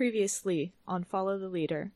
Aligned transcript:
previously 0.00 0.72
on 0.88 1.04
Follow 1.04 1.38
the 1.38 1.50
Leader. 1.50 1.92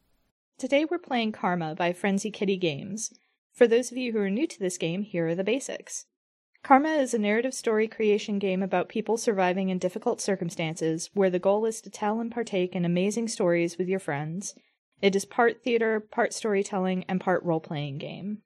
Today 0.58 0.84
we're 0.84 0.98
playing 0.98 1.32
Karma 1.32 1.74
by 1.74 1.94
Frenzy 1.94 2.30
Kitty 2.30 2.58
Games. 2.58 3.14
For 3.54 3.66
those 3.66 3.90
of 3.90 3.96
you 3.96 4.12
who 4.12 4.18
are 4.18 4.28
new 4.28 4.46
to 4.46 4.58
this 4.58 4.76
game, 4.76 5.00
here 5.00 5.28
are 5.28 5.34
the 5.34 5.42
basics. 5.42 6.04
Karma 6.62 6.96
is 6.96 7.14
a 7.14 7.18
narrative 7.18 7.54
story 7.54 7.88
creation 7.88 8.38
game 8.38 8.62
about 8.62 8.90
people 8.90 9.16
surviving 9.16 9.70
in 9.70 9.78
difficult 9.78 10.20
circumstances, 10.20 11.08
where 11.14 11.30
the 11.30 11.38
goal 11.38 11.64
is 11.64 11.80
to 11.80 11.88
tell 11.88 12.20
and 12.20 12.30
partake 12.30 12.76
in 12.76 12.84
amazing 12.84 13.26
stories 13.26 13.78
with 13.78 13.88
your 13.88 14.00
friends. 14.00 14.54
It 15.00 15.16
is 15.16 15.24
part 15.24 15.62
theater, 15.64 15.98
part 15.98 16.34
storytelling, 16.34 17.06
and 17.08 17.22
part 17.22 17.42
role 17.42 17.58
playing 17.58 17.96
game. 17.96 18.42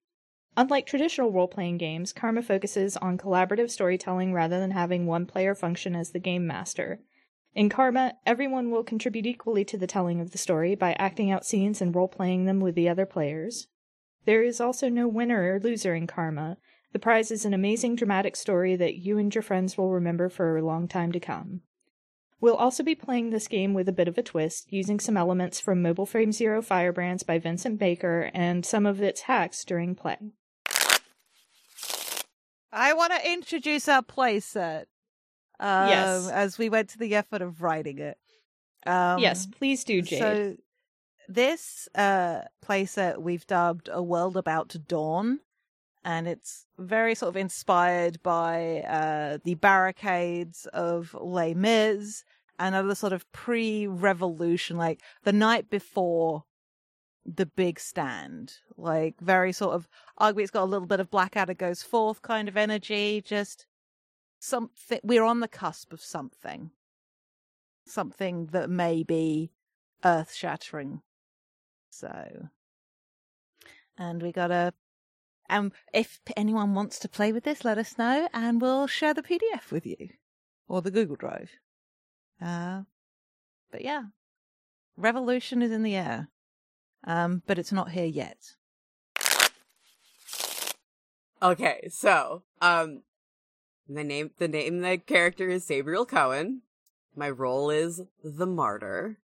Unlike 0.56 0.86
traditional 0.86 1.32
role 1.32 1.48
playing 1.48 1.78
games, 1.78 2.12
Karma 2.12 2.42
focuses 2.42 2.96
on 2.98 3.18
collaborative 3.18 3.72
storytelling 3.72 4.32
rather 4.32 4.60
than 4.60 4.70
having 4.70 5.06
one 5.06 5.26
player 5.26 5.56
function 5.56 5.96
as 5.96 6.12
the 6.12 6.20
game 6.20 6.46
master. 6.46 7.00
In 7.58 7.68
Karma, 7.68 8.14
everyone 8.24 8.70
will 8.70 8.84
contribute 8.84 9.26
equally 9.26 9.64
to 9.64 9.76
the 9.76 9.88
telling 9.88 10.20
of 10.20 10.30
the 10.30 10.38
story 10.38 10.76
by 10.76 10.92
acting 10.92 11.32
out 11.32 11.44
scenes 11.44 11.82
and 11.82 11.92
role 11.92 12.06
playing 12.06 12.44
them 12.44 12.60
with 12.60 12.76
the 12.76 12.88
other 12.88 13.04
players. 13.04 13.66
There 14.26 14.44
is 14.44 14.60
also 14.60 14.88
no 14.88 15.08
winner 15.08 15.54
or 15.54 15.58
loser 15.58 15.92
in 15.92 16.06
Karma. 16.06 16.58
The 16.92 17.00
prize 17.00 17.32
is 17.32 17.44
an 17.44 17.52
amazing 17.52 17.96
dramatic 17.96 18.36
story 18.36 18.76
that 18.76 18.98
you 18.98 19.18
and 19.18 19.34
your 19.34 19.42
friends 19.42 19.76
will 19.76 19.90
remember 19.90 20.28
for 20.28 20.56
a 20.56 20.64
long 20.64 20.86
time 20.86 21.10
to 21.10 21.18
come. 21.18 21.62
We'll 22.40 22.54
also 22.54 22.84
be 22.84 22.94
playing 22.94 23.30
this 23.30 23.48
game 23.48 23.74
with 23.74 23.88
a 23.88 23.92
bit 23.92 24.06
of 24.06 24.16
a 24.16 24.22
twist, 24.22 24.72
using 24.72 25.00
some 25.00 25.16
elements 25.16 25.58
from 25.58 25.82
Mobile 25.82 26.06
Frame 26.06 26.30
Zero 26.30 26.62
Firebrands 26.62 27.24
by 27.24 27.40
Vincent 27.40 27.76
Baker 27.80 28.30
and 28.32 28.64
some 28.64 28.86
of 28.86 29.02
its 29.02 29.22
hacks 29.22 29.64
during 29.64 29.96
play. 29.96 30.18
I 32.72 32.92
want 32.92 33.14
to 33.14 33.32
introduce 33.32 33.88
our 33.88 34.02
playset. 34.02 34.84
Um, 35.60 35.88
Yes. 35.88 36.28
As 36.28 36.58
we 36.58 36.68
went 36.68 36.90
to 36.90 36.98
the 36.98 37.14
effort 37.14 37.42
of 37.42 37.62
writing 37.62 37.98
it. 37.98 38.16
Um, 38.86 39.18
yes, 39.18 39.46
please 39.46 39.84
do, 39.84 40.02
Jade. 40.02 40.18
So 40.18 40.56
this 41.28 41.88
uh 41.94 42.42
playset 42.64 43.20
we've 43.20 43.46
dubbed 43.46 43.88
A 43.92 44.02
World 44.02 44.36
About 44.36 44.68
to 44.70 44.78
Dawn. 44.78 45.40
And 46.04 46.26
it's 46.26 46.64
very 46.78 47.14
sort 47.14 47.30
of 47.30 47.36
inspired 47.36 48.22
by 48.22 48.80
uh 48.82 49.38
the 49.44 49.54
barricades 49.56 50.66
of 50.72 51.14
Les 51.20 51.54
Mis 51.54 52.24
and 52.58 52.74
other 52.74 52.94
sort 52.94 53.12
of 53.12 53.30
pre-revolution, 53.32 54.76
like 54.76 55.00
the 55.24 55.32
night 55.32 55.68
before 55.70 56.44
the 57.26 57.46
big 57.46 57.78
stand. 57.78 58.54
Like 58.76 59.20
very 59.20 59.52
sort 59.52 59.74
of 59.74 59.88
ugly. 60.16 60.44
It's 60.44 60.52
got 60.52 60.62
a 60.62 60.72
little 60.72 60.86
bit 60.86 61.00
of 61.00 61.10
Blackadder 61.10 61.54
goes 61.54 61.82
forth 61.82 62.22
kind 62.22 62.48
of 62.48 62.56
energy. 62.56 63.20
Just 63.20 63.66
something. 64.38 65.00
We're 65.02 65.24
on 65.24 65.40
the 65.40 65.48
cusp 65.48 65.92
of 65.92 66.00
something. 66.00 66.70
Something 67.86 68.46
that 68.46 68.68
may 68.68 69.02
be 69.02 69.50
earth 70.04 70.34
shattering. 70.34 71.02
So, 71.90 72.48
and 73.96 74.22
we 74.22 74.32
got 74.32 74.50
a. 74.50 74.74
And 75.50 75.72
if 75.94 76.20
anyone 76.36 76.74
wants 76.74 76.98
to 76.98 77.08
play 77.08 77.32
with 77.32 77.44
this, 77.44 77.64
let 77.64 77.78
us 77.78 77.96
know, 77.96 78.28
and 78.34 78.60
we'll 78.60 78.86
share 78.86 79.14
the 79.14 79.22
PDF 79.22 79.70
with 79.70 79.86
you 79.86 80.10
or 80.68 80.82
the 80.82 80.90
Google 80.90 81.16
Drive. 81.16 81.50
Uh, 82.40 82.82
but 83.72 83.82
yeah, 83.82 84.02
revolution 84.96 85.62
is 85.62 85.72
in 85.72 85.82
the 85.82 85.96
air, 85.96 86.28
um, 87.04 87.42
but 87.46 87.58
it's 87.58 87.72
not 87.72 87.92
here 87.92 88.04
yet. 88.04 88.54
Okay, 91.40 91.88
so 91.90 92.42
um, 92.60 93.02
the 93.88 94.04
name 94.04 94.30
the 94.38 94.48
name 94.48 94.76
of 94.76 94.82
the 94.82 94.98
character 94.98 95.48
is 95.48 95.66
Sabriel 95.66 96.06
Cohen. 96.06 96.62
My 97.16 97.30
role 97.30 97.70
is 97.70 98.02
the 98.22 98.46
martyr. 98.46 99.18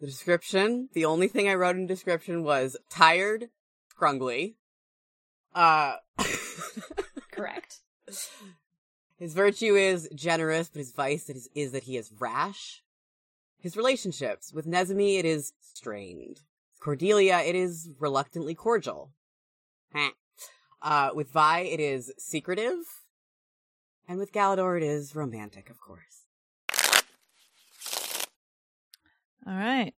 The 0.00 0.06
description, 0.06 0.88
the 0.94 1.04
only 1.04 1.28
thing 1.28 1.48
I 1.48 1.54
wrote 1.54 1.76
in 1.76 1.86
description 1.86 2.42
was 2.42 2.76
tired, 2.88 3.50
scrungly. 3.94 4.54
Uh, 5.54 5.96
Correct. 7.30 7.80
his 9.18 9.34
virtue 9.34 9.74
is 9.74 10.08
generous, 10.14 10.70
but 10.70 10.78
his 10.78 10.92
vice 10.92 11.28
is, 11.28 11.50
is 11.54 11.72
that 11.72 11.82
he 11.82 11.98
is 11.98 12.12
rash. 12.18 12.82
His 13.58 13.76
relationships 13.76 14.54
with 14.54 14.66
Nezami, 14.66 15.18
it 15.18 15.26
is 15.26 15.52
strained. 15.60 16.40
Cordelia, 16.80 17.40
it 17.40 17.54
is 17.54 17.90
reluctantly 17.98 18.54
cordial. 18.54 19.10
Uh, 20.82 21.10
with 21.14 21.30
Vi, 21.30 21.60
it 21.60 21.78
is 21.78 22.10
secretive. 22.16 22.99
And 24.10 24.18
with 24.18 24.32
Galador, 24.32 24.76
it 24.76 24.82
is 24.82 25.14
romantic, 25.14 25.70
of 25.70 25.80
course. 25.80 26.24
All 29.46 29.54
right. 29.54 29.94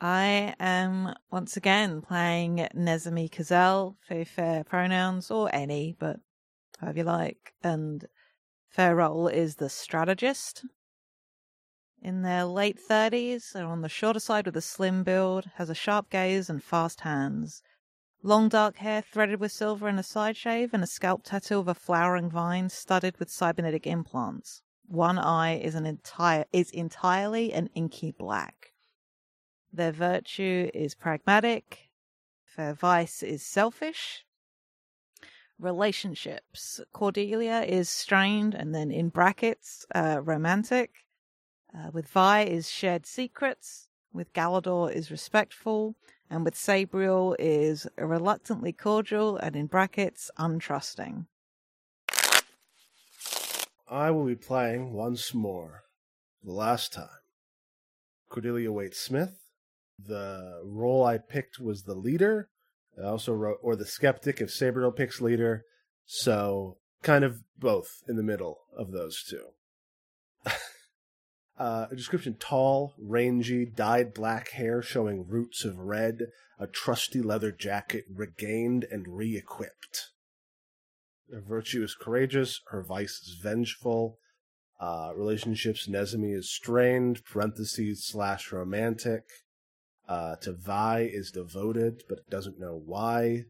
I 0.00 0.54
am 0.58 1.12
once 1.30 1.58
again 1.58 2.00
playing 2.00 2.66
Nezami 2.74 3.30
Kazel 3.30 3.96
for 4.08 4.24
fair 4.24 4.64
pronouns 4.64 5.30
or 5.30 5.54
any, 5.54 5.94
but 5.98 6.20
however 6.78 7.00
you 7.00 7.04
like. 7.04 7.52
And 7.62 8.06
fair 8.70 8.96
role 8.96 9.28
is 9.28 9.56
the 9.56 9.68
strategist. 9.68 10.64
In 12.00 12.22
their 12.22 12.46
late 12.46 12.78
30s, 12.80 13.52
they're 13.52 13.66
on 13.66 13.82
the 13.82 13.90
shorter 13.90 14.20
side 14.20 14.46
with 14.46 14.56
a 14.56 14.62
slim 14.62 15.04
build, 15.04 15.50
has 15.56 15.68
a 15.68 15.74
sharp 15.74 16.08
gaze 16.08 16.48
and 16.48 16.64
fast 16.64 17.02
hands. 17.02 17.62
Long 18.22 18.50
dark 18.50 18.76
hair 18.76 19.00
threaded 19.00 19.40
with 19.40 19.50
silver 19.50 19.88
and 19.88 19.98
a 19.98 20.02
side 20.02 20.36
shave, 20.36 20.74
and 20.74 20.82
a 20.82 20.86
scalp 20.86 21.22
tattoo 21.24 21.58
of 21.58 21.68
a 21.68 21.74
flowering 21.74 22.28
vine 22.28 22.68
studded 22.68 23.18
with 23.18 23.30
cybernetic 23.30 23.86
implants. 23.86 24.60
One 24.86 25.18
eye 25.18 25.56
is 25.56 25.74
an 25.74 25.86
entire 25.86 26.44
is 26.52 26.70
entirely 26.70 27.52
an 27.52 27.70
inky 27.74 28.10
black. 28.10 28.72
Their 29.72 29.92
virtue 29.92 30.68
is 30.74 30.94
pragmatic. 30.94 31.90
Their 32.56 32.74
vice 32.74 33.22
is 33.22 33.42
selfish. 33.42 34.26
Relationships. 35.58 36.80
Cordelia 36.92 37.62
is 37.62 37.88
strained 37.88 38.54
and 38.54 38.74
then 38.74 38.90
in 38.90 39.08
brackets, 39.08 39.86
uh, 39.94 40.20
romantic. 40.22 41.06
Uh, 41.72 41.90
with 41.92 42.08
Vi 42.08 42.42
is 42.42 42.68
shared 42.68 43.06
secrets. 43.06 43.88
With 44.12 44.32
Galador 44.34 44.92
is 44.92 45.10
respectful. 45.10 45.94
And 46.30 46.44
with 46.44 46.54
Sabriel 46.54 47.34
is 47.40 47.88
reluctantly 47.98 48.72
cordial 48.72 49.36
and 49.36 49.56
in 49.56 49.66
brackets, 49.66 50.30
untrusting. 50.38 51.26
I 53.88 54.12
will 54.12 54.24
be 54.24 54.36
playing 54.36 54.92
once 54.92 55.34
more, 55.34 55.82
the 56.44 56.52
last 56.52 56.92
time. 56.92 57.08
Cordelia 58.28 58.70
Waite 58.70 58.94
Smith. 58.94 59.40
The 59.98 60.62
role 60.64 61.04
I 61.04 61.18
picked 61.18 61.58
was 61.58 61.82
the 61.82 61.96
leader. 61.96 62.48
I 62.96 63.06
also 63.06 63.32
wrote, 63.32 63.58
or 63.60 63.74
the 63.74 63.84
skeptic 63.84 64.40
if 64.40 64.50
Sabriel 64.50 64.94
picks 64.94 65.20
leader. 65.20 65.64
So, 66.06 66.76
kind 67.02 67.24
of 67.24 67.42
both 67.58 68.02
in 68.08 68.16
the 68.16 68.22
middle 68.22 68.60
of 68.76 68.92
those 68.92 69.24
two. 69.24 69.48
uh, 71.60 71.86
a 71.90 71.94
description 71.94 72.36
tall, 72.40 72.94
rangy, 72.98 73.66
dyed 73.66 74.14
black 74.14 74.52
hair 74.52 74.80
showing 74.80 75.28
roots 75.28 75.62
of 75.62 75.78
red, 75.78 76.28
a 76.58 76.66
trusty 76.66 77.20
leather 77.20 77.52
jacket 77.52 78.04
regained 78.10 78.86
and 78.90 79.06
re 79.06 79.36
equipped. 79.36 80.08
Her 81.30 81.42
virtue 81.42 81.84
is 81.84 81.94
courageous, 81.94 82.62
her 82.70 82.82
vice 82.82 83.20
is 83.22 83.38
vengeful. 83.42 84.16
Uh, 84.80 85.12
relationships, 85.14 85.86
Nezumi 85.86 86.34
is 86.34 86.50
strained, 86.50 87.22
parentheses, 87.30 88.06
slash 88.06 88.50
romantic. 88.50 89.24
Uh, 90.08 90.36
to 90.36 90.54
Vi 90.54 91.10
is 91.12 91.30
devoted, 91.30 92.02
but 92.08 92.28
doesn't 92.30 92.58
know 92.58 92.80
why. 92.82 93.44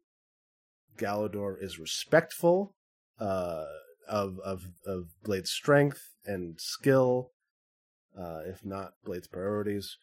Galador 0.99 1.55
is 1.63 1.79
respectful 1.79 2.75
uh, 3.21 3.67
of, 4.09 4.39
of, 4.45 4.65
of 4.85 5.05
Blade's 5.23 5.53
strength 5.53 6.03
and 6.27 6.61
skill, 6.61 7.31
uh, 8.19 8.41
if 8.47 8.65
not 8.65 8.95
Blade's 9.05 9.29
priorities. 9.29 9.97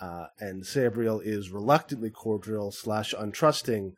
Uh, 0.00 0.26
and 0.40 0.64
Sabriel 0.64 1.20
is 1.24 1.50
reluctantly 1.50 2.10
cordial 2.10 2.72
slash 2.72 3.14
untrusting, 3.14 3.92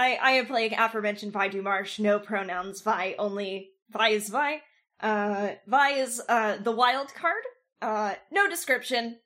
I, 0.00 0.14
I 0.14 0.30
am 0.32 0.46
playing 0.46 0.72
aforementioned 0.78 1.32
Vi 1.32 1.50
Dumarsh, 1.50 1.98
no 1.98 2.18
pronouns, 2.18 2.80
Vi, 2.80 3.14
only 3.18 3.72
Vi 3.90 4.08
is 4.08 4.30
Vi. 4.30 4.62
Uh, 4.98 5.50
Vi 5.66 5.90
is, 5.90 6.22
uh, 6.26 6.56
the 6.56 6.72
wild 6.72 7.12
card. 7.14 7.42
Uh, 7.82 8.14
no 8.32 8.48
description. 8.48 9.18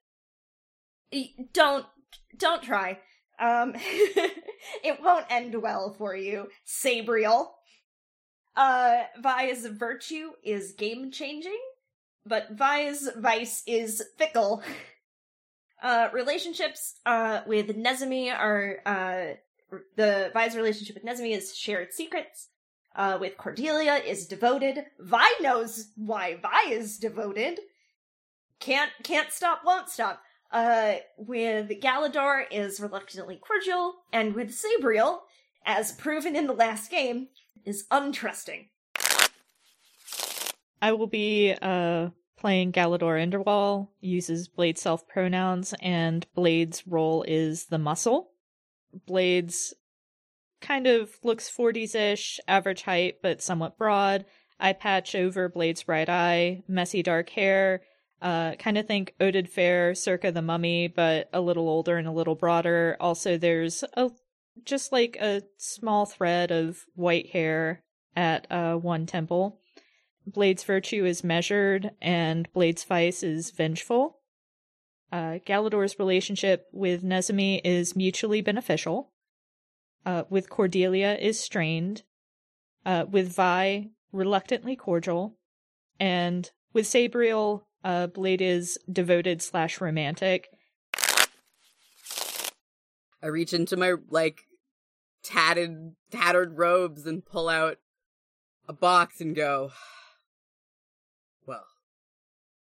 Don't, 1.53 1.87
don't 2.37 2.61
try. 2.61 2.99
Um, 3.39 3.75
it 3.77 5.01
won't 5.01 5.27
end 5.31 5.63
well 5.63 5.95
for 5.97 6.17
you, 6.17 6.49
Sabriel. 6.67 7.51
Uh, 8.57 9.03
Vi's 9.21 9.67
virtue 9.67 10.31
is 10.43 10.73
game 10.73 11.11
changing, 11.11 11.61
but 12.25 12.51
Vi's 12.53 13.09
vice 13.17 13.63
is 13.67 14.03
fickle. 14.19 14.63
Uh, 15.83 16.09
relationships, 16.15 16.95
uh, 17.05 17.43
with 17.47 17.67
Nezami 17.77 18.35
are, 18.35 18.79
uh, 18.87 19.35
the 19.97 20.31
Vi's 20.33 20.57
relationship 20.57 20.95
with 20.95 21.05
Nezmi 21.05 21.37
is 21.37 21.55
shared 21.55 21.93
secrets. 21.93 22.49
Uh, 22.97 23.19
with 23.21 23.37
Cordelia 23.37 23.97
is 23.97 24.27
devoted. 24.27 24.87
Vi 24.99 25.29
knows 25.43 25.89
why 25.97 26.37
Vi 26.41 26.71
is 26.71 26.97
devoted. 26.97 27.59
can't 28.61 28.93
can't 29.03 29.31
stop, 29.31 29.61
won't 29.67 29.91
stop. 29.91 30.23
Uh, 30.51 30.95
with 31.19 31.69
Galador 31.83 32.45
is 32.51 32.81
reluctantly 32.81 33.37
cordial, 33.37 33.97
and 34.13 34.35
with 34.35 34.55
Sabriel, 34.57 35.19
as 35.67 35.93
proven 35.93 36.37
in 36.37 36.47
the 36.47 36.53
last 36.53 36.91
game, 36.91 37.29
is 37.65 37.87
untrusting. 37.91 38.69
I 40.83 40.93
will 40.93 41.07
be 41.07 41.55
uh 41.61 42.11
playing 42.45 42.73
Galador 42.73 43.17
Enderwall, 43.19 43.89
uses 44.03 44.49
Blade 44.49 44.77
self 44.77 45.09
pronouns, 45.09 45.73
and 45.81 46.27
Blade's 46.35 46.87
role 46.87 47.25
is 47.27 47.67
the 47.67 47.79
muscle. 47.79 48.33
Blade's 49.07 49.73
kind 50.61 50.87
of 50.87 51.17
looks 51.23 51.51
40s 51.51 51.95
ish, 51.95 52.39
average 52.47 52.83
height, 52.83 53.17
but 53.23 53.43
somewhat 53.43 53.79
broad. 53.79 54.27
Eye 54.61 54.75
patch 54.75 55.15
over 55.15 55.49
Blade's 55.49 55.89
right 55.89 56.09
eye, 56.09 56.63
messy 56.69 57.03
dark 57.03 57.31
hair. 57.31 57.81
Uh, 58.21 58.55
kind 58.57 58.77
of 58.79 58.87
think 58.87 59.15
Oded 59.21 59.51
Fehr 59.51 59.97
circa 59.97 60.31
the 60.31 60.43
mummy, 60.43 60.89
but 60.89 61.31
a 61.33 61.41
little 61.41 61.69
older 61.69 61.97
and 61.97 62.07
a 62.09 62.13
little 62.13 62.35
broader. 62.35 62.97
Also, 63.01 63.39
there's 63.39 63.85
a 63.95 64.11
just 64.65 64.93
like 64.93 65.17
a 65.21 65.43
small 65.59 66.07
thread 66.07 66.51
of 66.51 66.85
white 66.95 67.31
hair 67.31 67.83
at 68.17 68.47
uh, 68.51 68.77
one 68.77 69.07
temple. 69.07 69.61
Blade's 70.27 70.65
virtue 70.65 71.05
is 71.05 71.25
measured, 71.25 71.91
and 72.01 72.51
Blade's 72.53 72.85
vice 72.85 73.23
is 73.23 73.51
vengeful. 73.51 74.21
Uh, 75.13 75.39
Galador's 75.47 75.99
relationship 75.99 76.67
with 76.73 77.05
Nezumi 77.05 77.61
is 77.63 77.95
mutually 77.95 78.41
beneficial. 78.41 79.13
Uh, 80.07 80.25
with 80.29 80.51
Cordelia 80.51 81.17
is 81.21 81.39
strained. 81.39 82.03
Uh, 82.87 83.05
with 83.11 83.35
Vi, 83.35 83.91
reluctantly 84.13 84.77
cordial. 84.77 85.37
And 86.01 86.51
with 86.73 86.87
Sabriel, 86.87 87.63
uh, 87.83 88.09
Blade 88.09 88.43
is 88.43 88.79
devoted 88.91 89.43
slash 89.43 89.81
romantic. 89.81 90.49
I 93.25 93.29
reach 93.29 93.55
into 93.55 93.79
my 93.79 93.95
like 94.11 94.43
tatted 95.23 95.95
tattered 96.11 96.59
robes 96.59 97.07
and 97.07 97.25
pull 97.25 97.49
out 97.49 97.79
a 98.69 98.75
box 98.75 99.21
and 99.21 99.35
go. 99.35 99.73
Well, 101.47 101.67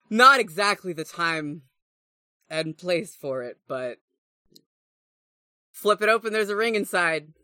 not 0.09 0.41
exactly 0.41 0.95
the 0.95 1.05
time 1.05 1.63
and 2.49 2.79
place 2.79 3.15
for 3.15 3.43
it, 3.43 3.59
but 3.69 3.99
flip 5.71 6.01
it 6.01 6.09
open. 6.09 6.33
There's 6.33 6.49
a 6.49 6.57
ring 6.57 6.75
inside. 6.75 7.35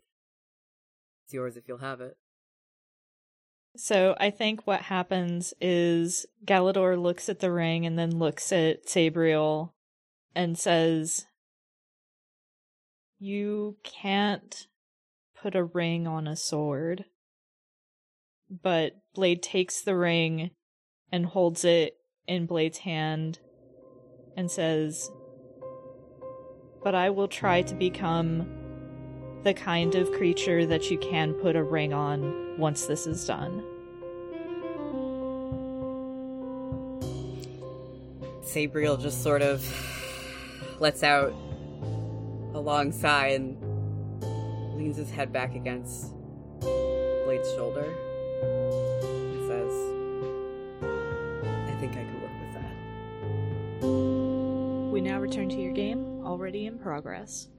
It's 1.23 1.35
yours 1.35 1.55
if 1.55 1.67
you'll 1.67 1.77
have 1.77 2.01
it. 2.01 2.17
So 3.75 4.15
I 4.19 4.31
think 4.31 4.65
what 4.65 4.81
happens 4.81 5.53
is 5.61 6.25
Galador 6.45 6.99
looks 6.99 7.29
at 7.29 7.41
the 7.41 7.51
ring 7.51 7.85
and 7.85 7.97
then 7.97 8.17
looks 8.17 8.51
at 8.51 8.87
Sabriel 8.87 9.73
and 10.33 10.57
says, 10.57 11.27
You 13.21 13.75
can't 13.83 14.67
put 15.41 15.53
a 15.53 15.63
ring 15.63 16.07
on 16.07 16.25
a 16.25 16.37
sword. 16.37 17.03
But 18.49 18.93
Blade 19.13 19.43
takes 19.43 19.81
the 19.81 19.97
ring 19.97 20.51
and 21.11 21.25
holds 21.25 21.65
it 21.65 21.97
in 22.27 22.45
Blade's 22.45 22.79
hand 22.79 23.39
and 24.37 24.49
says, 24.49 25.11
But 26.81 26.95
I 26.95 27.09
will 27.09 27.27
try 27.27 27.61
to 27.63 27.75
become 27.75 28.47
the 29.43 29.53
kind 29.53 29.95
of 29.95 30.11
creature 30.13 30.65
that 30.65 30.89
you 30.89 30.97
can 30.97 31.33
put 31.33 31.57
a 31.57 31.63
ring 31.63 31.93
on 31.93 32.57
once 32.57 32.85
this 32.85 33.05
is 33.05 33.25
done. 33.25 33.63
Sabriel 38.43 38.97
just 38.97 39.21
sort 39.21 39.41
of 39.41 39.61
lets 40.79 41.03
out 41.03 41.33
a 42.53 42.59
long 42.59 42.91
sigh 42.91 43.29
and 43.29 43.57
leans 44.75 44.97
his 44.97 45.09
head 45.11 45.31
back 45.31 45.55
against 45.55 46.13
Blade's 46.59 47.51
shoulder 47.53 47.93
and 48.41 49.47
says, 49.47 49.73
I 51.67 51.79
think 51.79 51.93
I 51.97 52.03
could 52.03 52.21
work 52.21 52.31
with 52.41 52.53
that. 52.53 53.91
We 54.91 55.01
now 55.01 55.19
return 55.19 55.49
to 55.49 55.61
your 55.61 55.73
game, 55.73 56.23
already 56.25 56.65
in 56.65 56.79
progress. 56.79 57.49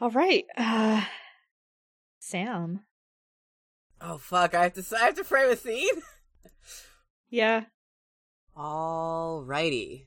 All 0.00 0.10
right. 0.10 0.44
Uh 0.56 1.02
Sam. 2.18 2.80
Oh 4.00 4.18
fuck, 4.18 4.54
I 4.54 4.64
have 4.64 4.74
to 4.74 4.96
I 4.96 5.06
have 5.06 5.14
to 5.16 5.24
frame 5.24 5.50
a 5.50 5.56
scene? 5.56 5.88
Yeah. 7.32 7.66
Alrighty. 8.56 10.06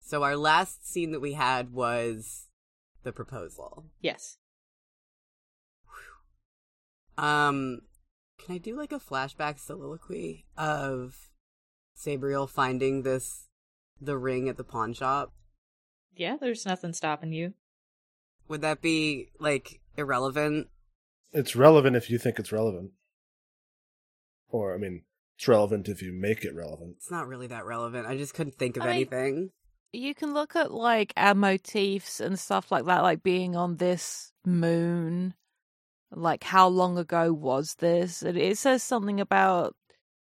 So 0.00 0.22
our 0.22 0.36
last 0.36 0.88
scene 0.88 1.10
that 1.10 1.18
we 1.18 1.32
had 1.32 1.72
was 1.72 2.46
the 3.02 3.10
proposal. 3.12 3.86
Yes. 4.00 4.36
Um 7.18 7.80
can 8.38 8.54
I 8.54 8.58
do 8.58 8.76
like 8.76 8.92
a 8.92 9.00
flashback 9.00 9.58
soliloquy 9.58 10.46
of 10.56 11.30
Sabriel 11.98 12.48
finding 12.48 13.02
this 13.02 13.48
the 14.00 14.16
ring 14.16 14.48
at 14.48 14.56
the 14.56 14.64
pawn 14.64 14.94
shop? 14.94 15.32
Yeah, 16.14 16.36
there's 16.40 16.64
nothing 16.64 16.92
stopping 16.92 17.32
you. 17.32 17.54
Would 18.50 18.62
that 18.62 18.82
be 18.82 19.28
like 19.38 19.80
irrelevant? 19.96 20.66
It's 21.32 21.54
relevant 21.54 21.94
if 21.94 22.10
you 22.10 22.18
think 22.18 22.40
it's 22.40 22.50
relevant. 22.50 22.90
Or, 24.48 24.74
I 24.74 24.78
mean, 24.78 25.02
it's 25.38 25.46
relevant 25.46 25.88
if 25.88 26.02
you 26.02 26.12
make 26.12 26.44
it 26.44 26.52
relevant. 26.52 26.96
It's 26.96 27.12
not 27.12 27.28
really 27.28 27.46
that 27.46 27.64
relevant. 27.64 28.08
I 28.08 28.16
just 28.16 28.34
couldn't 28.34 28.58
think 28.58 28.76
of 28.76 28.82
I 28.82 28.86
mean- 28.86 28.94
anything. 28.96 29.50
You 29.92 30.16
can 30.16 30.34
look 30.34 30.54
at 30.56 30.72
like 30.72 31.12
our 31.16 31.34
motifs 31.34 32.18
and 32.18 32.38
stuff 32.38 32.72
like 32.72 32.86
that, 32.86 33.02
like 33.02 33.22
being 33.22 33.54
on 33.54 33.76
this 33.76 34.32
moon. 34.44 35.34
Like, 36.10 36.42
how 36.42 36.66
long 36.66 36.98
ago 36.98 37.32
was 37.32 37.76
this? 37.76 38.24
It, 38.24 38.36
it 38.36 38.58
says 38.58 38.82
something 38.82 39.20
about 39.20 39.76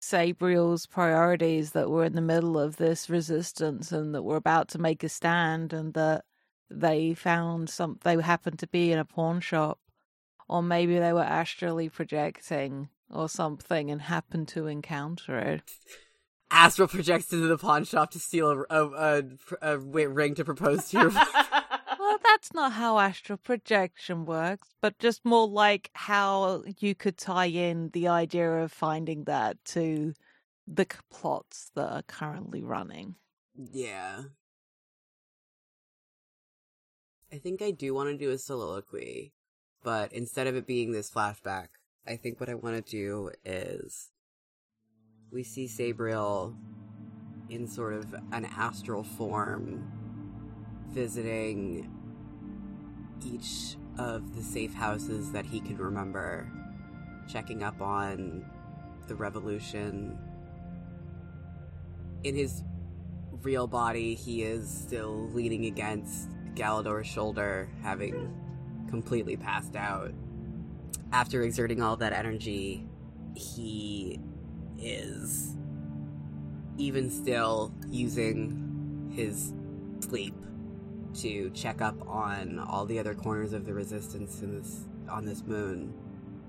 Sabriel's 0.02 0.88
priorities 0.88 1.72
that 1.72 1.90
we're 1.90 2.06
in 2.06 2.16
the 2.16 2.22
middle 2.22 2.58
of 2.58 2.78
this 2.78 3.10
resistance 3.10 3.92
and 3.92 4.16
that 4.16 4.24
we're 4.24 4.38
about 4.38 4.70
to 4.70 4.80
make 4.80 5.04
a 5.04 5.10
stand 5.10 5.74
and 5.74 5.94
that 5.96 6.24
they 6.70 7.14
found 7.14 7.70
some, 7.70 8.00
they 8.04 8.20
happened 8.22 8.60
to 8.60 8.68
be 8.68 8.92
in 8.92 9.00
a 9.00 9.06
pawn 9.06 9.42
shop. 9.42 9.80
Or 10.48 10.62
maybe 10.62 11.00
they 11.00 11.12
were 11.12 11.24
astrally 11.24 11.90
projecting 11.90 12.90
or 13.10 13.30
something 13.30 13.90
and 13.90 14.02
happened 14.02 14.48
to 14.50 14.68
encounter 14.68 15.38
it. 15.38 15.64
Astral 16.52 16.88
projects 16.88 17.34
into 17.34 17.48
the 17.48 17.58
pawn 17.58 17.84
shop 17.84 18.12
to 18.12 18.20
steal 18.20 18.66
a, 18.70 18.86
a, 18.86 19.24
a, 19.62 19.74
a 19.74 19.78
ring 19.80 20.36
to 20.36 20.46
propose 20.46 20.90
to 20.90 21.00
your. 21.00 21.10
Well, 21.10 21.28
well, 22.00 22.18
that's 22.24 22.54
not 22.54 22.74
how 22.74 23.00
astral 23.00 23.38
projection 23.38 24.26
works, 24.26 24.70
but 24.82 25.00
just 25.00 25.26
more 25.26 25.48
like 25.48 25.90
how 25.94 26.64
you 26.80 26.94
could 26.94 27.18
tie 27.18 27.48
in 27.48 27.90
the 27.94 28.08
idea 28.08 28.50
of 28.52 28.72
finding 28.72 29.24
that 29.24 29.64
to 29.66 30.14
the 30.68 30.86
plots 31.12 31.72
that 31.76 31.92
are 31.92 32.04
currently 32.04 32.64
running. 32.64 33.16
Yeah. 33.72 34.24
I 37.36 37.38
think 37.38 37.62
I 37.62 37.72
do 37.72 37.94
want 37.94 38.08
to 38.08 38.18
do 38.18 38.32
a 38.32 38.38
soliloquy, 38.38 39.34
but 39.84 40.14
instead 40.14 40.48
of 40.48 40.56
it 40.56 40.66
being 40.66 40.94
this 40.94 41.12
flashback, 41.12 41.68
I 42.08 42.16
think 42.16 42.40
what 42.40 42.48
I 42.48 42.54
want 42.56 42.78
to 42.78 42.90
do 42.90 43.32
is 43.44 44.12
we 45.34 45.44
see 45.44 45.68
Sabriel 45.68 46.56
in 47.50 47.68
sort 47.68 47.94
of 47.94 48.16
an 48.32 48.46
astral 48.46 49.04
form 49.04 49.92
visiting 50.92 51.92
each 53.26 53.76
of 54.00 54.34
the 54.34 54.42
safe 54.42 54.74
houses 54.74 55.34
that 55.34 55.46
he 55.46 55.60
can 55.60 55.76
remember, 55.76 56.50
checking 57.28 57.64
up 57.64 57.82
on 57.82 58.50
the 59.10 59.16
revolution. 59.16 60.18
In 62.24 62.34
his 62.34 62.64
real 63.42 63.68
body, 63.68 64.16
he 64.16 64.44
is 64.44 64.70
still 64.70 65.30
leaning 65.34 65.66
against 65.66 66.30
Galador's 66.56 67.08
shoulder, 67.08 67.70
having 67.82 68.34
completely 68.90 69.36
passed 69.36 69.76
out. 69.76 70.14
After 71.12 71.44
exerting 71.44 71.82
all 71.82 71.98
that 71.98 72.14
energy, 72.14 72.88
he 73.36 74.20
is 74.78 75.56
even 76.78 77.10
still 77.10 77.74
using 77.90 79.12
his 79.16 79.54
sleep 80.00 80.36
to 81.14 81.50
check 81.52 81.82
up 81.82 81.96
on 82.08 82.60
all 82.60 82.86
the 82.86 83.00
other 83.00 83.14
corners 83.14 83.54
of 83.54 83.66
the 83.66 83.74
resistance 83.74 84.40
this 84.42 84.86
on 85.10 85.26
this 85.26 85.44
moon 85.44 85.94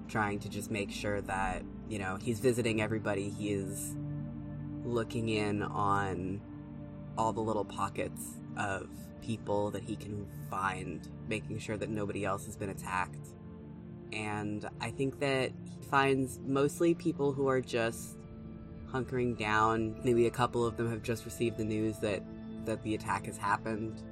trying 0.09 0.39
to 0.41 0.49
just 0.49 0.71
make 0.71 0.91
sure 0.91 1.21
that 1.21 1.63
you 1.89 1.99
know 1.99 2.17
he's 2.21 2.41
visiting 2.41 2.81
everybody 2.81 3.29
he 3.29 3.53
is 3.53 3.97
looking 4.85 5.29
in 5.29 5.63
on 5.63 6.41
all 7.17 7.33
the 7.33 7.41
little 7.41 7.65
pockets 7.65 8.39
of 8.57 8.89
people 9.26 9.71
that 9.73 9.83
he 9.83 9.97
can 9.97 10.26
find 10.49 11.09
making 11.28 11.59
sure 11.59 11.76
that 11.76 11.90
nobody 11.90 12.25
else 12.25 12.47
has 12.47 12.56
been 12.56 12.71
attacked. 12.71 13.28
And 14.12 14.68
i 14.80 14.90
think 14.90 15.18
that 15.18 15.50
he 15.64 15.85
finds 15.90 16.38
mostly 16.47 16.95
people 16.95 17.33
who 17.33 17.49
are 17.49 17.61
just 17.61 18.16
hunkering 18.92 19.37
down. 19.37 20.00
Maybe 20.04 20.26
a 20.26 20.30
couple 20.30 20.64
of 20.64 20.76
them 20.76 20.88
have 20.90 21.02
just 21.02 21.25
received 21.25 21.56
the 21.56 21.64
news 21.64 21.99
that 21.99 22.23
that 22.64 22.83
the 22.83 22.95
attack 22.95 23.26
has 23.26 23.37
happened. 23.37 24.02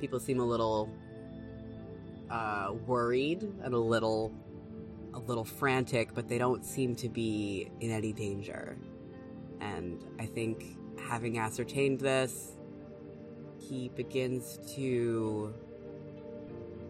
People 0.00 0.18
seem 0.20 0.40
a 0.40 0.44
little 0.44 0.90
uh, 2.30 2.72
worried 2.86 3.42
and 3.62 3.72
a 3.72 3.78
little 3.78 4.32
a 5.14 5.18
little 5.18 5.44
frantic, 5.44 6.12
but 6.12 6.28
they 6.28 6.38
don't 6.38 6.64
seem 6.64 6.96
to 6.96 7.08
be 7.08 7.70
in 7.80 7.92
any 7.92 8.12
danger. 8.12 8.76
And 9.60 10.04
I 10.18 10.26
think 10.26 10.76
having 10.98 11.38
ascertained 11.38 12.00
this, 12.00 12.53
he 13.68 13.88
begins 13.90 14.58
to 14.74 15.54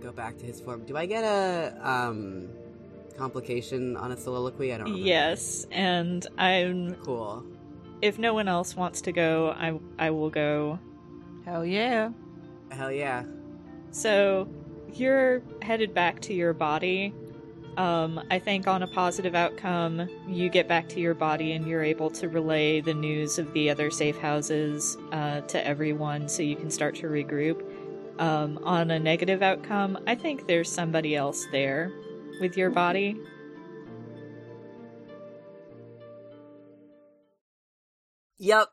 go 0.00 0.12
back 0.12 0.37
to 0.38 0.45
his 0.45 0.61
form. 0.61 0.85
Do 0.85 0.97
I 0.97 1.07
get 1.07 1.25
a 1.25 1.76
um 1.83 2.49
complication 3.16 3.97
on 3.97 4.12
a 4.12 4.16
soliloquy? 4.16 4.73
I 4.73 4.78
don't 4.78 4.87
remember. 4.87 5.07
Yes, 5.07 5.66
and 5.71 6.26
I'm. 6.38 6.95
Cool. 6.97 7.45
If 8.02 8.19
no 8.19 8.35
one 8.35 8.49
else 8.49 8.76
wants 8.76 9.00
to 9.02 9.12
go, 9.12 9.54
I 9.57 9.78
I 9.99 10.11
will 10.11 10.31
go. 10.31 10.78
Hell 11.45 11.64
yeah. 11.64 12.11
Hell 12.71 12.93
yeah. 12.93 13.25
So 13.90 14.49
you're 14.93 15.43
headed 15.62 15.95
back 15.95 16.21
to 16.23 16.35
your 16.35 16.52
body. 16.52 17.14
Um, 17.76 18.25
I 18.31 18.38
think 18.38 18.69
on 18.69 18.83
a 18.85 18.87
positive 18.87 19.35
outcome, 19.35 20.09
you 20.28 20.49
get 20.49 20.69
back 20.69 20.88
to 20.90 21.00
your 21.00 21.14
body 21.14 21.52
and 21.52 21.66
you're 21.66 21.83
able 21.83 22.09
to 22.11 22.28
relay 22.28 22.81
the 22.81 22.95
news 22.95 23.38
of 23.38 23.52
the 23.52 23.69
other 23.69 23.90
safe 23.90 24.16
houses 24.19 24.97
uh, 25.11 25.40
to 25.43 25.66
everyone 25.66 26.28
so 26.28 26.43
you 26.43 26.54
can 26.54 26.71
start 26.71 26.95
to 26.97 27.07
regroup. 27.07 27.62
Um, 28.21 28.61
on 28.62 28.93
a 28.93 28.99
negative 28.99 29.43
outcome, 29.43 29.99
I 30.07 30.14
think 30.14 30.47
there's 30.47 30.71
somebody 30.71 31.16
else 31.16 31.45
there 31.50 31.90
with 32.40 32.57
your 32.57 32.71
body. 32.71 33.16
Yep. 38.38 38.69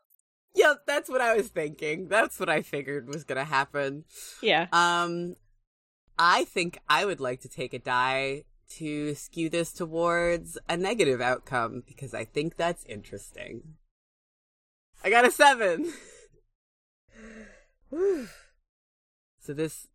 Yep, 0.54 0.82
that's 0.86 1.08
what 1.08 1.20
I 1.20 1.34
was 1.34 1.48
thinking. 1.48 2.06
That's 2.06 2.38
what 2.38 2.48
I 2.48 2.62
figured 2.62 3.08
was 3.08 3.24
gonna 3.24 3.44
happen. 3.44 4.04
Yeah. 4.42 4.66
Um, 4.70 5.34
I 6.18 6.44
think 6.44 6.78
I 6.88 7.04
would 7.04 7.20
like 7.20 7.40
to 7.40 7.48
take 7.48 7.74
a 7.74 7.78
die 7.80 8.44
to 8.78 9.14
skew 9.14 9.48
this 9.48 9.72
towards 9.72 10.58
a 10.68 10.76
negative 10.76 11.20
outcome 11.20 11.82
because 11.86 12.14
I 12.14 12.24
think 12.24 12.56
that's 12.56 12.84
interesting. 12.86 13.74
I 15.04 15.10
got 15.10 15.26
a 15.26 15.30
seven. 15.30 15.92
So 19.42 19.52
this 19.52 19.88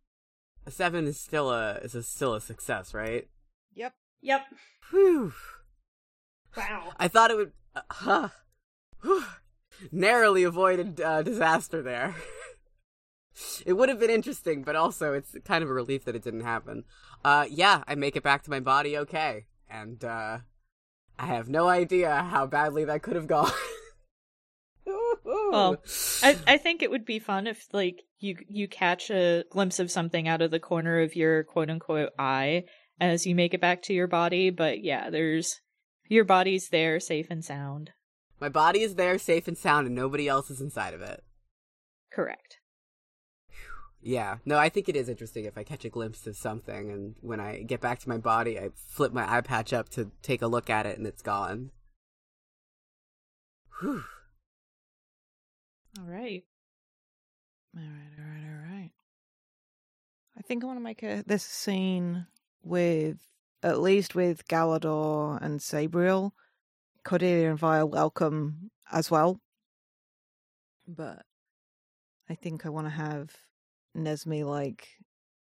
a 0.66 0.70
seven 0.70 1.06
is 1.06 1.18
still 1.18 1.50
a 1.50 1.76
is 1.76 1.94
a, 1.94 2.02
still 2.02 2.34
a 2.34 2.40
success, 2.40 2.92
right? 2.92 3.26
Yep. 3.74 3.94
Yep. 4.20 4.42
Whew. 4.90 5.32
Wow. 6.54 6.92
I 6.98 7.08
thought 7.08 7.30
it 7.30 7.38
would 7.38 7.52
uh, 7.74 7.80
huh. 7.90 8.28
Whew. 9.00 9.24
narrowly 9.90 10.42
avoided 10.42 11.00
uh, 11.00 11.22
disaster 11.22 11.80
there. 11.80 12.14
it 13.66 13.74
would 13.74 13.88
have 13.88 14.00
been 14.00 14.10
interesting, 14.10 14.62
but 14.62 14.76
also 14.76 15.14
it's 15.14 15.36
kind 15.44 15.62
of 15.62 15.70
a 15.70 15.74
relief 15.74 16.04
that 16.04 16.16
it 16.16 16.22
didn't 16.22 16.42
happen. 16.42 16.84
Uh, 17.24 17.46
yeah, 17.50 17.82
I 17.86 17.94
make 17.94 18.16
it 18.16 18.22
back 18.22 18.42
to 18.44 18.50
my 18.50 18.60
body 18.60 18.96
okay, 18.98 19.46
and 19.68 20.02
uh, 20.04 20.38
I 21.18 21.26
have 21.26 21.48
no 21.48 21.68
idea 21.68 22.22
how 22.22 22.46
badly 22.46 22.84
that 22.84 23.02
could 23.02 23.16
have 23.16 23.26
gone. 23.26 23.52
Well, 25.24 25.76
I, 26.22 26.38
I 26.46 26.56
think 26.56 26.82
it 26.82 26.90
would 26.90 27.04
be 27.04 27.18
fun 27.18 27.46
if 27.46 27.66
like 27.72 28.02
you 28.18 28.36
you 28.48 28.68
catch 28.68 29.10
a 29.10 29.44
glimpse 29.50 29.78
of 29.78 29.90
something 29.90 30.26
out 30.26 30.42
of 30.42 30.50
the 30.50 30.60
corner 30.60 31.00
of 31.00 31.16
your 31.16 31.44
quote 31.44 31.70
unquote 31.70 32.10
eye 32.18 32.64
as 33.00 33.26
you 33.26 33.34
make 33.34 33.54
it 33.54 33.60
back 33.60 33.82
to 33.82 33.94
your 33.94 34.06
body, 34.06 34.50
but 34.50 34.82
yeah, 34.82 35.10
there's 35.10 35.60
your 36.08 36.24
body's 36.24 36.68
there 36.70 36.98
safe 37.00 37.26
and 37.30 37.44
sound. 37.44 37.90
my 38.40 38.48
body 38.48 38.80
is 38.80 38.94
there, 38.94 39.18
safe 39.18 39.46
and 39.46 39.58
sound, 39.58 39.86
and 39.86 39.94
nobody 39.94 40.28
else 40.28 40.50
is 40.50 40.60
inside 40.60 40.94
of 40.94 41.02
it. 41.02 41.22
Correct. 42.12 42.57
Yeah, 44.08 44.38
no, 44.46 44.56
I 44.56 44.70
think 44.70 44.88
it 44.88 44.96
is 44.96 45.10
interesting 45.10 45.44
if 45.44 45.58
I 45.58 45.64
catch 45.64 45.84
a 45.84 45.90
glimpse 45.90 46.26
of 46.26 46.34
something, 46.34 46.90
and 46.90 47.14
when 47.20 47.40
I 47.40 47.60
get 47.60 47.82
back 47.82 47.98
to 47.98 48.08
my 48.08 48.16
body, 48.16 48.58
I 48.58 48.70
flip 48.74 49.12
my 49.12 49.30
eye 49.30 49.42
patch 49.42 49.74
up 49.74 49.90
to 49.90 50.10
take 50.22 50.40
a 50.40 50.46
look 50.46 50.70
at 50.70 50.86
it, 50.86 50.96
and 50.96 51.06
it's 51.06 51.20
gone. 51.20 51.72
Whew. 53.80 54.04
All 55.98 56.06
right. 56.06 56.42
All 57.76 57.82
right, 57.82 58.10
all 58.18 58.24
right, 58.24 58.44
all 58.46 58.76
right. 58.78 58.90
I 60.38 60.40
think 60.40 60.64
I 60.64 60.68
want 60.68 60.78
to 60.78 60.82
make 60.82 61.02
a, 61.02 61.22
this 61.26 61.42
scene 61.42 62.28
with, 62.62 63.18
at 63.62 63.78
least 63.78 64.14
with 64.14 64.48
Galador 64.48 65.38
and 65.42 65.60
Sabriel. 65.60 66.32
Cordelia 67.04 67.50
and 67.50 67.58
Vi 67.58 67.82
welcome 67.82 68.70
as 68.90 69.10
well. 69.10 69.42
But 70.86 71.26
I 72.30 72.36
think 72.36 72.64
I 72.64 72.70
want 72.70 72.86
to 72.86 72.90
have 72.90 73.36
Nesme, 73.96 74.44
like, 74.44 74.88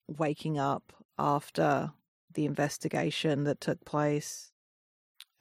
waking 0.07 0.57
up 0.57 0.93
after 1.17 1.91
the 2.33 2.45
investigation 2.45 3.43
that 3.43 3.61
took 3.61 3.83
place 3.85 4.51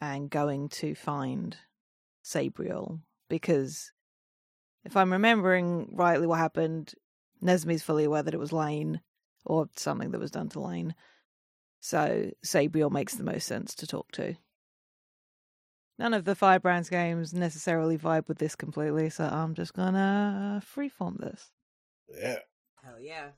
and 0.00 0.30
going 0.30 0.68
to 0.68 0.94
find 0.94 1.56
Sabriel. 2.24 3.00
Because 3.28 3.92
if 4.84 4.96
I'm 4.96 5.12
remembering 5.12 5.90
rightly 5.92 6.26
what 6.26 6.38
happened, 6.38 6.94
Nesme's 7.42 7.82
fully 7.82 8.04
aware 8.04 8.22
that 8.22 8.34
it 8.34 8.40
was 8.40 8.52
Lane 8.52 9.00
or 9.44 9.68
something 9.76 10.10
that 10.10 10.20
was 10.20 10.30
done 10.30 10.48
to 10.50 10.60
Lane. 10.60 10.94
So 11.80 12.30
Sabriel 12.44 12.90
makes 12.90 13.14
the 13.14 13.24
most 13.24 13.46
sense 13.46 13.74
to 13.76 13.86
talk 13.86 14.10
to. 14.12 14.36
None 15.98 16.14
of 16.14 16.24
the 16.24 16.34
Firebrands 16.34 16.88
games 16.88 17.34
necessarily 17.34 17.98
vibe 17.98 18.26
with 18.26 18.38
this 18.38 18.56
completely, 18.56 19.10
so 19.10 19.24
I'm 19.24 19.54
just 19.54 19.74
gonna 19.74 20.62
freeform 20.74 21.18
this. 21.18 21.52
Yeah. 22.08 22.38
Hell 22.82 23.00
yeah. 23.00 23.30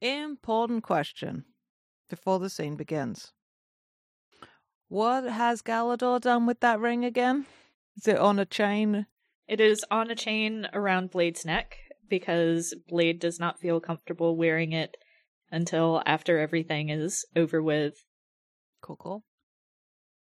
Important 0.00 0.82
question 0.82 1.44
before 2.08 2.38
the 2.38 2.50
scene 2.50 2.76
begins. 2.76 3.32
What 4.88 5.24
has 5.24 5.60
Galador 5.60 6.20
done 6.20 6.46
with 6.46 6.60
that 6.60 6.80
ring 6.80 7.04
again? 7.04 7.46
Is 7.96 8.08
it 8.08 8.16
on 8.16 8.38
a 8.38 8.46
chain? 8.46 9.06
It 9.46 9.60
is 9.60 9.84
on 9.90 10.10
a 10.10 10.14
chain 10.14 10.66
around 10.72 11.10
Blade's 11.10 11.44
neck 11.44 11.76
because 12.08 12.74
Blade 12.88 13.18
does 13.18 13.38
not 13.40 13.58
feel 13.58 13.80
comfortable 13.80 14.36
wearing 14.36 14.72
it 14.72 14.96
until 15.50 16.02
after 16.06 16.38
everything 16.38 16.90
is 16.90 17.24
over 17.34 17.62
with. 17.62 18.04
Cool, 18.80 18.96
cool. 18.96 19.24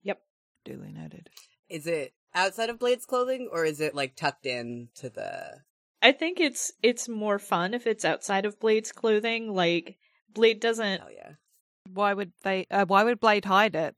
Yep. 0.03 0.22
Duly 0.63 0.91
noted. 0.91 1.29
Is 1.69 1.88
it 1.88 2.13
outside 2.34 2.69
of 2.69 2.79
Blade's 2.79 3.05
clothing, 3.05 3.50
or 3.51 3.65
is 3.65 3.81
it 3.81 3.95
like 3.95 4.15
tucked 4.15 4.45
in 4.45 4.89
to 4.95 5.10
the 5.10 5.62
I 6.02 6.12
think 6.12 6.40
it's 6.40 6.72
it's 6.84 7.10
more 7.10 7.40
fun 7.40 7.74
if 7.74 7.88
it's 7.88 8.06
outside 8.06 8.46
of 8.46 8.60
Blade's 8.60 8.92
clothing. 8.92 9.54
Like 9.54 9.98
Blade 10.34 10.60
doesn't. 10.60 11.00
Hell 11.00 11.12
yeah. 11.12 11.32
Why 11.92 12.14
would 12.14 12.32
they? 12.44 12.66
Uh, 12.70 12.86
why 12.86 13.04
would 13.04 13.20
Blade 13.20 13.46
hide 13.46 13.75
it? 13.75 13.96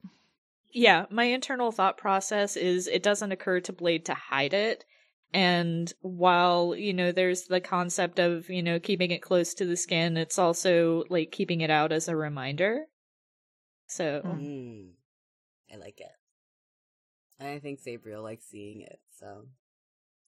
Yeah, 0.71 1.05
my 1.09 1.25
internal 1.25 1.71
thought 1.71 1.97
process 1.97 2.55
is 2.55 2.87
it 2.87 3.01
doesn't 3.03 3.31
occur 3.31 3.61
to 3.61 3.73
Blade 3.73 4.05
to 4.05 4.13
hide 4.13 4.53
it. 4.53 4.85
And 5.33 5.91
while, 6.01 6.75
you 6.75 6.93
know, 6.93 7.11
there's 7.11 7.43
the 7.43 7.59
concept 7.59 8.19
of, 8.19 8.49
you 8.49 8.63
know, 8.63 8.79
keeping 8.79 9.11
it 9.11 9.21
close 9.21 9.53
to 9.55 9.65
the 9.65 9.75
skin, 9.75 10.15
it's 10.17 10.39
also 10.39 11.03
like 11.09 11.31
keeping 11.31 11.61
it 11.61 11.69
out 11.69 11.91
as 11.91 12.07
a 12.07 12.15
reminder. 12.15 12.85
So, 13.87 14.21
Mm. 14.23 14.91
I 15.73 15.77
like 15.77 15.99
it. 15.99 16.11
And 17.39 17.49
I 17.49 17.59
think 17.59 17.79
Sabriel 17.81 18.23
likes 18.23 18.45
seeing 18.45 18.81
it, 18.81 18.99
so. 19.11 19.47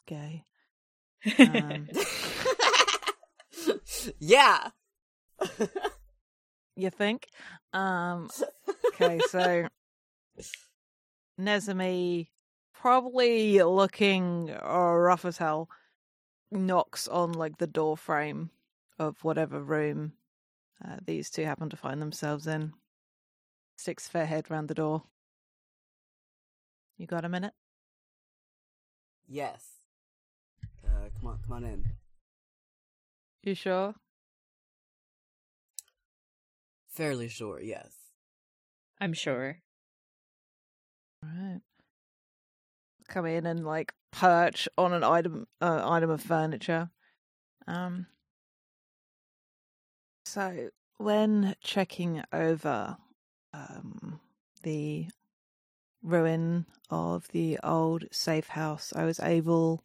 Gay. 0.06 0.44
Um, 1.38 1.88
yeah. 4.20 4.70
you 6.76 6.90
think? 6.90 7.28
Um. 7.74 8.30
Okay, 8.94 9.20
so 9.30 9.68
Nezumi, 11.40 12.28
probably 12.74 13.62
looking 13.64 14.52
uh, 14.52 14.94
rough 14.94 15.26
as 15.26 15.38
hell, 15.38 15.70
knocks 16.52 17.08
on 17.08 17.34
like 17.34 17.58
the 17.58 17.68
door 17.68 17.98
frame 17.98 18.50
of 18.98 19.24
whatever 19.24 19.62
room 19.62 20.14
uh, 20.84 20.98
these 21.06 21.30
two 21.30 21.44
happen 21.46 21.70
to 21.70 21.78
find 21.78 22.02
themselves 22.02 22.48
in. 22.48 22.74
Sticks 23.78 24.08
fair 24.08 24.26
head 24.26 24.50
round 24.50 24.68
the 24.68 24.74
door. 24.74 25.04
You 26.98 27.08
got 27.08 27.26
a 27.26 27.30
minute? 27.30 27.54
yes. 29.28 29.79
Come 31.20 31.32
on, 31.32 31.40
come 31.46 31.58
on 31.58 31.64
in. 31.66 31.86
You 33.44 33.54
sure? 33.54 33.96
Fairly 36.88 37.28
sure, 37.28 37.62
yes. 37.62 37.92
I'm 39.02 39.14
sure. 39.14 39.60
Right. 41.24 41.60
Come 43.10 43.26
in 43.26 43.46
and 43.46 43.66
like 43.66 43.94
perch 44.12 44.70
on 44.78 44.94
an 44.94 45.04
item 45.04 45.48
uh, 45.62 45.82
item 45.84 46.10
of 46.10 46.22
furniture. 46.22 46.90
Um 47.68 48.08
so 50.26 50.70
when 50.98 51.56
checking 51.62 52.24
over 52.32 52.98
um 53.54 54.20
the 54.64 55.08
ruin 56.02 56.66
of 56.90 57.28
the 57.30 57.60
old 57.64 58.06
safe 58.12 58.50
house, 58.50 58.94
I 58.96 59.06
was 59.06 59.20
able 59.20 59.84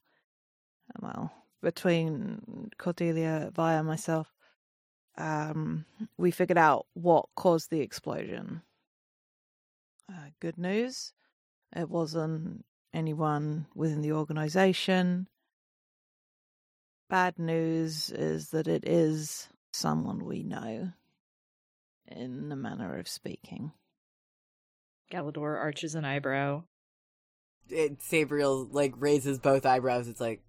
well, 1.01 1.33
between 1.63 2.71
Cordelia 2.79 3.51
via 3.55 3.83
myself, 3.83 4.33
um 5.17 5.85
we 6.19 6.31
figured 6.31 6.59
out 6.59 6.87
what 6.95 7.27
caused 7.37 7.71
the 7.71 7.81
explosion. 7.81 8.63
Uh, 10.11 10.31
good 10.41 10.59
news. 10.59 11.13
It 11.75 11.89
wasn't 11.89 12.65
anyone 12.93 13.67
within 13.75 14.03
the 14.03 14.13
organization. 14.13 15.29
Bad 17.09 17.39
news 17.39 18.11
is 18.11 18.51
that 18.51 18.67
it 18.67 18.89
is 18.89 19.49
someone 19.73 20.25
we 20.25 20.43
know, 20.43 20.93
in 22.07 22.49
the 22.49 22.57
manner 22.57 22.99
of 22.99 23.09
speaking. 23.09 23.73
Galador 25.13 25.59
arches 25.59 25.95
an 25.95 26.05
eyebrow. 26.05 26.65
It, 27.69 28.01
Sabriel, 28.01 28.69
like, 28.71 28.95
raises 28.97 29.39
both 29.39 29.67
eyebrows. 29.67 30.09
It's 30.09 30.21
like, 30.21 30.43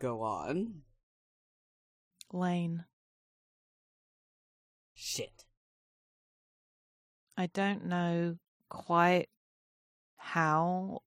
go 0.00 0.22
on. 0.22 0.82
Lane, 2.32 2.84
Shit. 5.02 5.46
I 7.38 7.46
don't 7.46 7.86
know 7.86 8.36
quite 8.68 9.30
how 10.18 11.00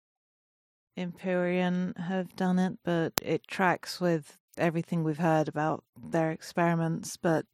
Empyrean 0.95 1.93
have 1.97 2.37
done 2.37 2.57
it, 2.57 2.79
but 2.85 3.13
it 3.21 3.47
tracks 3.47 3.99
with 3.99 4.37
everything 4.57 5.03
we've 5.03 5.17
heard 5.17 5.49
about 5.49 5.83
their 6.01 6.31
experiments, 6.31 7.17
but 7.17 7.45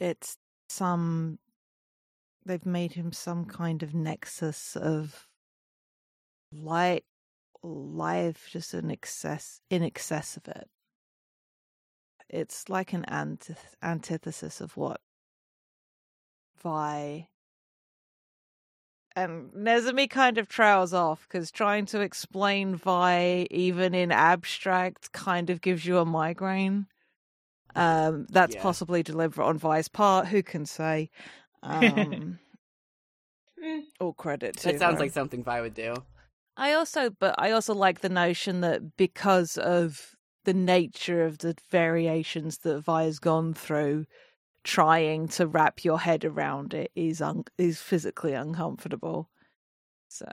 it's 0.00 0.38
some 0.70 1.38
they've 2.46 2.64
made 2.64 2.92
him 2.92 3.12
some 3.12 3.44
kind 3.44 3.82
of 3.82 3.94
nexus 3.94 4.76
of 4.76 5.28
light 6.52 7.04
life 7.62 8.48
just 8.50 8.72
in 8.74 8.90
excess 8.90 9.60
in 9.70 9.82
excess 9.82 10.36
of 10.36 10.48
it. 10.48 10.68
It's 12.28 12.68
like 12.68 12.92
an 12.92 13.04
antith- 13.08 13.74
antithesis 13.82 14.60
of 14.60 14.76
what 14.76 15.00
Vi 16.62 17.28
and 19.16 19.50
Nezumi 19.52 20.08
kind 20.08 20.38
of 20.38 20.48
trails 20.48 20.94
off 20.94 21.26
because 21.28 21.50
trying 21.50 21.86
to 21.86 22.00
explain 22.00 22.76
Vi 22.76 23.46
even 23.50 23.94
in 23.94 24.12
abstract 24.12 25.12
kind 25.12 25.50
of 25.50 25.60
gives 25.60 25.84
you 25.84 25.98
a 25.98 26.04
migraine. 26.04 26.86
Um, 27.74 28.26
that's 28.30 28.54
Yeah. 28.54 28.62
possibly 28.62 29.02
deliberate 29.02 29.46
on 29.46 29.58
Vi's 29.58 29.88
part. 29.88 30.28
Who 30.28 30.42
can 30.42 30.66
say? 30.66 31.10
Um, 31.62 32.38
Mm. 33.62 33.82
all 34.00 34.14
credit 34.14 34.56
to 34.56 34.72
That 34.72 34.78
sounds 34.78 34.94
her. 34.94 35.00
like 35.00 35.10
something 35.12 35.44
Vi 35.44 35.60
would 35.60 35.74
do. 35.74 35.94
I 36.56 36.72
also, 36.74 37.10
but 37.10 37.34
I 37.38 37.52
also 37.52 37.74
like 37.74 38.00
the 38.00 38.08
notion 38.08 38.60
that 38.60 38.96
because 38.96 39.56
of 39.56 40.14
the 40.44 40.54
nature 40.54 41.24
of 41.24 41.38
the 41.38 41.56
variations 41.70 42.58
that 42.58 42.80
Vi 42.80 43.04
has 43.04 43.18
gone 43.18 43.54
through, 43.54 44.06
trying 44.64 45.28
to 45.28 45.46
wrap 45.46 45.84
your 45.84 45.98
head 46.00 46.24
around 46.24 46.74
it 46.74 46.90
is 46.94 47.20
un- 47.22 47.44
is 47.58 47.80
physically 47.80 48.32
uncomfortable. 48.34 49.30
So, 50.08 50.26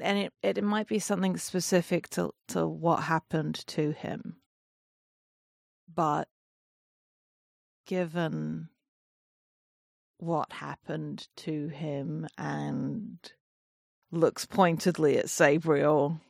and 0.00 0.18
it, 0.18 0.32
it 0.42 0.58
it 0.58 0.64
might 0.64 0.86
be 0.88 0.98
something 0.98 1.36
specific 1.36 2.08
to 2.10 2.32
to 2.48 2.66
what 2.66 3.04
happened 3.04 3.66
to 3.68 3.92
him, 3.92 4.36
but 5.92 6.28
given 7.86 8.68
what 10.18 10.52
happened 10.52 11.28
to 11.36 11.68
him 11.68 12.26
and 12.38 13.18
looks 14.14 14.46
pointedly 14.46 15.18
at 15.18 15.26
Sabriel. 15.26 16.20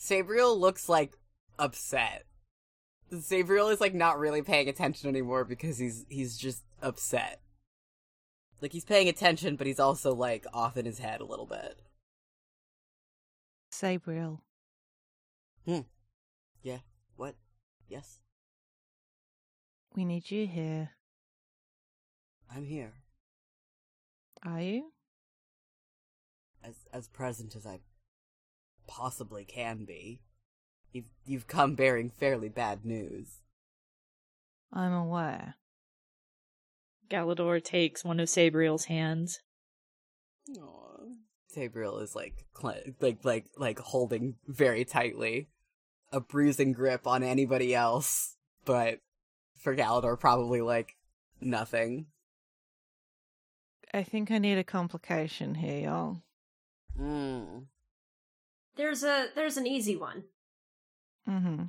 Sabriel 0.00 0.58
looks 0.58 0.88
like 0.88 1.16
upset. 1.58 2.24
Sabriel 3.12 3.70
is 3.72 3.80
like 3.80 3.94
not 3.94 4.18
really 4.18 4.42
paying 4.42 4.68
attention 4.68 5.08
anymore 5.08 5.44
because 5.44 5.78
he's 5.78 6.06
he's 6.08 6.36
just 6.36 6.62
upset. 6.80 7.40
Like 8.60 8.72
he's 8.72 8.84
paying 8.84 9.08
attention, 9.08 9.56
but 9.56 9.66
he's 9.66 9.80
also 9.80 10.14
like 10.14 10.46
off 10.52 10.76
in 10.76 10.86
his 10.86 10.98
head 10.98 11.20
a 11.20 11.24
little 11.26 11.46
bit. 11.46 11.78
Sabriel, 13.72 14.40
Hmm. 15.66 15.80
Yeah. 16.62 16.78
What? 17.16 17.34
Yes. 17.88 18.18
we 19.94 20.04
need 20.04 20.30
you 20.30 20.46
here. 20.46 20.90
I'm 22.54 22.64
here. 22.64 22.92
Are 24.44 24.60
you? 24.60 24.91
As 26.64 26.74
as 26.92 27.08
present 27.08 27.56
as 27.56 27.66
I 27.66 27.80
possibly 28.86 29.44
can 29.44 29.84
be. 29.84 30.20
You've 30.92 31.10
you've 31.24 31.46
come 31.46 31.74
bearing 31.74 32.10
fairly 32.10 32.48
bad 32.48 32.84
news. 32.84 33.42
I'm 34.72 34.92
aware. 34.92 35.56
Galador 37.10 37.62
takes 37.62 38.04
one 38.04 38.20
of 38.20 38.28
Sabriel's 38.28 38.86
hands. 38.86 39.40
Aww. 40.50 41.16
Sabriel 41.54 42.02
is 42.02 42.16
like 42.16 42.46
cl- 42.58 42.82
like 43.00 43.24
like 43.24 43.46
like 43.56 43.78
holding 43.78 44.36
very 44.46 44.84
tightly, 44.84 45.48
a 46.10 46.20
bruising 46.20 46.72
grip 46.72 47.06
on 47.06 47.22
anybody 47.22 47.74
else, 47.74 48.36
but 48.64 49.00
for 49.58 49.76
Galador 49.76 50.18
probably 50.18 50.60
like 50.60 50.96
nothing. 51.40 52.06
I 53.92 54.02
think 54.02 54.30
I 54.30 54.38
need 54.38 54.56
a 54.56 54.64
complication 54.64 55.56
here, 55.56 55.80
y'all. 55.80 56.22
Mm. 56.98 57.64
There's 58.76 59.02
a 59.02 59.28
there's 59.34 59.56
an 59.56 59.66
easy 59.66 59.96
one. 59.96 60.24
Mm-hmm. 61.28 61.64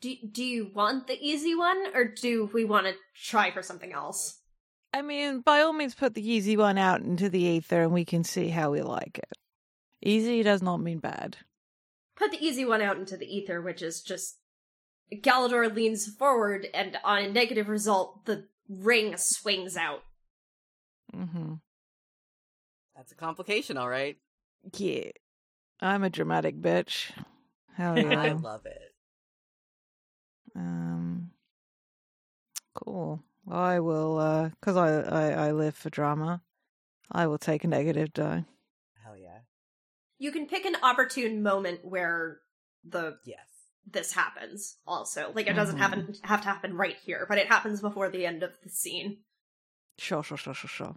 Do 0.00 0.14
do 0.30 0.44
you 0.44 0.70
want 0.72 1.06
the 1.06 1.18
easy 1.20 1.54
one, 1.54 1.94
or 1.94 2.04
do 2.04 2.50
we 2.52 2.64
want 2.64 2.86
to 2.86 2.94
try 3.14 3.50
for 3.50 3.62
something 3.62 3.92
else? 3.92 4.38
I 4.92 5.02
mean, 5.02 5.40
by 5.40 5.60
all 5.60 5.72
means, 5.72 5.94
put 5.94 6.14
the 6.14 6.28
easy 6.28 6.56
one 6.56 6.78
out 6.78 7.02
into 7.02 7.28
the 7.28 7.42
ether 7.42 7.82
and 7.82 7.92
we 7.92 8.04
can 8.04 8.24
see 8.24 8.48
how 8.48 8.70
we 8.70 8.80
like 8.80 9.18
it. 9.18 9.36
Easy 10.00 10.42
does 10.42 10.62
not 10.62 10.78
mean 10.78 10.98
bad. 10.98 11.36
Put 12.16 12.30
the 12.30 12.44
easy 12.44 12.64
one 12.64 12.80
out 12.80 12.96
into 12.96 13.16
the 13.16 13.26
ether, 13.26 13.60
which 13.60 13.82
is 13.82 14.00
just 14.00 14.38
Galador 15.12 15.74
leans 15.74 16.06
forward, 16.06 16.66
and 16.74 16.98
on 17.04 17.18
a 17.18 17.32
negative 17.32 17.68
result, 17.68 18.24
the 18.26 18.48
ring 18.68 19.14
swings 19.16 19.76
out. 19.76 20.02
Mm-hmm. 21.14 21.54
That's 22.98 23.12
a 23.12 23.14
complication, 23.14 23.76
all 23.76 23.88
right. 23.88 24.18
Yeah. 24.76 25.12
I'm 25.80 26.02
a 26.02 26.10
dramatic 26.10 26.60
bitch. 26.60 27.12
Hell 27.76 27.96
yeah. 28.02 28.20
I 28.20 28.32
love 28.32 28.66
it. 28.66 28.92
um, 30.56 31.30
cool. 32.74 33.22
I 33.48 33.78
will, 33.78 34.18
uh, 34.18 34.48
because 34.48 34.76
I, 34.76 34.88
I, 35.00 35.46
I 35.48 35.52
live 35.52 35.76
for 35.76 35.90
drama. 35.90 36.42
I 37.12 37.28
will 37.28 37.38
take 37.38 37.62
a 37.62 37.68
negative 37.68 38.12
die. 38.12 38.44
Hell 39.04 39.16
yeah. 39.16 39.38
You 40.18 40.32
can 40.32 40.46
pick 40.46 40.64
an 40.64 40.74
opportune 40.82 41.40
moment 41.40 41.84
where 41.84 42.40
the 42.84 43.18
Yes. 43.24 43.46
this 43.90 44.12
happens. 44.12 44.76
Also, 44.88 45.30
like 45.34 45.46
it 45.46 45.54
doesn't 45.54 45.76
Mhm. 45.76 45.80
happen 45.80 46.14
have 46.24 46.40
to 46.42 46.48
happen 46.48 46.76
right 46.76 46.96
here, 46.96 47.24
but 47.28 47.38
it 47.38 47.46
happens 47.46 47.80
before 47.80 48.10
the 48.10 48.26
end 48.26 48.42
of 48.42 48.50
the 48.64 48.68
scene. 48.68 49.18
Sure, 49.98 50.22
sure, 50.24 50.36
sure, 50.36 50.52
sure, 50.54 50.68
sure. 50.68 50.96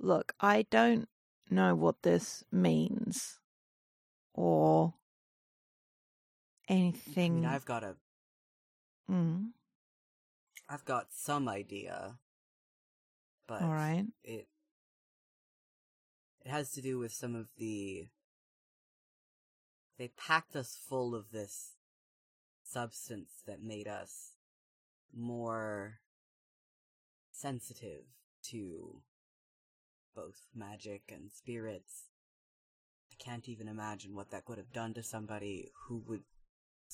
Look, 0.00 0.32
I 0.40 0.62
don't 0.70 1.08
know 1.50 1.74
what 1.74 2.02
this 2.02 2.42
means 2.50 3.38
or 4.34 4.94
I 6.70 6.72
anything. 6.72 7.34
mean, 7.34 7.44
I've 7.44 7.64
got 7.66 7.84
a, 7.84 7.96
Mm, 9.10 9.50
I've 10.68 10.84
got 10.84 11.08
some 11.12 11.48
idea, 11.48 12.18
but 13.46 13.62
all 13.62 13.68
right. 13.68 14.06
it, 14.24 14.48
it 16.44 16.48
has 16.50 16.72
to 16.72 16.82
do 16.82 16.98
with 16.98 17.12
some 17.12 17.34
of 17.34 17.48
the. 17.58 18.08
They 19.98 20.08
packed 20.08 20.56
us 20.56 20.78
full 20.88 21.14
of 21.14 21.30
this 21.30 21.76
substance 22.64 23.42
that 23.46 23.62
made 23.62 23.86
us 23.86 24.36
more 25.14 26.00
sensitive 27.32 28.04
to 28.44 29.02
both 30.20 30.46
magic 30.54 31.02
and 31.10 31.30
spirits. 31.32 32.08
I 33.10 33.22
can't 33.22 33.48
even 33.48 33.68
imagine 33.68 34.14
what 34.14 34.30
that 34.30 34.44
would 34.48 34.58
have 34.58 34.72
done 34.72 34.94
to 34.94 35.02
somebody 35.02 35.70
who 35.86 36.02
was 36.06 36.20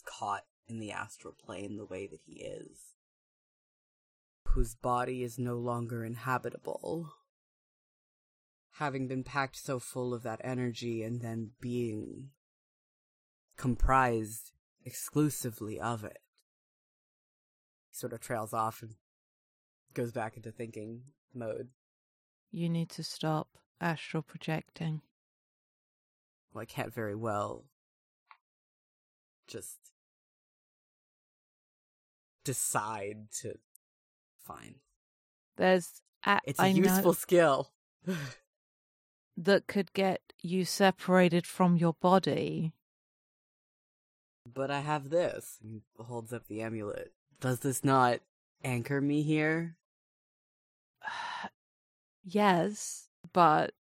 caught 0.05 0.45
in 0.69 0.79
the 0.79 0.93
astral 0.93 1.35
plane 1.35 1.77
the 1.77 1.85
way 1.85 2.07
that 2.07 2.21
he 2.25 2.43
is. 2.43 2.95
Whose 4.49 4.75
body 4.75 5.23
is 5.23 5.39
no 5.39 5.57
longer 5.57 6.05
inhabitable. 6.05 7.13
Having 8.75 9.09
been 9.09 9.25
packed 9.25 9.57
so 9.57 9.79
full 9.79 10.15
of 10.15 10.23
that 10.23 10.41
energy 10.45 11.03
and 11.03 11.21
then 11.21 11.51
being 11.61 12.31
comprised 13.57 14.53
exclusively 14.85 15.81
of 15.81 16.05
it. 16.05 16.19
He 17.91 17.97
sort 17.97 18.13
of 18.13 18.21
trails 18.21 18.53
off 18.53 18.83
and 18.83 18.95
goes 19.95 20.13
back 20.13 20.37
into 20.37 20.53
thinking 20.53 21.03
mode. 21.35 21.69
You 22.51 22.69
need 22.69 22.89
to 22.91 23.03
stop 23.05 23.49
astral 23.81 24.23
projecting. 24.23 25.03
Well, 26.53 26.63
I 26.63 26.65
can't 26.65 26.93
very 26.93 27.15
well 27.15 27.65
just 29.49 29.77
decide 32.45 33.31
to. 33.41 33.55
Fine. 34.45 34.77
There's 35.57 36.03
a- 36.25 36.41
It's 36.45 36.61
a 36.61 36.65
I 36.65 36.67
useful 36.69 37.13
skill. 37.15 37.73
that 39.37 39.67
could 39.67 39.93
get 39.93 40.33
you 40.41 40.65
separated 40.65 41.47
from 41.47 41.77
your 41.77 41.95
body. 41.95 42.73
but 44.47 44.71
I 44.71 44.81
have 44.81 45.11
this. 45.11 45.59
He 45.61 45.83
holds 45.99 46.33
up 46.33 46.47
the 46.47 46.63
amulet. 46.63 47.13
Does 47.41 47.59
this 47.61 47.83
not 47.83 48.21
anchor 48.63 49.01
me 49.01 49.23
here? 49.23 49.77
yes, 52.27 53.09
but 53.33 53.73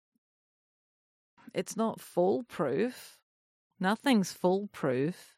it's 1.54 1.76
not 1.76 2.00
foolproof. 2.00 3.18
Nothing's 3.80 4.32
foolproof. 4.32 5.36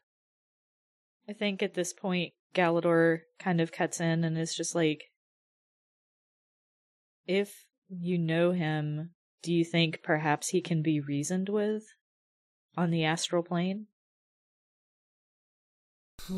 I 1.28 1.32
think 1.32 1.62
at 1.62 1.74
this 1.74 1.92
point, 1.92 2.32
Galador 2.54 3.20
kind 3.38 3.60
of 3.60 3.72
cuts 3.72 4.00
in 4.00 4.24
and 4.24 4.38
is 4.38 4.54
just 4.54 4.74
like, 4.74 5.10
if 7.26 7.66
you 7.88 8.18
know 8.18 8.52
him, 8.52 9.10
do 9.42 9.52
you 9.52 9.64
think 9.64 10.02
perhaps 10.02 10.48
he 10.48 10.60
can 10.60 10.82
be 10.82 11.00
reasoned 11.00 11.48
with 11.48 11.84
on 12.76 12.90
the 12.90 13.04
astral 13.04 13.42
plane? 13.42 13.86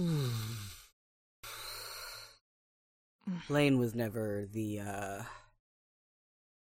Lane 3.49 3.79
was 3.79 3.95
never 3.95 4.47
the 4.53 4.81
uh 4.81 5.23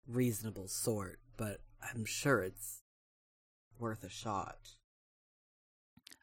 reasonable 0.06 0.68
sort, 0.68 1.18
but 1.36 1.60
I'm 1.82 2.04
sure 2.04 2.42
it's 2.42 2.82
worth 3.78 4.04
a 4.04 4.08
shot. 4.08 4.56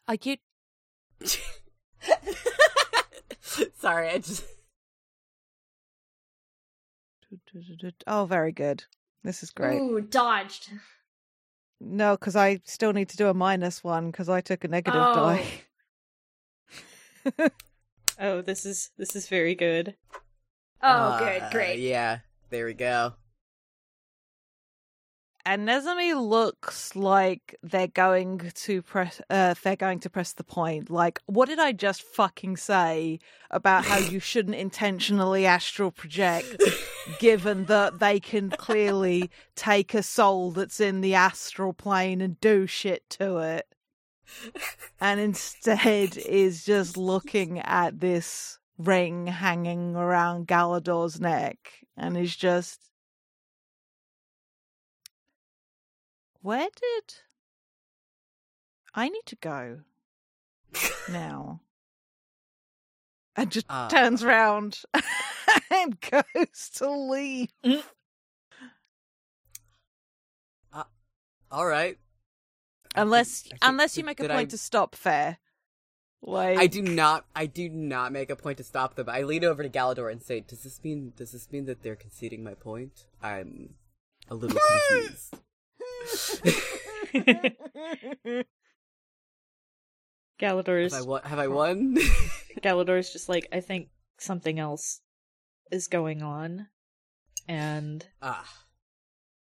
Are 0.07 0.15
you 0.23 0.37
Sorry, 3.77 4.09
I 4.09 4.17
just 4.19 4.43
Oh, 8.07 8.25
very 8.25 8.51
good. 8.51 8.83
This 9.23 9.43
is 9.43 9.51
great. 9.51 9.79
Ooh, 9.79 10.01
dodged. 10.01 10.71
No, 11.81 12.15
because 12.15 12.35
I 12.35 12.61
still 12.65 12.93
need 12.93 13.09
to 13.09 13.17
do 13.17 13.27
a 13.27 13.33
minus 13.33 13.83
one 13.83 14.11
because 14.11 14.29
I 14.29 14.41
took 14.41 14.63
a 14.63 14.67
negative 14.67 15.01
Oh. 15.03 15.13
die. 15.15 15.45
Oh, 18.21 18.41
this 18.41 18.65
is 18.65 18.89
this 18.97 19.15
is 19.15 19.29
very 19.29 19.55
good. 19.55 19.95
Oh, 20.81 20.87
Uh, 20.89 21.19
good, 21.19 21.43
great. 21.51 21.79
Yeah, 21.79 22.19
there 22.49 22.65
we 22.65 22.73
go. 22.73 23.13
And 25.49 25.67
Nezumi 25.67 26.13
looks 26.15 26.95
like 26.95 27.55
they're 27.63 27.87
going 27.87 28.51
to 28.53 28.83
press. 28.83 29.19
Uh, 29.31 29.55
they're 29.63 29.75
going 29.75 29.99
to 30.01 30.09
press 30.09 30.33
the 30.33 30.43
point. 30.43 30.91
Like, 30.91 31.19
what 31.25 31.47
did 31.47 31.57
I 31.57 31.71
just 31.71 32.03
fucking 32.03 32.57
say 32.57 33.17
about 33.49 33.83
how 33.83 33.97
you 33.97 34.19
shouldn't 34.19 34.57
intentionally 34.57 35.47
astral 35.47 35.89
project, 35.89 36.61
given 37.17 37.65
that 37.65 37.97
they 37.97 38.19
can 38.19 38.51
clearly 38.51 39.31
take 39.55 39.95
a 39.95 40.03
soul 40.03 40.51
that's 40.51 40.79
in 40.79 41.01
the 41.01 41.15
astral 41.15 41.73
plane 41.73 42.21
and 42.21 42.39
do 42.39 42.67
shit 42.67 43.09
to 43.09 43.39
it, 43.39 43.65
and 45.01 45.19
instead 45.19 46.15
is 46.15 46.63
just 46.63 46.95
looking 46.95 47.57
at 47.61 47.99
this 47.99 48.59
ring 48.77 49.25
hanging 49.25 49.95
around 49.95 50.47
Galador's 50.47 51.19
neck, 51.19 51.57
and 51.97 52.15
is 52.15 52.35
just 52.35 52.88
Where 56.41 56.67
did 56.75 57.15
I 58.95 59.09
need 59.09 59.25
to 59.27 59.35
go 59.35 59.79
now? 61.09 61.61
And 63.35 63.51
just 63.51 63.65
Uh. 63.69 63.89
turns 63.89 64.23
round 64.23 64.81
and 65.71 65.99
goes 66.01 66.69
to 66.75 66.89
leave. 66.89 67.49
All 71.51 71.65
right. 71.65 71.97
Unless 72.95 73.45
I 73.47 73.49
think- 73.49 73.59
unless 73.63 73.97
you 73.97 74.03
make 74.03 74.19
a 74.19 74.27
point 74.27 74.49
I- 74.49 74.51
to 74.51 74.57
stop 74.57 74.93
fair. 74.95 75.39
Like 76.21 76.59
I 76.59 76.67
do 76.67 76.81
not. 76.83 77.25
I 77.35 77.45
do 77.47 77.69
not 77.69 78.11
make 78.11 78.29
a 78.29 78.35
point 78.35 78.57
to 78.57 78.63
stop 78.63 78.93
them. 78.95 79.09
I 79.09 79.23
lean 79.23 79.43
over 79.43 79.63
to 79.63 79.69
Galador 79.69 80.11
and 80.11 80.21
say, 80.21 80.41
"Does 80.41 80.61
this 80.63 80.83
mean? 80.83 81.13
Does 81.15 81.31
this 81.31 81.49
mean 81.51 81.65
that 81.65 81.81
they're 81.81 81.95
conceding 81.95 82.43
my 82.43 82.53
point? 82.55 83.05
I'm 83.21 83.75
a 84.29 84.35
little 84.35 84.59
confused." 84.89 85.35
Galador's 90.39 90.93
have 90.93 91.03
I 91.03 91.07
won? 91.07 91.21
Have 91.23 91.39
I 91.39 91.47
won? 91.47 91.95
Galador's 92.61 93.11
just 93.11 93.29
like, 93.29 93.47
I 93.51 93.59
think 93.59 93.89
something 94.17 94.59
else 94.59 95.01
is 95.71 95.87
going 95.87 96.21
on. 96.21 96.67
And 97.47 98.05
ah, 98.21 98.47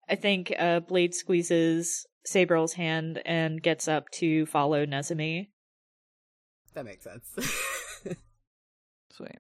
I 0.09 0.17
think 0.17 0.53
uh, 0.59 0.81
Blade 0.81 1.15
squeezes 1.15 2.07
Sabriel's 2.27 2.75
hand 2.75 3.23
and 3.25 3.63
gets 3.63 3.89
up 3.89 4.11
to 4.11 4.47
follow 4.47 4.85
Nezumi. 4.85 5.49
that 6.75 6.85
makes 6.85 7.05
sense. 7.05 7.27
Sweet. 9.11 9.39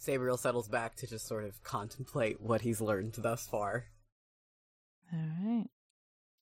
Sabriel 0.00 0.38
settles 0.38 0.68
back 0.68 0.96
to 0.96 1.06
just 1.06 1.28
sort 1.28 1.44
of 1.44 1.62
contemplate 1.62 2.40
what 2.40 2.62
he's 2.62 2.80
learned 2.80 3.14
thus 3.18 3.46
far. 3.46 3.86
All 5.12 5.18
right. 5.44 5.66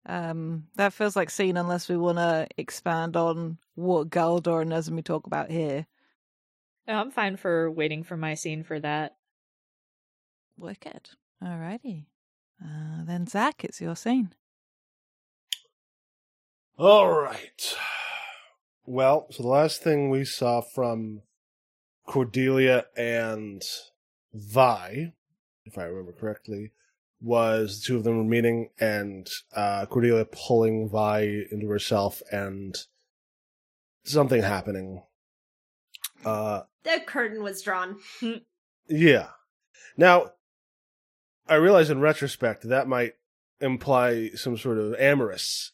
Um, 0.07 0.67
that 0.77 0.93
feels 0.93 1.17
like 1.17 1.31
scene 1.31 1.57
unless 1.57 1.89
we 1.89 1.97
want 1.97 2.19
to 2.19 2.47
expand 2.57 3.17
on 3.17 3.59
what 3.75 4.11
Galador 4.11 4.63
and 4.63 4.73
Nezumi 4.73 5.05
talk 5.05 5.27
about 5.27 5.51
here. 5.51 5.87
Oh, 6.89 6.95
I'm 6.95 7.11
fine 7.11 7.37
for 7.37 7.71
waiting 7.71 8.03
for 8.03 8.17
my 8.17 8.35
scene 8.35 8.63
for 8.63 8.81
that. 8.81 9.17
Wicked. 10.57 11.11
Alrighty. 11.43 12.07
Uh, 12.63 13.05
then 13.05 13.27
Zach, 13.27 13.65
it's 13.65 13.81
your 13.81 13.97
scene. 13.97 14.33
All 16.79 17.11
right. 17.11 17.77
Well, 18.87 19.27
so 19.31 19.43
the 19.43 19.49
last 19.49 19.83
thing 19.83 20.11
we 20.11 20.25
saw 20.25 20.63
from 20.63 21.23
Cordelia 22.07 22.87
and 22.97 23.63
Vi, 24.33 25.13
if 25.65 25.79
I 25.79 25.85
remember 25.85 26.13
correctly, 26.13 26.73
was 27.21 27.81
the 27.81 27.87
two 27.87 27.97
of 27.97 28.05
them 28.05 28.19
were 28.19 28.25
meeting 28.25 28.71
and 28.79 29.29
uh, 29.55 29.87
Cordelia 29.87 30.25
pulling 30.25 30.89
Vi 30.89 31.45
into 31.51 31.69
herself 31.69 32.23
and 32.33 32.77
something 34.05 34.43
happening. 34.43 35.03
Uh, 36.25 36.63
The 36.85 37.01
curtain 37.07 37.43
was 37.43 37.63
drawn. 37.63 37.99
yeah. 38.89 39.29
Now, 39.97 40.33
I 41.47 41.57
realize 41.57 41.91
in 41.91 42.01
retrospect 42.01 42.69
that 42.69 42.89
might 42.89 43.15
imply 43.61 44.31
some 44.35 44.57
sort 44.57 44.79
of 44.79 44.95
amorous 44.95 45.73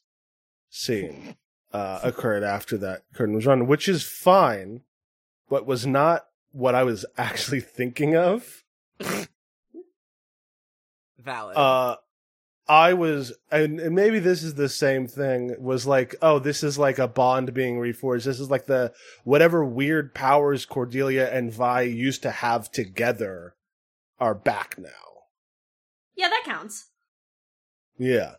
scene 0.68 1.36
uh, 1.72 2.00
occurred 2.02 2.42
after 2.42 2.76
that 2.78 3.02
curtain 3.14 3.34
was 3.34 3.44
drawn, 3.44 3.66
which 3.66 3.88
is 3.88 4.02
fine, 4.02 4.82
but 5.48 5.66
was 5.66 5.86
not 5.86 6.26
what 6.50 6.74
I 6.74 6.82
was 6.82 7.04
actually 7.18 7.60
thinking 7.60 8.16
of. 8.16 8.64
Valid. 11.26 11.56
Uh, 11.56 11.96
I 12.68 12.94
was, 12.94 13.32
and, 13.50 13.78
and 13.78 13.94
maybe 13.94 14.18
this 14.18 14.42
is 14.42 14.54
the 14.54 14.68
same 14.68 15.06
thing. 15.06 15.54
Was 15.58 15.86
like, 15.86 16.16
oh, 16.22 16.38
this 16.38 16.62
is 16.62 16.78
like 16.78 16.98
a 16.98 17.06
bond 17.06 17.52
being 17.52 17.76
reforged. 17.78 18.24
This 18.24 18.40
is 18.40 18.50
like 18.50 18.66
the 18.66 18.92
whatever 19.24 19.64
weird 19.64 20.14
powers 20.14 20.64
Cordelia 20.64 21.30
and 21.30 21.52
Vi 21.52 21.82
used 21.82 22.22
to 22.22 22.30
have 22.30 22.70
together 22.70 23.54
are 24.18 24.34
back 24.34 24.76
now. 24.78 24.88
Yeah, 26.16 26.28
that 26.28 26.42
counts. 26.46 26.90
Yeah, 27.98 28.34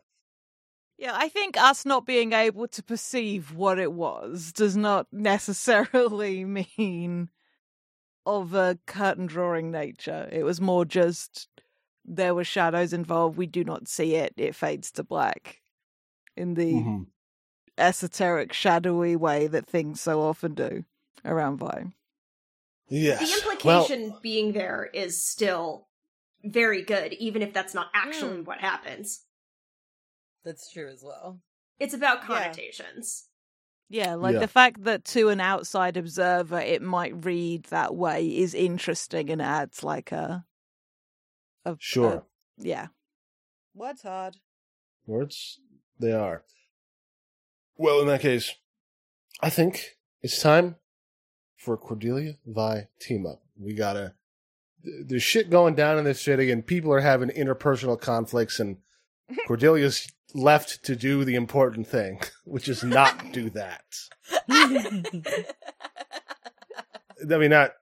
Yeah, 0.98 1.14
I 1.16 1.30
think 1.30 1.58
us 1.58 1.86
not 1.86 2.06
being 2.06 2.34
able 2.34 2.68
to 2.70 2.84
perceive 2.84 3.54
what 3.54 3.80
it 3.80 3.92
was 3.92 4.52
does 4.52 4.76
not 4.76 5.08
necessarily 5.12 6.44
mean 6.46 7.30
of 8.26 8.54
a 8.54 8.78
curtain 8.86 9.26
drawing 9.26 9.72
nature. 9.72 10.28
It 10.32 10.44
was 10.44 10.60
more 10.60 10.84
just 10.84 11.48
there 12.08 12.34
were 12.34 12.44
shadows 12.44 12.94
involved. 12.94 13.38
We 13.38 13.48
do 13.48 13.64
not 13.64 13.88
see 13.88 14.16
it. 14.16 14.34
It 14.38 14.56
fades 14.56 14.92
to 14.94 15.04
black 15.04 15.62
in 16.36 16.54
the 16.56 16.74
Mhm. 16.74 17.08
esoteric, 17.78 18.54
shadowy 18.54 19.16
way 19.16 19.48
that 19.48 19.68
things 19.68 20.02
so 20.02 20.22
often 20.22 20.54
do 20.56 20.86
around 21.26 21.58
Vi. 21.58 21.92
yes. 22.90 23.20
The 23.20 23.66
Well, 23.68 23.84
implication 23.84 24.18
being 24.22 24.54
there 24.54 24.86
is 24.94 25.22
still 25.22 25.88
very 26.44 26.82
good, 26.82 27.14
even 27.14 27.42
if 27.42 27.54
that's 27.54 27.74
not 27.74 27.90
actually 27.94 28.38
Mm. 28.40 28.46
what 28.46 28.60
happens. 28.60 29.26
That's 30.44 30.72
true 30.72 30.88
as 30.88 31.04
well. 31.04 31.42
It's 31.80 31.94
about 31.94 32.22
Yeah. 32.22 32.28
connotations. 32.28 33.30
Yeah, 33.90 34.16
like 34.16 34.34
Yeah. 34.34 34.40
the 34.40 34.48
fact 34.48 34.84
that 34.86 35.06
to 35.06 35.30
an 35.30 35.40
outside 35.40 35.98
observer 35.98 36.60
it 36.60 36.82
might 36.82 37.24
read 37.26 37.64
that 37.66 37.96
way 37.96 38.38
is 38.38 38.54
interesting 38.54 39.30
and 39.30 39.42
adds 39.42 39.84
like 39.84 40.12
a, 40.12 40.46
a 41.68 41.78
sure. 41.80 42.26
yeah. 42.58 42.88
What's 43.74 44.04
hard? 44.04 44.38
Words, 45.06 45.60
they 46.00 46.12
are. 46.12 46.44
Well, 47.76 48.02
in 48.02 48.08
that 48.08 48.22
case, 48.22 48.56
I 49.42 49.50
think 49.50 49.98
it's 50.22 50.42
time 50.42 50.76
for 51.58 51.78
Cordelia 51.78 52.36
Vi 52.46 52.88
team 53.00 53.26
up. 53.26 53.42
We 53.60 53.74
gotta. 53.74 54.14
There's 54.84 55.24
shit 55.24 55.50
going 55.50 55.76
down 55.76 55.98
in 55.98 56.06
this 56.06 56.22
city, 56.22 56.52
and 56.52 56.66
people 56.66 56.94
are 56.94 57.02
having 57.02 57.30
interpersonal 57.30 58.00
conflicts, 58.00 58.60
and 58.60 58.78
Cordelia's 59.48 60.12
left 60.34 60.84
to 60.86 60.96
do 60.96 61.26
the 61.26 61.36
important 61.36 61.88
thing, 61.88 62.22
which 62.46 62.68
is 62.68 62.84
not 62.84 63.32
do 63.32 63.50
that. 63.52 63.84
I 64.50 65.04
mean, 67.38 67.50
not 67.50 67.74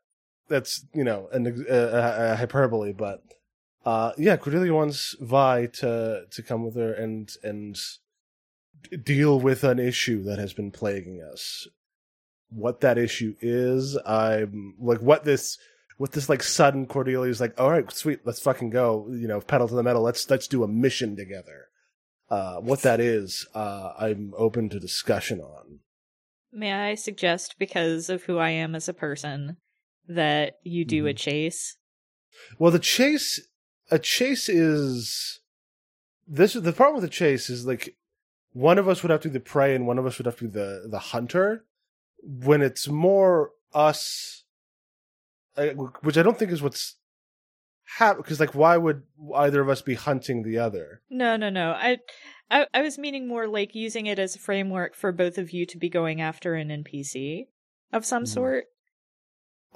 that's 0.48 0.86
you 0.94 1.04
know 1.04 1.28
an, 1.32 1.66
a, 1.70 2.32
a 2.32 2.36
hyperbole, 2.36 2.94
but 2.94 3.24
uh, 3.86 4.12
yeah, 4.18 4.38
Cordelia 4.38 4.74
wants 4.74 5.16
Vi 5.20 5.68
to 5.68 6.26
to 6.30 6.44
come 6.44 6.66
with 6.66 6.76
her 6.76 6.94
and 6.94 7.32
and 7.44 7.78
deal 9.04 9.40
with 9.40 9.64
an 9.64 9.80
issue 9.80 10.24
that 10.24 10.40
has 10.40 10.54
been 10.54 10.72
plaguing 10.72 11.22
us. 11.22 11.68
What 12.50 12.82
that 12.82 12.98
issue 12.98 13.36
is, 13.42 13.98
I'm 14.06 14.76
like 14.80 15.02
what 15.02 15.24
this 15.24 15.58
what 15.98 16.12
this 16.12 16.30
like 16.30 16.44
sudden 16.44 16.88
Cordelia 16.88 17.30
is 17.30 17.40
like. 17.40 17.60
All 17.60 17.72
right, 17.72 17.90
sweet, 17.92 18.22
let's 18.26 18.40
fucking 18.40 18.72
go. 18.72 19.08
You 19.10 19.28
know, 19.28 19.40
pedal 19.40 19.68
to 19.68 19.76
the 19.76 19.84
metal. 19.84 20.02
Let's 20.02 20.30
let's 20.30 20.48
do 20.48 20.64
a 20.64 20.68
mission 20.68 21.16
together. 21.16 21.68
Uh, 22.30 22.56
what 22.56 22.82
that 22.82 23.00
is, 23.00 23.46
uh, 23.54 23.94
I'm 24.00 24.34
open 24.36 24.68
to 24.70 24.80
discussion 24.80 25.40
on. 25.42 25.80
May 26.52 26.74
I 26.74 26.96
suggest, 26.96 27.56
because 27.60 28.10
of 28.10 28.24
who 28.24 28.40
I 28.40 28.50
am 28.50 28.74
as 28.74 28.90
a 28.90 28.94
person, 28.94 29.58
that 30.08 30.54
you 30.64 30.86
do 30.86 31.06
a 31.06 31.14
chase? 31.14 31.78
Well, 32.58 32.72
the 32.72 32.80
chase, 32.80 33.40
a 33.92 34.00
chase 34.00 34.50
is 34.50 35.40
this. 36.28 36.56
is 36.56 36.62
The 36.64 36.74
problem 36.74 36.96
with 37.02 37.10
the 37.10 37.16
chase 37.16 37.50
is 37.50 37.66
like 37.66 37.96
one 38.54 38.78
of 38.78 38.88
us 38.88 39.04
would 39.04 39.12
have 39.12 39.22
to 39.22 39.30
be 39.30 39.34
the 39.34 39.40
prey 39.40 39.76
and 39.76 39.86
one 39.86 39.98
of 40.00 40.06
us 40.06 40.18
would 40.18 40.26
have 40.26 40.38
to 40.38 40.46
be 40.46 40.50
the 40.52 40.88
the 40.90 41.00
hunter. 41.00 41.66
When 42.24 42.62
it's 42.62 42.88
more 42.88 43.52
us, 43.74 44.44
which 46.02 46.18
I 46.18 46.24
don't 46.24 46.38
think 46.40 46.52
is 46.52 46.62
what's 46.62 46.96
happening. 47.98 48.24
Because 48.24 48.40
like, 48.40 48.56
why 48.56 48.78
would 48.78 49.04
either 49.36 49.62
of 49.62 49.70
us 49.70 49.82
be 49.82 49.94
hunting 49.94 50.42
the 50.44 50.58
other? 50.58 51.02
No, 51.10 51.36
no, 51.38 51.50
no. 51.50 51.72
I, 51.72 52.00
I, 52.50 52.66
I 52.74 52.82
was 52.82 52.98
meaning 52.98 53.28
more 53.28 53.48
like 53.48 53.76
using 53.76 54.06
it 54.08 54.18
as 54.18 54.36
a 54.36 54.40
framework 54.40 54.96
for 54.96 55.12
both 55.12 55.38
of 55.38 55.52
you 55.52 55.66
to 55.68 55.78
be 55.78 55.90
going 55.90 56.20
after 56.22 56.56
an 56.56 56.70
NPC 56.70 57.48
of 57.94 58.06
some 58.06 58.24
Mhm. 58.24 58.28
sort. 58.30 58.66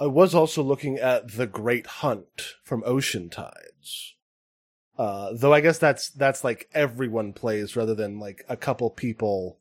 I 0.00 0.06
was 0.06 0.34
also 0.34 0.62
looking 0.62 0.96
at 0.96 1.32
the 1.32 1.46
Great 1.46 1.86
Hunt 1.86 2.54
from 2.64 2.82
Ocean 2.86 3.28
Tides. 3.28 4.14
Uh, 4.98 5.32
though 5.34 5.52
I 5.52 5.60
guess 5.60 5.78
that's 5.78 6.10
that's 6.10 6.42
like 6.42 6.68
everyone 6.74 7.32
plays 7.32 7.76
rather 7.76 7.94
than 7.94 8.18
like 8.18 8.44
a 8.48 8.56
couple 8.56 8.90
people 8.90 9.58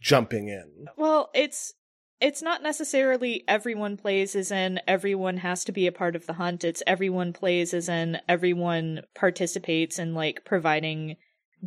jumping 0.00 0.48
in. 0.48 0.88
Well, 0.96 1.30
it's 1.34 1.74
it's 2.20 2.42
not 2.42 2.62
necessarily 2.62 3.44
everyone 3.46 3.96
plays 3.96 4.34
as 4.34 4.50
in 4.50 4.80
everyone 4.86 5.38
has 5.38 5.64
to 5.64 5.72
be 5.72 5.86
a 5.86 5.92
part 5.92 6.16
of 6.16 6.26
the 6.26 6.34
hunt. 6.34 6.64
It's 6.64 6.82
everyone 6.86 7.32
plays 7.32 7.72
as 7.72 7.88
in 7.88 8.18
everyone 8.28 9.02
participates 9.14 9.98
in 9.98 10.14
like 10.14 10.44
providing 10.44 11.16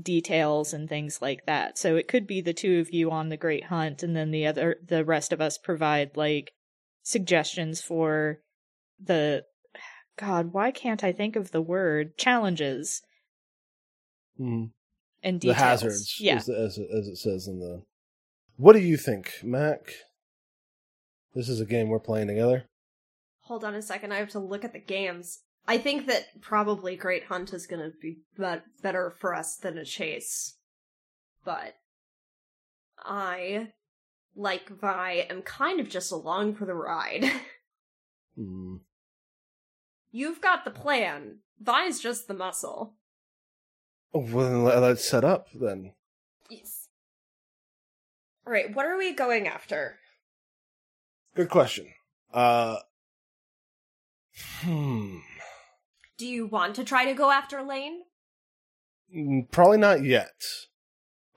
details 0.02 0.74
and 0.74 0.88
things 0.88 1.21
like 1.21 1.45
that. 1.45 1.78
So 1.78 1.95
it 1.95 2.08
could 2.08 2.28
be 2.28 2.41
the 2.41 2.54
two 2.54 2.80
of 2.80 2.93
you 2.93 3.12
on 3.12 3.30
the 3.30 3.38
great 3.38 3.65
hunt 3.65 4.04
and 4.04 4.15
then 4.15 4.32
the 4.32 4.47
other 4.47 4.78
the 4.86 5.06
rest 5.06 5.32
of 5.32 5.41
us 5.41 5.58
provide 5.58 6.17
like 6.17 6.52
suggestions 7.03 7.81
for 7.81 8.39
the 8.99 9.43
God, 10.17 10.53
why 10.53 10.71
can't 10.71 11.03
I 11.03 11.11
think 11.11 11.35
of 11.35 11.51
the 11.51 11.61
word 11.61 12.17
challenges 12.17 13.01
Mm. 14.39 14.71
and 15.21 15.41
The 15.41 15.53
hazards, 15.53 16.19
Yeah. 16.19 16.37
as, 16.37 16.49
as 16.49 16.77
as 16.79 17.07
it 17.07 17.17
says 17.17 17.47
in 17.47 17.59
the. 17.59 17.83
What 18.57 18.73
do 18.73 18.79
you 18.79 18.97
think, 18.97 19.33
Mac? 19.43 19.93
This 21.35 21.47
is 21.49 21.59
a 21.59 21.65
game 21.65 21.89
we're 21.89 21.99
playing 21.99 22.27
together. 22.27 22.65
Hold 23.41 23.63
on 23.63 23.75
a 23.75 23.81
second, 23.81 24.11
I 24.13 24.17
have 24.17 24.29
to 24.31 24.39
look 24.39 24.63
at 24.63 24.73
the 24.73 24.79
games. 24.79 25.39
I 25.67 25.77
think 25.77 26.07
that 26.07 26.41
probably 26.41 26.95
Great 26.95 27.25
Hunt 27.25 27.53
is 27.53 27.67
going 27.67 27.81
to 27.81 27.95
be 28.01 28.19
better 28.81 29.11
for 29.19 29.35
us 29.35 29.55
than 29.57 29.77
a 29.77 29.85
chase. 29.85 30.57
But 31.45 31.75
I, 32.97 33.73
like 34.35 34.69
Vi, 34.69 35.25
am 35.29 35.41
kind 35.41 35.79
of 35.79 35.89
just 35.89 36.11
along 36.11 36.55
for 36.55 36.65
the 36.65 36.73
ride. 36.75 37.25
Mm. 38.39 38.79
You've 40.09 40.39
got 40.39 40.63
the 40.63 40.71
plan. 40.71 41.39
Vi's 41.59 41.99
just 41.99 42.29
the 42.29 42.33
muscle. 42.33 42.93
Oh, 44.13 44.19
well, 44.21 44.49
then 44.49 44.63
let- 44.63 44.79
let's 44.79 45.03
set 45.03 45.25
up 45.25 45.47
then. 45.53 45.91
Yes. 46.49 46.87
Alright, 48.47 48.73
what 48.73 48.85
are 48.85 48.97
we 48.97 49.11
going 49.13 49.47
after? 49.49 49.99
Good 51.35 51.49
question. 51.49 51.87
Uh. 52.33 52.77
Hmm. 54.61 55.17
Do 56.17 56.25
you 56.25 56.47
want 56.47 56.75
to 56.75 56.85
try 56.85 57.03
to 57.03 57.13
go 57.13 57.31
after 57.31 57.61
Lane? 57.61 58.03
Mm, 59.13 59.51
Probably 59.51 59.77
not 59.77 60.05
yet. 60.05 60.41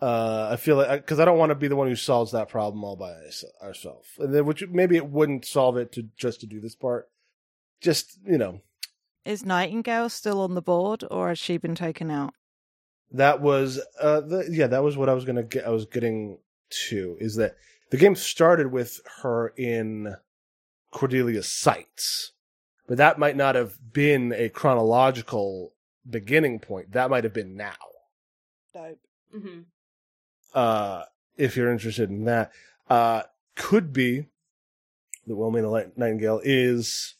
Uh, 0.04 0.50
I 0.52 0.56
feel 0.56 0.76
like 0.76 1.00
because 1.00 1.18
I 1.18 1.24
don't 1.24 1.38
want 1.38 1.48
to 1.48 1.54
be 1.54 1.68
the 1.68 1.76
one 1.76 1.88
who 1.88 1.96
solves 1.96 2.32
that 2.32 2.50
problem 2.50 2.84
all 2.84 2.94
by 2.96 3.14
ourselves, 3.62 4.08
and 4.18 4.34
then 4.34 4.44
which 4.44 4.62
maybe 4.68 4.96
it 4.96 5.06
wouldn't 5.06 5.46
solve 5.46 5.78
it 5.78 5.92
to 5.92 6.08
just 6.16 6.40
to 6.40 6.46
do 6.46 6.60
this 6.60 6.74
part. 6.74 7.08
Just 7.80 8.18
you 8.26 8.36
know, 8.36 8.60
Is 9.24 9.46
Nightingale 9.46 10.10
still 10.10 10.42
on 10.42 10.54
the 10.54 10.60
board 10.62 11.04
or 11.10 11.28
has 11.28 11.38
she 11.38 11.56
been 11.56 11.74
taken 11.74 12.10
out? 12.10 12.34
that 13.12 13.40
was 13.40 13.80
uh, 14.00 14.20
the 14.20 14.46
yeah, 14.50 14.66
that 14.66 14.82
was 14.82 14.96
what 14.96 15.08
I 15.08 15.14
was 15.14 15.24
gonna 15.24 15.42
get. 15.42 15.66
I 15.66 15.70
was 15.70 15.86
getting 15.86 16.38
to 16.86 17.16
is 17.20 17.36
that 17.36 17.56
the 17.90 17.96
game 17.96 18.16
started 18.16 18.72
with 18.72 19.00
her 19.22 19.54
in 19.56 20.16
Cordelia's 20.92 21.50
sights, 21.50 22.32
but 22.86 22.98
that 22.98 23.18
might 23.18 23.36
not 23.36 23.54
have 23.54 23.78
been 23.92 24.34
a 24.36 24.48
chronological 24.48 25.72
beginning 26.08 26.58
point. 26.58 26.92
That 26.92 27.08
might 27.08 27.24
have 27.24 27.32
been 27.32 27.56
now. 27.56 27.72
Dope. 28.74 28.98
Mm-hmm. 29.34 29.60
Uh, 30.54 31.04
if 31.36 31.56
you're 31.56 31.70
interested 31.70 32.10
in 32.10 32.24
that, 32.24 32.52
uh, 32.88 33.22
could 33.56 33.92
be 33.92 34.26
that 35.26 35.36
Wilhelmina 35.36 35.70
Light- 35.70 35.98
Nightingale 35.98 36.40
is 36.44 37.16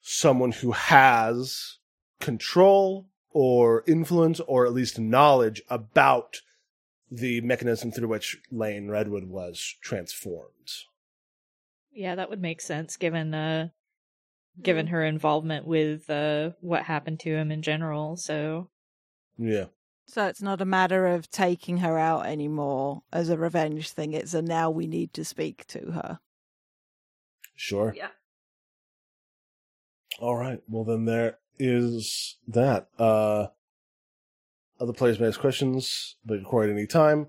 someone 0.00 0.52
who 0.52 0.72
has 0.72 1.78
control 2.20 3.06
or 3.30 3.82
influence 3.86 4.40
or 4.40 4.66
at 4.66 4.72
least 4.72 4.98
knowledge 4.98 5.62
about 5.68 6.40
the 7.10 7.40
mechanism 7.42 7.90
through 7.90 8.08
which 8.08 8.38
Lane 8.50 8.88
Redwood 8.88 9.24
was 9.24 9.76
transformed. 9.80 10.50
Yeah, 11.92 12.14
that 12.16 12.28
would 12.30 12.42
make 12.42 12.60
sense 12.60 12.96
given 12.96 13.34
uh 13.34 13.68
given 14.60 14.88
her 14.88 15.04
involvement 15.04 15.66
with 15.66 16.08
uh 16.10 16.50
what 16.60 16.84
happened 16.84 17.20
to 17.20 17.30
him 17.30 17.50
in 17.50 17.62
general. 17.62 18.16
So 18.16 18.70
Yeah. 19.38 19.66
So 20.06 20.26
it's 20.26 20.42
not 20.42 20.60
a 20.60 20.66
matter 20.66 21.06
of 21.06 21.30
taking 21.30 21.78
her 21.78 21.98
out 21.98 22.26
anymore 22.26 23.02
as 23.12 23.30
a 23.30 23.38
revenge 23.38 23.90
thing. 23.90 24.12
It's 24.12 24.34
a 24.34 24.42
now 24.42 24.70
we 24.70 24.86
need 24.86 25.12
to 25.14 25.24
speak 25.24 25.66
to 25.68 25.92
her. 25.92 26.20
Sure. 27.56 27.94
Yeah. 27.96 28.08
All 30.20 30.36
right. 30.36 30.60
Well, 30.68 30.84
then 30.84 31.06
there 31.06 31.38
is 31.58 32.36
that. 32.48 32.88
Uh, 32.98 33.46
other 34.80 34.92
players 34.92 35.18
may 35.18 35.28
ask 35.28 35.40
questions, 35.40 36.16
but 36.24 36.38
record 36.38 36.68
at 36.68 36.76
any 36.76 36.86
time. 36.86 37.28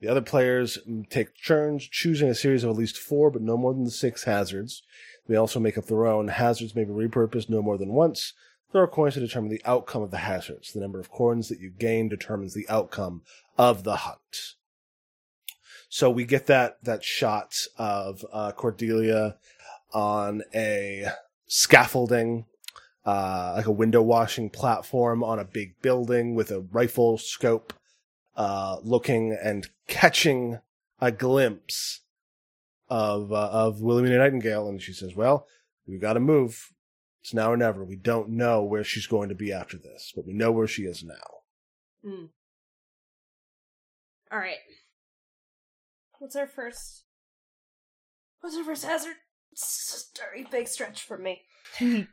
The 0.00 0.08
other 0.08 0.20
players 0.20 0.78
take 1.10 1.28
turns 1.44 1.88
choosing 1.88 2.28
a 2.28 2.34
series 2.34 2.64
of 2.64 2.70
at 2.70 2.76
least 2.76 2.98
four, 2.98 3.30
but 3.30 3.42
no 3.42 3.56
more 3.56 3.72
than 3.72 3.88
six 3.88 4.24
hazards. 4.24 4.82
They 5.26 5.36
also 5.36 5.58
make 5.60 5.78
up 5.78 5.86
their 5.86 6.06
own. 6.06 6.28
Hazards 6.28 6.74
may 6.74 6.84
be 6.84 6.92
repurposed 6.92 7.48
no 7.48 7.62
more 7.62 7.78
than 7.78 7.92
once. 7.92 8.34
There 8.74 8.82
are 8.82 8.88
coins 8.88 9.14
to 9.14 9.20
determine 9.20 9.50
the 9.50 9.62
outcome 9.64 10.02
of 10.02 10.10
the 10.10 10.18
hazards. 10.18 10.72
The 10.72 10.80
number 10.80 10.98
of 10.98 11.08
coins 11.08 11.48
that 11.48 11.60
you 11.60 11.70
gain 11.70 12.08
determines 12.08 12.54
the 12.54 12.68
outcome 12.68 13.22
of 13.56 13.84
the 13.84 13.94
hunt. 13.98 14.56
So 15.88 16.10
we 16.10 16.24
get 16.24 16.46
that 16.46 16.82
that 16.82 17.04
shot 17.04 17.68
of 17.78 18.26
uh, 18.32 18.50
Cordelia 18.50 19.36
on 19.92 20.42
a 20.52 21.06
scaffolding, 21.46 22.46
uh, 23.06 23.52
like 23.54 23.66
a 23.66 23.70
window 23.70 24.02
washing 24.02 24.50
platform 24.50 25.22
on 25.22 25.38
a 25.38 25.44
big 25.44 25.80
building 25.80 26.34
with 26.34 26.50
a 26.50 26.62
rifle 26.62 27.16
scope, 27.16 27.74
uh, 28.36 28.78
looking 28.82 29.38
and 29.40 29.68
catching 29.86 30.58
a 31.00 31.12
glimpse 31.12 32.00
of 32.88 33.30
uh, 33.30 33.50
of 33.52 33.80
Wilhelmina 33.80 34.18
Nightingale, 34.18 34.68
and 34.68 34.82
she 34.82 34.92
says, 34.92 35.14
"Well, 35.14 35.46
we've 35.86 36.00
got 36.00 36.14
to 36.14 36.20
move. 36.20 36.73
It's 37.24 37.32
now 37.32 37.50
or 37.50 37.56
never. 37.56 37.82
We 37.82 37.96
don't 37.96 38.28
know 38.28 38.62
where 38.62 38.84
she's 38.84 39.06
going 39.06 39.30
to 39.30 39.34
be 39.34 39.50
after 39.50 39.78
this, 39.78 40.12
but 40.14 40.26
we 40.26 40.34
know 40.34 40.52
where 40.52 40.66
she 40.66 40.82
is 40.82 41.02
now." 41.02 41.40
Hmm. 42.04 42.26
All 44.30 44.38
right. 44.38 44.58
What's 46.18 46.36
our 46.36 46.46
first? 46.46 47.04
What's 48.40 48.56
our 48.58 48.64
first 48.64 48.84
hazard? 48.84 49.14
It's 49.52 50.10
a 50.14 50.20
very 50.20 50.46
big 50.50 50.68
stretch 50.68 51.02
for 51.02 51.16
me. 51.16 51.42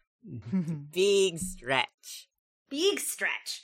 Big 0.94 1.40
stretch. 1.40 2.30
Big 2.70 3.00
stretch. 3.00 3.62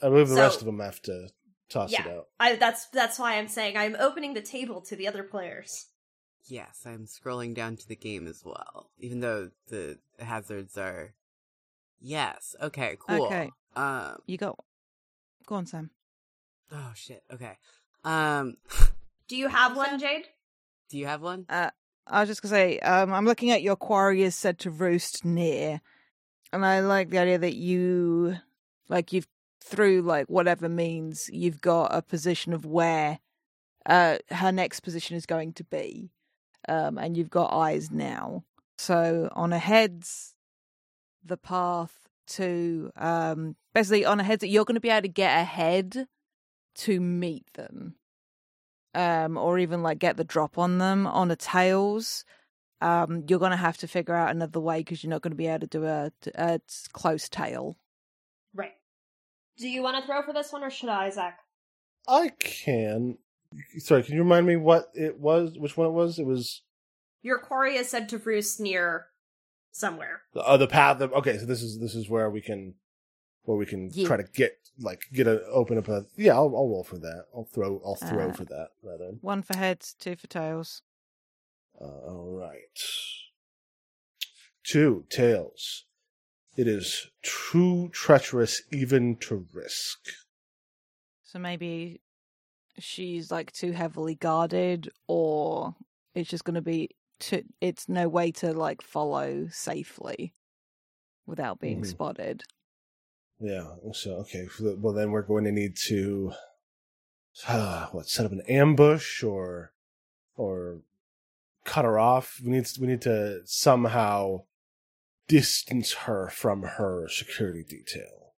I 0.00 0.08
believe 0.08 0.28
the 0.28 0.36
So- 0.36 0.40
rest 0.40 0.60
of 0.60 0.66
them 0.66 0.78
have 0.80 1.02
to 1.02 1.28
toss 1.68 1.92
it 1.92 2.06
out. 2.06 2.28
I 2.40 2.54
that's 2.56 2.86
that's 2.88 3.18
why 3.18 3.34
I'm 3.36 3.48
saying 3.48 3.76
I'm 3.76 3.96
opening 3.98 4.32
the 4.32 4.40
table 4.40 4.80
to 4.82 4.96
the 4.96 5.08
other 5.08 5.24
players. 5.24 5.86
Yes, 6.48 6.82
I'm 6.86 7.06
scrolling 7.06 7.54
down 7.54 7.76
to 7.76 7.88
the 7.88 7.96
game 7.96 8.26
as 8.26 8.42
well. 8.44 8.90
Even 8.98 9.20
though 9.20 9.50
the 9.68 9.98
hazards 10.18 10.78
are. 10.78 11.14
Yes. 12.00 12.54
Okay. 12.62 12.96
Cool. 13.00 13.26
Okay. 13.26 13.50
Um. 13.74 14.16
you 14.26 14.38
go. 14.38 14.56
Go 15.46 15.56
on, 15.56 15.66
Sam. 15.66 15.90
Oh 16.72 16.92
shit. 16.94 17.22
Okay. 17.32 17.58
Um. 18.04 18.56
Do 19.28 19.36
you 19.36 19.48
have 19.48 19.76
one, 19.76 19.98
Jade? 19.98 20.26
Do 20.88 20.98
you 20.98 21.06
have 21.06 21.20
one? 21.20 21.46
Uh, 21.48 21.70
I 22.06 22.20
was 22.20 22.28
just 22.28 22.42
gonna 22.42 22.54
say, 22.54 22.78
um, 22.78 23.12
I'm 23.12 23.24
looking 23.24 23.50
at 23.50 23.62
your 23.62 23.74
quarry 23.74 24.22
is 24.22 24.36
said 24.36 24.60
to 24.60 24.70
roost 24.70 25.24
near, 25.24 25.80
and 26.52 26.64
I 26.64 26.80
like 26.80 27.10
the 27.10 27.18
idea 27.18 27.38
that 27.38 27.56
you, 27.56 28.36
like, 28.88 29.12
you've 29.12 29.26
through 29.60 30.02
like 30.02 30.28
whatever 30.28 30.68
means, 30.68 31.28
you've 31.32 31.60
got 31.60 31.92
a 31.92 32.00
position 32.00 32.52
of 32.52 32.64
where, 32.64 33.18
uh, 33.84 34.18
her 34.30 34.52
next 34.52 34.80
position 34.80 35.16
is 35.16 35.26
going 35.26 35.52
to 35.54 35.64
be, 35.64 36.12
um, 36.68 36.98
and 36.98 37.16
you've 37.16 37.30
got 37.30 37.52
eyes 37.52 37.90
now. 37.90 38.44
So 38.78 39.30
on 39.32 39.52
a 39.52 39.58
heads, 39.58 40.34
the 41.24 41.36
path 41.36 41.92
to, 42.28 42.90
um, 42.96 43.56
basically 43.74 44.04
on 44.04 44.20
a 44.20 44.24
heads, 44.24 44.44
you're 44.44 44.64
going 44.64 44.74
to 44.74 44.80
be 44.80 44.90
able 44.90 45.02
to 45.02 45.08
get 45.08 45.40
ahead 45.40 46.06
to 46.76 47.00
meet 47.00 47.46
them 47.54 47.96
um, 48.96 49.36
or 49.36 49.58
even 49.58 49.82
like 49.82 49.98
get 49.98 50.16
the 50.16 50.24
drop 50.24 50.56
on 50.56 50.78
them 50.78 51.06
on 51.06 51.30
a 51.30 51.36
tails, 51.36 52.24
um, 52.80 53.24
you're 53.28 53.38
gonna 53.38 53.56
have 53.56 53.76
to 53.78 53.86
figure 53.86 54.14
out 54.14 54.30
another 54.30 54.58
way 54.58 54.78
because 54.78 55.04
you're 55.04 55.10
not 55.10 55.20
gonna 55.20 55.34
be 55.34 55.46
able 55.46 55.60
to 55.60 55.66
do 55.66 55.84
a, 55.84 56.10
a 56.34 56.60
close 56.92 57.28
tail. 57.28 57.76
Right. 58.54 58.72
Do 59.58 59.68
you 59.68 59.82
want 59.82 60.00
to 60.00 60.06
throw 60.06 60.22
for 60.22 60.32
this 60.32 60.50
one, 60.50 60.64
or 60.64 60.70
should 60.70 60.88
I, 60.88 61.10
Zach? 61.10 61.38
I 62.08 62.30
can. 62.38 63.18
Sorry, 63.78 64.02
can 64.02 64.14
you 64.14 64.22
remind 64.22 64.46
me 64.46 64.56
what 64.56 64.90
it 64.94 65.18
was? 65.18 65.58
Which 65.58 65.76
one 65.76 65.86
it 65.88 65.92
was? 65.92 66.18
It 66.18 66.26
was 66.26 66.62
Your 67.22 67.38
quarry 67.38 67.76
is 67.76 67.88
said 67.88 68.08
to 68.10 68.18
roost 68.18 68.60
near 68.60 69.06
somewhere. 69.72 70.22
the 70.34 70.40
uh, 70.42 70.56
the 70.56 70.66
path. 70.66 71.00
Of, 71.00 71.12
okay, 71.12 71.38
so 71.38 71.46
this 71.46 71.62
is 71.62 71.78
this 71.80 71.94
is 71.94 72.08
where 72.08 72.28
we 72.30 72.40
can 72.40 72.74
where 73.44 73.56
we 73.56 73.66
can 73.66 73.90
Yeah. 73.92 74.06
try 74.06 74.16
to 74.16 74.24
get 74.24 74.58
like 74.78 75.02
get 75.12 75.26
a 75.26 75.42
open 75.46 75.78
up 75.78 75.88
a 75.88 76.06
yeah. 76.16 76.32
I'll, 76.34 76.54
I'll 76.56 76.68
roll 76.68 76.84
for 76.84 76.98
that. 76.98 77.24
I'll 77.34 77.44
throw 77.52 77.80
I'll 77.84 77.94
throw 77.96 78.28
Uh, 78.30 78.32
for 78.32 78.44
that 78.46 78.68
rather. 78.82 79.12
One 79.20 79.42
for 79.42 79.56
heads, 79.56 79.94
two 79.98 80.16
for 80.16 80.26
tails. 80.26 80.82
Uh, 81.80 81.84
all 81.84 82.36
right. 82.38 82.80
Two 84.64 85.04
tails. 85.10 85.84
It 86.56 86.66
is 86.66 87.08
too 87.22 87.88
treacherous 87.92 88.62
even 88.72 89.16
to 89.18 89.46
risk. 89.52 89.98
So 91.22 91.38
maybe 91.38 92.00
she's 92.78 93.30
like 93.30 93.52
too 93.52 93.72
heavily 93.72 94.14
guarded, 94.14 94.90
or 95.08 95.74
it's 96.14 96.30
just 96.30 96.44
gonna 96.44 96.62
be 96.62 96.90
too. 97.18 97.42
It's 97.60 97.88
no 97.88 98.08
way 98.08 98.30
to 98.32 98.52
like 98.52 98.82
follow 98.82 99.48
safely 99.50 100.34
without 101.26 101.58
being 101.60 101.82
Mhm. 101.82 101.86
spotted. 101.86 102.44
Yeah. 103.40 103.76
So 103.92 104.16
okay. 104.20 104.48
Well, 104.60 104.94
then 104.94 105.10
we're 105.10 105.22
going 105.22 105.44
to 105.44 105.52
need 105.52 105.76
to 105.86 106.32
uh, 107.46 107.86
what 107.92 108.08
set 108.08 108.26
up 108.26 108.32
an 108.32 108.42
ambush 108.48 109.22
or 109.22 109.72
or 110.36 110.82
cut 111.64 111.84
her 111.84 111.98
off. 111.98 112.40
We 112.42 112.50
need 112.52 112.68
we 112.80 112.86
need 112.86 113.02
to 113.02 113.42
somehow 113.44 114.44
distance 115.28 115.92
her 115.92 116.28
from 116.30 116.62
her 116.62 117.08
security 117.08 117.64
detail. 117.64 118.34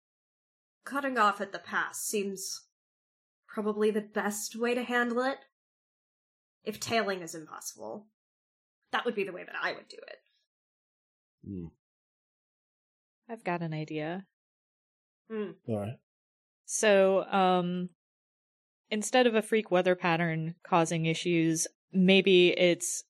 Cutting 0.86 1.18
off 1.18 1.42
at 1.42 1.52
the 1.52 1.60
pass 1.60 2.02
seems 2.02 2.62
probably 3.58 3.90
the 3.90 4.02
best 4.02 4.56
way 4.56 4.76
to 4.76 4.84
handle 4.84 5.24
it. 5.24 5.40
If 6.64 6.80
tailing 6.80 7.22
is 7.22 7.34
impossible, 7.34 8.06
that 8.92 9.04
would 9.04 9.16
be 9.16 9.24
the 9.24 9.32
way 9.32 9.44
that 9.44 9.56
I 9.60 9.72
would 9.72 9.88
do 9.88 9.98
it. 9.98 10.18
Hmm. 11.44 11.66
I've 13.28 13.44
got 13.44 13.64
an 13.64 13.74
idea. 13.74 14.28
Hmm. 15.32 15.54
All 15.68 15.80
right. 15.80 15.98
So, 16.66 17.24
um, 17.32 17.90
instead 18.92 19.26
of 19.26 19.34
a 19.34 19.42
freak 19.42 19.72
weather 19.72 19.96
pattern 19.96 20.54
causing 20.64 21.08
issues, 21.08 21.66
maybe 21.92 22.50
it's 22.50 23.06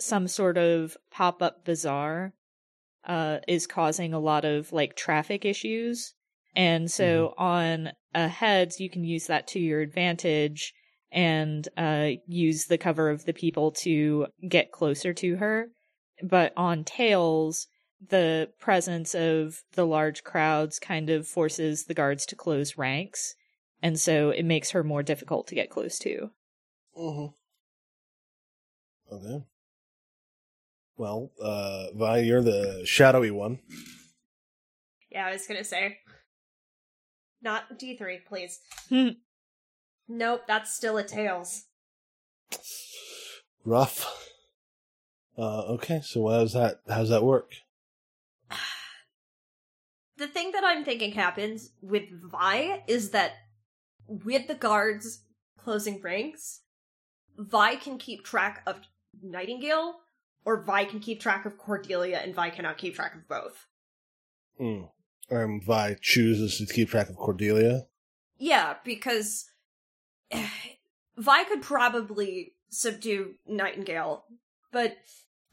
some 0.00 0.26
sort 0.26 0.58
of 0.58 0.96
pop 1.12 1.40
up 1.42 1.64
bazaar 1.64 2.32
uh, 3.04 3.38
is 3.46 3.68
causing 3.68 4.12
a 4.12 4.18
lot 4.18 4.44
of 4.44 4.72
like 4.72 4.96
traffic 4.96 5.44
issues. 5.44 6.14
And 6.54 6.90
so 6.90 7.34
on 7.38 7.92
uh, 8.14 8.28
heads, 8.28 8.78
you 8.78 8.90
can 8.90 9.04
use 9.04 9.26
that 9.26 9.46
to 9.48 9.58
your 9.58 9.80
advantage 9.80 10.74
and 11.10 11.66
uh, 11.76 12.10
use 12.26 12.66
the 12.66 12.78
cover 12.78 13.10
of 13.10 13.24
the 13.24 13.32
people 13.32 13.72
to 13.72 14.26
get 14.48 14.72
closer 14.72 15.12
to 15.14 15.36
her. 15.36 15.68
But 16.22 16.52
on 16.56 16.84
tails, 16.84 17.68
the 18.06 18.50
presence 18.58 19.14
of 19.14 19.62
the 19.74 19.86
large 19.86 20.24
crowds 20.24 20.78
kind 20.78 21.10
of 21.10 21.26
forces 21.26 21.84
the 21.84 21.94
guards 21.94 22.26
to 22.26 22.36
close 22.36 22.76
ranks. 22.76 23.34
And 23.82 23.98
so 23.98 24.30
it 24.30 24.44
makes 24.44 24.70
her 24.70 24.84
more 24.84 25.02
difficult 25.02 25.46
to 25.48 25.54
get 25.54 25.70
close 25.70 25.98
to. 26.00 26.30
Mm-hmm. 26.98 27.26
Okay. 29.14 29.44
Well, 30.96 31.30
uh, 31.40 31.86
Vi, 31.94 32.18
you're 32.18 32.42
the 32.42 32.82
shadowy 32.84 33.30
one. 33.30 33.58
Yeah, 35.10 35.26
I 35.26 35.32
was 35.32 35.46
gonna 35.46 35.64
say. 35.64 35.98
Not 37.42 37.78
D3, 37.78 38.24
please. 38.24 38.60
Hmm. 38.88 39.08
nope, 40.08 40.42
that's 40.46 40.74
still 40.74 40.96
a 40.96 41.04
tails. 41.04 41.64
Rough. 43.64 44.30
Uh, 45.36 45.62
okay, 45.62 46.00
so 46.02 46.28
how's 46.28 46.52
that? 46.52 46.80
How's 46.88 47.08
that 47.08 47.24
work? 47.24 47.52
The 50.18 50.28
thing 50.28 50.52
that 50.52 50.62
I'm 50.62 50.84
thinking 50.84 51.12
happens 51.12 51.70
with 51.80 52.04
Vi 52.30 52.84
is 52.86 53.10
that 53.10 53.32
with 54.06 54.46
the 54.46 54.54
guards 54.54 55.22
closing 55.58 56.00
ranks, 56.00 56.60
Vi 57.36 57.76
can 57.76 57.98
keep 57.98 58.24
track 58.24 58.62
of 58.66 58.80
Nightingale, 59.20 59.94
or 60.44 60.62
Vi 60.62 60.84
can 60.84 61.00
keep 61.00 61.20
track 61.20 61.44
of 61.44 61.58
Cordelia, 61.58 62.18
and 62.18 62.36
Vi 62.36 62.50
cannot 62.50 62.78
keep 62.78 62.94
track 62.94 63.16
of 63.16 63.26
both. 63.26 63.66
Mm. 64.60 64.90
Um, 65.30 65.60
Vi 65.64 65.96
chooses 66.00 66.58
to 66.58 66.72
keep 66.72 66.90
track 66.90 67.08
of 67.08 67.16
Cordelia. 67.16 67.86
Yeah, 68.38 68.74
because 68.84 69.46
Vi 71.16 71.44
could 71.44 71.62
probably 71.62 72.54
subdue 72.70 73.34
Nightingale, 73.46 74.24
but 74.72 74.96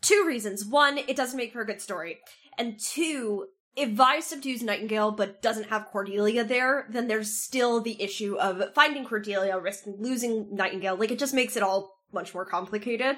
two 0.01 0.24
reasons. 0.26 0.65
One, 0.65 0.97
it 0.97 1.15
doesn't 1.15 1.38
make 1.38 1.53
for 1.53 1.61
a 1.61 1.65
good 1.65 1.82
story. 1.82 2.20
And 2.57 2.80
two, 2.80 3.47
if 3.76 3.89
Vi 3.91 4.20
subdues 4.22 4.63
Nightingale 4.63 5.11
but 5.11 5.41
doesn't 5.41 5.70
have 5.70 5.88
Cordelia 5.88 6.43
there, 6.43 6.88
then 6.89 7.07
there's 7.07 7.32
still 7.32 7.82
the 7.82 8.01
issue 8.01 8.36
of 8.36 8.74
finding 8.74 9.05
Cordelia, 9.05 9.59
risking 9.59 9.97
losing 9.99 10.53
Nightingale. 10.53 10.95
Like, 10.95 11.11
it 11.11 11.20
just 11.20 11.34
makes 11.34 11.55
it 11.55 11.63
all 11.63 11.99
much 12.11 12.34
more 12.34 12.45
complicated. 12.45 13.17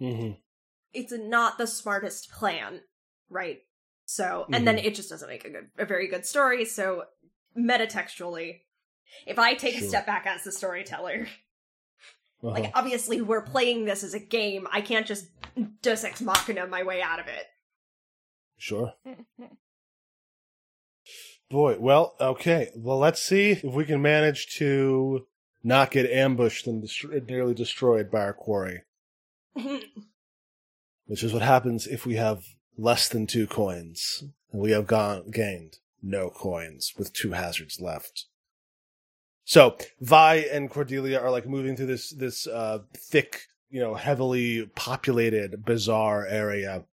Mm-hmm. 0.00 0.32
It's 0.92 1.12
not 1.12 1.58
the 1.58 1.66
smartest 1.66 2.30
plan, 2.30 2.80
right? 3.28 3.58
So, 4.06 4.46
and 4.52 4.66
then 4.66 4.76
Mhm. 4.78 4.84
it 4.84 4.94
just 4.94 5.10
doesn't 5.10 5.28
make 5.28 5.44
a 5.44 5.50
good, 5.50 5.68
a 5.78 5.84
very 5.84 6.06
good 6.06 6.24
story. 6.24 6.64
So, 6.64 7.04
metatextually, 7.58 8.62
if 9.26 9.38
I 9.38 9.54
take 9.54 9.76
a 9.76 9.82
step 9.82 10.06
back 10.06 10.26
as 10.26 10.44
the 10.44 10.52
storyteller, 10.52 11.28
Uh-huh. 12.42 12.50
like 12.50 12.70
obviously 12.74 13.20
we're 13.22 13.42
playing 13.42 13.84
this 13.86 14.04
as 14.04 14.12
a 14.14 14.20
game, 14.20 14.68
I 14.70 14.80
can't 14.82 15.06
just 15.06 15.26
Deus 15.82 16.04
Ex 16.04 16.20
Machina 16.20 16.66
my 16.66 16.82
way 16.82 17.00
out 17.02 17.18
of 17.18 17.26
it. 17.26 17.46
Sure. 18.58 18.92
Boy, 21.50 21.76
well, 21.78 22.14
okay. 22.20 22.70
Well, 22.76 22.98
let's 22.98 23.22
see 23.22 23.52
if 23.52 23.62
we 23.64 23.84
can 23.84 24.02
manage 24.02 24.54
to 24.56 25.26
not 25.62 25.90
get 25.90 26.10
ambushed 26.10 26.66
and 26.66 26.82
dest- 26.82 27.04
nearly 27.28 27.54
destroyed 27.54 28.10
by 28.10 28.20
our 28.20 28.34
quarry. 28.34 28.82
Which 29.54 31.22
is 31.22 31.32
what 31.32 31.42
happens 31.42 31.86
if 31.86 32.04
we 32.04 32.16
have 32.16 32.44
less 32.76 33.08
than 33.08 33.26
two 33.26 33.46
coins, 33.46 34.24
and 34.52 34.60
we 34.60 34.70
have 34.70 34.86
gone 34.86 35.30
gained 35.30 35.78
no 36.02 36.30
coins 36.30 36.92
with 36.96 37.12
two 37.12 37.32
hazards 37.32 37.80
left. 37.80 38.26
So 39.44 39.76
Vi 40.00 40.36
and 40.36 40.70
Cordelia 40.70 41.20
are 41.20 41.30
like 41.30 41.46
moving 41.46 41.76
through 41.76 41.86
this 41.86 42.10
this 42.10 42.46
uh, 42.46 42.80
thick, 42.96 43.42
you 43.70 43.80
know, 43.80 43.94
heavily 43.94 44.66
populated, 44.74 45.64
bazaar 45.64 46.26
area, 46.26 46.84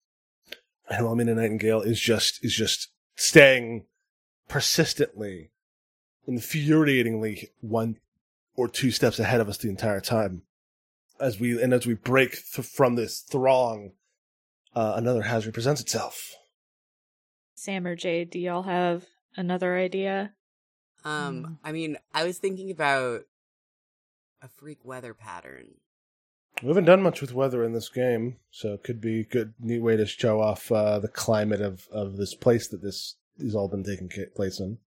and 0.89 1.07
Romina 1.07 1.35
Nightingale 1.35 1.83
is 1.83 1.99
just 1.99 2.45
is 2.45 2.55
just 2.55 2.89
staying 3.17 3.87
persistently, 4.49 5.51
infuriatingly 6.29 7.49
one 7.61 7.99
or 8.55 8.69
two 8.69 8.91
steps 8.91 9.19
ahead 9.19 9.41
of 9.41 9.49
us 9.49 9.57
the 9.57 9.71
entire 9.71 10.01
time. 10.01 10.43
As 11.19 11.41
we 11.41 11.61
and 11.63 11.73
as 11.73 11.87
we 11.87 11.95
break 11.95 12.33
th- 12.53 12.67
from 12.67 12.97
this 12.97 13.21
throng, 13.21 13.93
uh, 14.75 14.95
another 14.97 15.23
hazard 15.23 15.55
presents 15.55 15.81
itself. 15.81 16.35
Sam 17.55 17.87
or 17.87 17.95
Jade, 17.97 18.31
do 18.31 18.39
y'all 18.39 18.63
have 18.65 19.05
another 19.37 19.77
idea? 19.77 20.33
Um, 21.05 21.43
Mm. 21.45 21.59
I 21.65 21.73
mean, 21.73 21.97
I 22.15 22.25
was 22.25 22.39
thinking 22.39 22.71
about 22.71 23.23
a 24.41 24.49
freak 24.49 24.85
weather 24.85 25.15
pattern. 25.15 25.75
We 26.63 26.69
haven't 26.69 26.85
done 26.85 27.03
much 27.03 27.21
with 27.21 27.33
weather 27.35 27.65
in 27.65 27.73
this 27.73 27.89
game, 27.89 28.37
so 28.51 28.75
it 28.75 28.85
could 28.85 29.01
be 29.01 29.21
a 29.21 29.25
good, 29.25 29.55
neat 29.59 29.81
way 29.81 29.97
to 29.97 30.07
show 30.07 30.41
off 30.41 30.71
uh, 30.71 30.99
the 30.99 31.09
climate 31.09 31.61
of, 31.61 31.87
of 31.91 32.17
this 32.17 32.35
place 32.35 32.69
that 32.69 32.83
this 32.83 33.17
has 33.41 33.55
all 33.55 33.69
been 33.69 33.83
taking 33.85 34.09
place 34.37 34.61
in. 34.61 34.79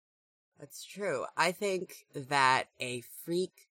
That's 0.60 0.86
true. 0.86 1.26
I 1.36 1.52
think 1.52 2.06
that 2.14 2.66
a 2.80 3.02
freak 3.26 3.68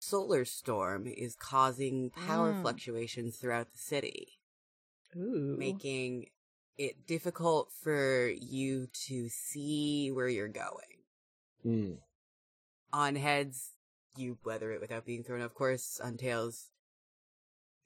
solar 0.00 0.44
storm 0.44 1.06
is 1.06 1.36
causing 1.36 2.10
power 2.10 2.52
Mm. 2.52 2.62
fluctuations 2.62 3.36
throughout 3.36 3.72
the 3.72 3.78
city, 3.78 4.38
Ooh. 5.16 5.56
making 5.58 6.26
it 6.76 7.06
difficult 7.06 7.70
for 7.82 8.28
you 8.28 8.88
to 9.06 9.28
see 9.28 10.10
where 10.10 10.28
you're 10.28 10.48
going. 10.48 11.02
Hmm. 11.62 11.92
On 12.92 13.16
heads, 13.16 13.72
you 14.16 14.38
weather 14.44 14.72
it 14.72 14.80
without 14.80 15.04
being 15.06 15.22
thrown, 15.22 15.40
of 15.40 15.54
course. 15.54 16.00
On 16.02 16.16
tails, 16.16 16.70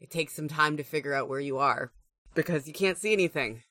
it 0.00 0.10
takes 0.10 0.34
some 0.34 0.48
time 0.48 0.76
to 0.76 0.82
figure 0.82 1.14
out 1.14 1.28
where 1.28 1.40
you 1.40 1.58
are 1.58 1.92
because 2.34 2.66
you 2.66 2.72
can't 2.72 2.98
see 2.98 3.12
anything. 3.12 3.62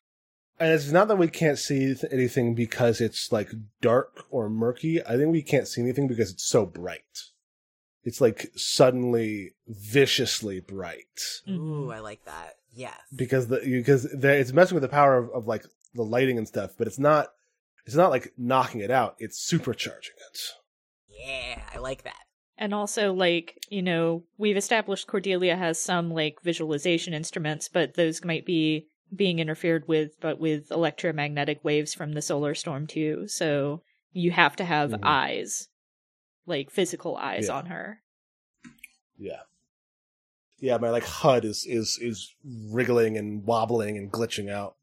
And 0.60 0.74
it's 0.74 0.92
not 0.92 1.08
that 1.08 1.18
we 1.18 1.28
can't 1.28 1.60
see 1.60 1.94
th- 1.94 2.12
anything 2.12 2.56
because 2.56 3.00
it's 3.00 3.32
like 3.32 3.52
dark 3.82 4.26
or 4.32 4.50
murky. 4.50 5.04
I 5.06 5.16
think 5.16 5.32
we 5.32 5.44
can't 5.44 5.68
see 5.68 5.82
anything 5.82 6.08
because 6.08 6.32
it's 6.32 6.48
so 6.48 6.66
bright. 6.66 7.02
It's 8.04 8.22
like 8.22 8.52
suddenly 8.56 9.54
viciously 9.68 10.60
bright. 10.60 11.06
Ooh, 11.48 11.92
I 11.92 12.00
like 12.00 12.26
that. 12.26 12.56
Yes. 12.78 12.94
because 13.16 13.48
the 13.48 13.60
because 13.60 14.04
the, 14.04 14.34
it's 14.38 14.54
messing 14.54 14.76
with 14.76 14.84
the 14.84 14.88
power 14.90 15.18
of, 15.18 15.30
of 15.32 15.48
like 15.48 15.66
the 15.96 16.04
lighting 16.04 16.38
and 16.38 16.48
stuff, 16.48 16.72
but 16.78 16.86
it's 16.88 17.00
not 17.00 17.28
it's 17.86 17.96
not 17.96 18.12
like 18.12 18.34
knocking 18.38 18.82
it 18.82 18.92
out. 18.92 19.16
It's 19.20 19.40
supercharging 19.52 20.16
it. 20.30 20.40
yeah, 21.10 21.62
I 21.74 21.80
like 21.80 22.04
that. 22.04 22.16
And 22.60 22.74
also, 22.74 23.14
like, 23.14 23.58
you 23.70 23.82
know, 23.84 24.24
we've 24.38 24.58
established 24.58 25.06
Cordelia 25.08 25.56
has 25.56 25.78
some, 25.80 26.10
like, 26.12 26.42
visualization 26.44 27.14
instruments, 27.14 27.70
but 27.70 27.94
those 27.94 28.26
might 28.26 28.48
be 28.48 28.88
being 29.16 29.38
interfered 29.38 29.88
with, 29.88 30.20
but 30.20 30.40
with 30.40 30.72
electromagnetic 30.72 31.64
waves 31.64 31.94
from 31.94 32.14
the 32.14 32.22
solar 32.22 32.56
storm, 32.56 32.88
too. 32.88 33.28
So 33.28 33.84
you 34.12 34.32
have 34.32 34.56
to 34.56 34.66
have 34.66 34.90
Mhm. 34.90 35.00
eyes, 35.04 35.68
like, 36.48 36.72
physical 36.72 37.16
eyes 37.16 37.46
Yeah. 37.48 37.54
on 37.58 37.68
her. 37.68 38.02
Yeah. 39.20 39.42
Yeah, 40.60 40.78
my 40.78 40.90
like 40.90 41.06
HUD 41.06 41.46
is 41.46 41.66
is 41.68 42.00
is 42.02 42.34
wriggling 42.44 43.18
and 43.18 43.44
wobbling 43.44 43.98
and 43.98 44.12
glitching 44.12 44.50
out. 44.50 44.76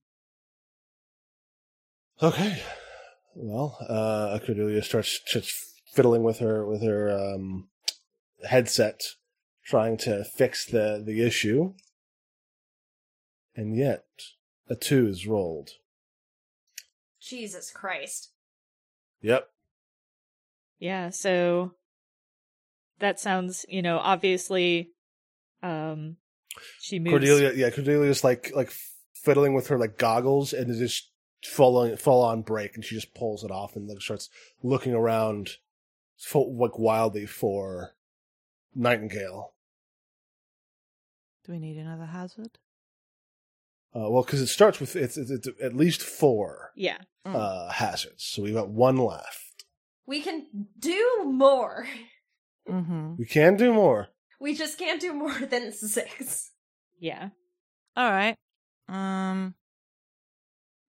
Okay. 2.23 2.63
Well, 3.35 3.77
uh 3.89 4.39
Cordelia 4.45 4.83
starts 4.83 5.21
just 5.27 5.53
fiddling 5.93 6.23
with 6.23 6.39
her 6.39 6.65
with 6.67 6.83
her 6.83 7.11
um 7.11 7.69
headset 8.49 9.01
trying 9.65 9.97
to 9.99 10.25
fix 10.25 10.65
the 10.65 11.03
the 11.05 11.27
issue. 11.27 11.75
And 13.57 13.77
yet 13.77 14.05
a 14.69 14.75
2 14.75 15.09
is 15.09 15.27
rolled. 15.27 15.71
Jesus 17.21 17.71
Christ. 17.71 18.31
Yep. 19.23 19.49
Yeah, 20.79 21.11
so 21.11 21.73
that 22.99 23.19
sounds, 23.21 23.65
you 23.69 23.81
know, 23.81 23.99
obviously, 23.99 24.91
um, 25.65 26.17
she 26.81 26.99
moves. 26.99 27.13
Cordelia 27.13 27.53
yeah, 27.55 27.71
Cordelia's 27.71 28.23
like 28.23 28.53
like 28.55 28.73
fiddling 29.15 29.55
with 29.55 29.69
her 29.69 29.79
like 29.79 29.99
goggles 29.99 30.53
and 30.53 30.71
is 30.71 30.79
just 30.79 31.11
full 31.45 31.77
on 31.79 31.97
full 31.97 32.23
on 32.23 32.43
break 32.43 32.75
and 32.75 32.85
she 32.85 32.95
just 32.95 33.15
pulls 33.15 33.45
it 33.45 33.51
off 33.51 33.77
and 33.77 33.89
like 33.89 34.01
starts 34.01 34.29
looking 34.63 34.95
around 34.95 35.57
full, 36.19 36.57
like 36.57 36.79
wildly 36.79 37.27
for 37.27 37.95
Nightingale. 38.75 39.53
Do 41.45 41.53
we 41.53 41.59
need 41.59 41.77
another 41.77 42.07
hazard? 42.07 42.59
Uh, 43.95 44.11
well, 44.11 44.23
because 44.25 44.41
it 44.41 44.49
starts 44.49 44.81
with 44.81 44.97
it's, 44.97 45.17
it's, 45.17 45.31
it's 45.31 45.49
at 45.63 45.77
least 45.77 46.03
four 46.03 46.73
Yeah. 46.75 46.99
Mm. 47.27 47.35
uh, 47.37 47.71
hazards, 47.73 48.25
so 48.25 48.43
we've 48.43 48.55
got 48.55 48.69
one 48.69 48.97
left. 48.97 49.65
We 50.07 50.21
can 50.21 50.47
do 50.79 51.23
more. 51.25 51.87
Mm-hmm. 52.69 53.17
We 53.17 53.25
can 53.27 53.57
do 53.57 53.73
more. 53.73 54.09
We 54.45 54.55
just 54.55 54.77
can't 54.79 55.01
do 55.01 55.15
more 55.15 55.33
than 55.51 55.73
six. 55.73 56.51
Yeah. 57.01 57.31
All 57.97 58.11
right. 58.11 58.37
Um, 58.89 59.55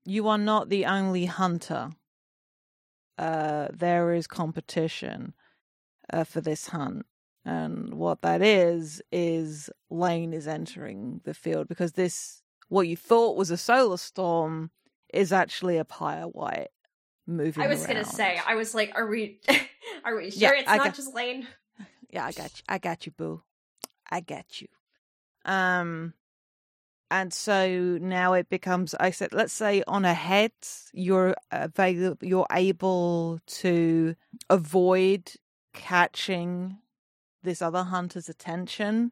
you 0.03 0.27
are 0.27 0.37
not 0.37 0.67
the 0.67 0.85
only 0.85 1.23
hunter. 1.23 1.91
Uh, 3.17 3.69
there 3.71 4.13
is 4.13 4.27
competition 4.27 5.35
uh, 6.11 6.25
for 6.25 6.41
this 6.41 6.67
hunt, 6.67 7.05
and 7.45 7.93
what 7.93 8.23
that 8.23 8.41
is 8.41 9.01
is 9.09 9.69
Lane 9.89 10.33
is 10.33 10.49
entering 10.49 11.21
the 11.23 11.33
field 11.33 11.69
because 11.69 11.93
this 11.93 12.41
what 12.67 12.89
you 12.89 12.97
thought 12.97 13.37
was 13.37 13.51
a 13.51 13.57
solar 13.57 13.95
storm 13.95 14.71
is 15.13 15.31
actually 15.31 15.77
a 15.77 15.85
Pyreway 15.85 16.65
moving. 17.25 17.63
I 17.63 17.67
was 17.67 17.87
gonna 17.87 18.03
say, 18.03 18.37
I 18.45 18.55
was 18.55 18.75
like, 18.75 18.91
are 18.95 19.07
we 19.07 19.39
are 20.03 20.17
we 20.17 20.29
sure 20.31 20.41
Yeah, 20.41 20.59
it's 20.59 20.69
I 20.69 20.75
not 20.75 20.93
just 20.93 21.15
Lane? 21.15 21.47
Yeah, 22.15 22.27
I 22.27 22.31
got 22.31 22.57
you. 22.57 22.63
I 22.69 22.77
got 22.77 23.05
you, 23.05 23.11
boo. 23.11 23.43
I 24.09 24.21
got 24.21 24.61
you. 24.61 24.69
Um, 25.43 26.13
and 27.11 27.33
so 27.33 27.97
now 27.99 28.31
it 28.31 28.47
becomes. 28.49 28.95
I 28.95 29.11
said, 29.11 29.33
let's 29.33 29.51
say 29.51 29.83
on 29.85 30.05
a 30.05 30.13
head, 30.13 30.53
you're 30.93 31.35
available. 31.51 32.25
You're 32.25 32.47
able 32.53 33.41
to 33.47 34.15
avoid 34.49 35.33
catching 35.73 36.77
this 37.43 37.61
other 37.61 37.83
hunter's 37.83 38.29
attention 38.29 39.11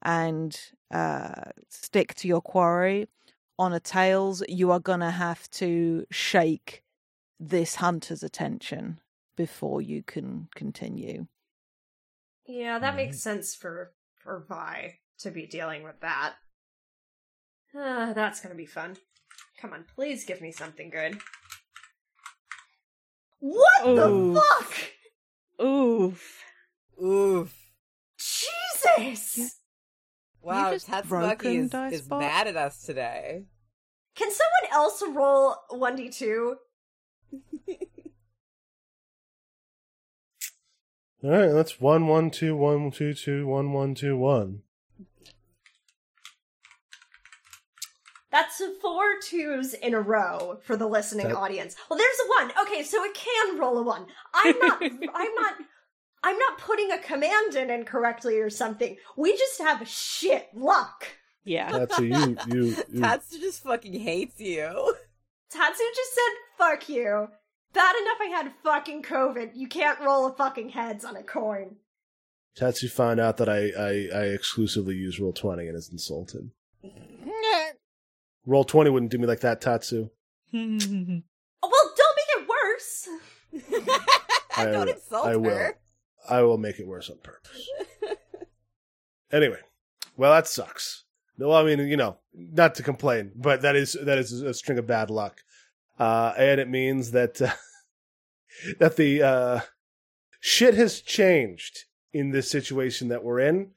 and 0.00 0.58
uh, 0.90 1.50
stick 1.68 2.14
to 2.14 2.28
your 2.28 2.40
quarry. 2.40 3.08
On 3.58 3.74
a 3.74 3.80
tails, 3.80 4.42
you 4.48 4.70
are 4.70 4.80
gonna 4.80 5.10
have 5.10 5.50
to 5.50 6.06
shake 6.10 6.82
this 7.38 7.74
hunter's 7.74 8.22
attention 8.22 9.00
before 9.36 9.82
you 9.82 10.02
can 10.02 10.48
continue. 10.54 11.26
Yeah, 12.46 12.78
that 12.78 12.92
Mhm. 12.94 12.96
makes 12.96 13.20
sense 13.20 13.54
for 13.54 13.94
for 14.16 14.40
Vi 14.48 15.00
to 15.18 15.30
be 15.30 15.46
dealing 15.46 15.82
with 15.82 16.00
that. 16.00 16.36
Uh, 17.74 18.12
that's 18.12 18.40
gonna 18.40 18.54
be 18.54 18.66
fun. 18.66 18.96
Come 19.58 19.72
on, 19.72 19.84
please 19.84 20.24
give 20.24 20.40
me 20.40 20.52
something 20.52 20.90
good. 20.90 21.20
What 23.38 23.86
Oof. 23.86 24.34
the 24.34 24.40
fuck? 24.40 25.64
Oof. 25.64 26.44
Oof. 27.02 27.54
Jesus! 28.16 29.58
Wow, 30.40 30.72
just 30.72 30.88
Tatsumaki 30.88 31.08
broken 31.08 31.56
is, 31.56 31.70
Dice 31.70 31.92
is 31.92 32.02
Bot? 32.02 32.20
mad 32.20 32.46
at 32.48 32.56
us 32.56 32.82
today. 32.82 33.46
Can 34.14 34.30
someone 34.30 34.72
else 34.72 35.02
roll 35.08 35.56
1d2? 35.70 36.56
All 41.24 41.30
right, 41.30 41.52
that's 41.52 41.80
one 41.80 42.08
one 42.08 42.30
two 42.30 42.56
one 42.56 42.90
two 42.90 43.14
two 43.14 43.46
one 43.46 43.72
one 43.72 43.94
two 43.94 44.16
one. 44.16 44.62
That's 48.32 48.62
four 48.80 49.20
twos 49.22 49.74
in 49.74 49.92
a 49.94 50.00
row 50.00 50.58
for 50.64 50.76
the 50.76 50.86
listening 50.88 51.28
That- 51.28 51.36
audience. 51.36 51.76
Well, 51.88 51.98
there's 51.98 52.18
a 52.24 52.42
one. 52.42 52.66
Okay, 52.66 52.82
so 52.82 53.04
it 53.04 53.14
can 53.14 53.58
roll 53.58 53.78
a 53.78 53.82
one. 53.82 54.06
I'm 54.34 54.58
not. 54.58 54.82
I'm 55.14 55.34
not. 55.34 55.54
I'm 56.24 56.38
not 56.38 56.58
putting 56.58 56.90
a 56.90 56.98
command 56.98 57.56
in 57.56 57.70
incorrectly 57.70 58.38
or 58.38 58.48
something. 58.48 58.96
We 59.16 59.36
just 59.36 59.60
have 59.60 59.86
shit 59.88 60.48
luck. 60.54 61.06
Yeah. 61.44 61.70
That's 61.70 61.98
a 61.98 62.06
you 62.06 62.36
you. 62.48 62.76
you 62.92 63.00
Tatsu 63.00 63.40
just 63.40 63.62
fucking 63.62 63.94
hates 63.94 64.38
you. 64.38 64.94
Tatsu 65.50 65.82
just 65.94 66.14
said, 66.14 66.32
fuck 66.58 66.88
you. 66.88 67.28
Bad 67.72 67.94
enough 67.96 68.18
I 68.20 68.26
had 68.26 68.52
fucking 68.62 69.02
COVID. 69.02 69.52
You 69.54 69.66
can't 69.68 70.00
roll 70.00 70.26
a 70.26 70.32
fucking 70.34 70.70
heads 70.70 71.04
on 71.04 71.16
a 71.16 71.22
coin. 71.22 71.76
Tatsu 72.54 72.88
found 72.88 73.18
out 73.18 73.38
that 73.38 73.48
I, 73.48 73.70
I, 73.78 74.08
I 74.14 74.24
exclusively 74.26 74.94
use 74.94 75.18
roll 75.18 75.32
twenty 75.32 75.66
and 75.68 75.76
is 75.76 75.88
insulted. 75.90 76.50
Roll 78.44 78.64
twenty 78.64 78.90
wouldn't 78.90 79.10
do 79.12 79.18
me 79.18 79.26
like 79.26 79.40
that, 79.40 79.60
Tatsu. 79.60 80.10
Oh, 80.54 80.58
well, 81.62 81.92
don't 81.96 82.16
make 82.16 82.28
it 82.36 82.48
worse. 82.48 83.08
I- 84.56 84.64
Don't 84.66 84.88
insult 84.88 85.26
I 85.26 85.36
will. 85.36 85.50
her. 85.56 85.78
I 86.28 86.42
will 86.42 86.58
make 86.58 86.78
it 86.78 86.86
worse 86.86 87.08
on 87.10 87.16
purpose. 87.22 87.68
anyway, 89.32 89.58
well, 90.16 90.32
that 90.32 90.46
sucks. 90.46 91.04
No, 91.38 91.50
I 91.52 91.64
mean, 91.64 91.80
you 91.88 91.96
know, 91.96 92.18
not 92.34 92.74
to 92.76 92.82
complain, 92.82 93.32
but 93.34 93.62
that 93.62 93.74
is 93.76 93.96
that 94.04 94.18
is 94.18 94.30
a 94.42 94.52
string 94.54 94.78
of 94.78 94.86
bad 94.86 95.10
luck, 95.10 95.40
uh, 96.02 96.34
and 96.36 96.60
it 96.60 96.68
means 96.68 97.12
that 97.12 97.40
uh, 97.40 97.52
that 98.80 98.96
the 98.96 99.22
uh, 99.22 99.60
shit 100.40 100.74
has 100.74 101.00
changed 101.00 101.84
in 102.12 102.30
this 102.30 102.50
situation 102.50 103.06
that 103.08 103.22
we're 103.22 103.38
in. 103.38 103.70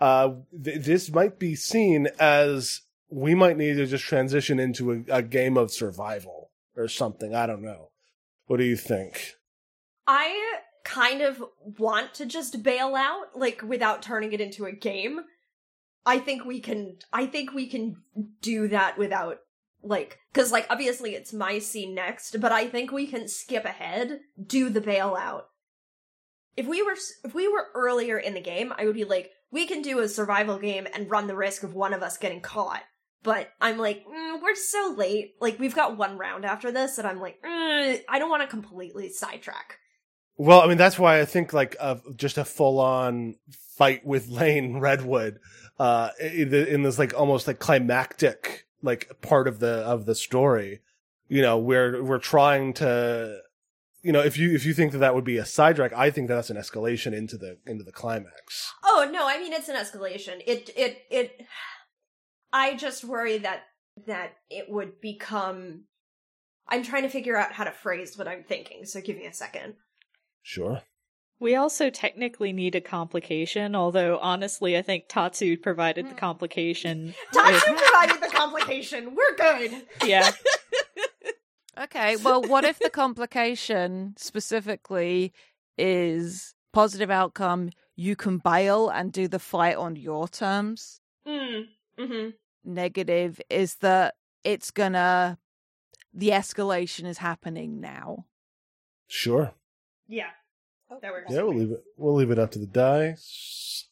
Uh, 0.00 0.34
th- 0.62 0.84
this 0.84 1.10
might 1.10 1.40
be 1.40 1.56
seen 1.56 2.06
as 2.20 2.82
we 3.08 3.34
might 3.34 3.56
need 3.56 3.74
to 3.74 3.86
just 3.86 4.04
transition 4.04 4.60
into 4.60 4.92
a, 4.92 5.16
a 5.16 5.22
game 5.22 5.56
of 5.56 5.72
survival 5.72 6.52
or 6.76 6.86
something. 6.86 7.34
I 7.34 7.46
don't 7.46 7.62
know. 7.62 7.90
What 8.46 8.58
do 8.58 8.64
you 8.64 8.76
think? 8.76 9.34
I 10.06 10.60
kind 10.84 11.22
of 11.22 11.42
want 11.78 12.14
to 12.14 12.26
just 12.26 12.62
bail 12.62 12.94
out, 12.94 13.36
like, 13.36 13.62
without 13.62 14.00
turning 14.00 14.32
it 14.32 14.40
into 14.40 14.64
a 14.64 14.72
game. 14.72 15.22
I 16.06 16.20
think 16.20 16.44
we 16.44 16.60
can, 16.60 16.98
I 17.12 17.26
think 17.26 17.52
we 17.52 17.66
can 17.66 17.96
do 18.42 18.68
that 18.68 18.96
without, 18.96 19.38
like, 19.84 20.18
cause, 20.32 20.50
like, 20.50 20.66
obviously 20.70 21.14
it's 21.14 21.32
my 21.32 21.58
scene 21.58 21.94
next, 21.94 22.40
but 22.40 22.52
I 22.52 22.66
think 22.66 22.90
we 22.90 23.06
can 23.06 23.28
skip 23.28 23.64
ahead, 23.64 24.20
do 24.44 24.68
the 24.68 24.80
bailout. 24.80 25.42
If 26.56 26.66
we 26.66 26.82
were, 26.82 26.96
if 27.24 27.34
we 27.34 27.48
were 27.48 27.66
earlier 27.74 28.18
in 28.18 28.34
the 28.34 28.40
game, 28.40 28.72
I 28.76 28.86
would 28.86 28.94
be 28.94 29.04
like, 29.04 29.30
we 29.50 29.66
can 29.66 29.82
do 29.82 30.00
a 30.00 30.08
survival 30.08 30.58
game 30.58 30.86
and 30.94 31.10
run 31.10 31.26
the 31.26 31.36
risk 31.36 31.62
of 31.62 31.74
one 31.74 31.92
of 31.92 32.02
us 32.02 32.16
getting 32.16 32.40
caught. 32.40 32.82
But 33.22 33.50
I'm 33.60 33.78
like, 33.78 34.04
mm, 34.06 34.42
we're 34.42 34.54
so 34.54 34.94
late. 34.96 35.34
Like, 35.40 35.58
we've 35.58 35.74
got 35.74 35.96
one 35.96 36.18
round 36.18 36.44
after 36.44 36.70
this, 36.70 36.98
and 36.98 37.06
I'm 37.06 37.20
like, 37.20 37.40
mm, 37.42 38.00
I 38.08 38.18
don't 38.18 38.30
want 38.30 38.42
to 38.42 38.48
completely 38.48 39.08
sidetrack. 39.08 39.78
Well, 40.36 40.60
I 40.60 40.66
mean, 40.66 40.78
that's 40.78 40.98
why 40.98 41.20
I 41.20 41.24
think 41.24 41.52
like 41.52 41.76
uh, 41.78 41.96
just 42.16 42.38
a 42.38 42.44
full 42.44 42.80
on 42.80 43.36
fight 43.76 44.04
with 44.04 44.28
Lane 44.28 44.78
Redwood, 44.78 45.38
uh, 45.78 46.10
in 46.20 46.82
this 46.82 46.98
like 46.98 47.14
almost 47.18 47.46
like 47.46 47.58
climactic 47.58 48.66
like 48.84 49.20
part 49.22 49.48
of 49.48 49.58
the 49.58 49.78
of 49.78 50.06
the 50.06 50.14
story. 50.14 50.80
You 51.28 51.42
know, 51.42 51.58
we're 51.58 52.02
we're 52.02 52.18
trying 52.18 52.74
to, 52.74 53.40
you 54.02 54.12
know, 54.12 54.20
if 54.20 54.36
you 54.36 54.54
if 54.54 54.64
you 54.66 54.74
think 54.74 54.92
that 54.92 54.98
that 54.98 55.14
would 55.14 55.24
be 55.24 55.38
a 55.38 55.46
sidetrack, 55.46 55.92
I 55.94 56.10
think 56.10 56.28
that's 56.28 56.50
an 56.50 56.56
escalation 56.56 57.12
into 57.14 57.36
the 57.36 57.58
into 57.66 57.82
the 57.82 57.92
climax. 57.92 58.72
Oh 58.84 59.08
no, 59.10 59.26
I 59.26 59.38
mean 59.38 59.52
it's 59.52 59.68
an 59.68 59.76
escalation. 59.76 60.42
It 60.46 60.70
it 60.76 60.98
it 61.10 61.46
I 62.52 62.76
just 62.76 63.04
worry 63.04 63.38
that 63.38 63.62
that 64.06 64.34
it 64.50 64.66
would 64.68 65.00
become 65.00 65.84
I'm 66.68 66.82
trying 66.82 67.02
to 67.02 67.08
figure 67.08 67.36
out 67.36 67.52
how 67.52 67.64
to 67.64 67.72
phrase 67.72 68.16
what 68.16 68.28
I'm 68.28 68.44
thinking, 68.44 68.84
so 68.84 69.00
give 69.00 69.16
me 69.16 69.26
a 69.26 69.32
second. 69.32 69.74
Sure. 70.42 70.82
We 71.40 71.56
also 71.56 71.90
technically 71.90 72.52
need 72.52 72.74
a 72.74 72.80
complication, 72.80 73.74
although 73.74 74.18
honestly, 74.22 74.76
I 74.78 74.82
think 74.82 75.04
Tatsu 75.08 75.56
provided 75.56 76.04
Hmm. 76.06 76.10
the 76.10 76.14
complication. 76.16 77.14
Tatsu 77.32 77.74
provided 77.74 78.22
the 78.22 78.28
complication. 78.34 79.14
We're 79.14 79.36
good. 79.36 79.82
yeah. 80.04 80.30
Okay, 81.76 82.14
well, 82.16 82.40
what 82.40 82.64
if 82.64 82.78
the 82.78 82.88
complication 82.88 84.14
specifically 84.16 85.32
is 85.76 86.54
positive 86.72 87.10
outcome? 87.10 87.70
You 87.96 88.14
can 88.14 88.38
bail 88.38 88.88
and 88.88 89.12
do 89.12 89.26
the 89.26 89.40
fight 89.40 89.76
on 89.76 89.96
your 89.96 90.28
terms. 90.28 91.00
Mm. 91.26 91.64
Mm-hmm. 91.98 92.30
Negative 92.64 93.40
is 93.50 93.74
that 93.76 94.14
it's 94.44 94.70
gonna, 94.70 95.38
the 96.12 96.28
escalation 96.28 97.06
is 97.06 97.18
happening 97.18 97.80
now. 97.80 98.26
Sure. 99.08 99.52
Yeah. 100.06 100.30
Oh, 100.90 100.98
that 101.00 101.12
works. 101.12 101.32
Yeah, 101.32 101.42
we'll 101.42 101.54
leave 101.56 101.70
it. 101.70 101.82
We'll 101.96 102.14
leave 102.14 102.30
it 102.30 102.38
up 102.38 102.50
to 102.52 102.58
the 102.58 102.66
dice. 102.66 103.88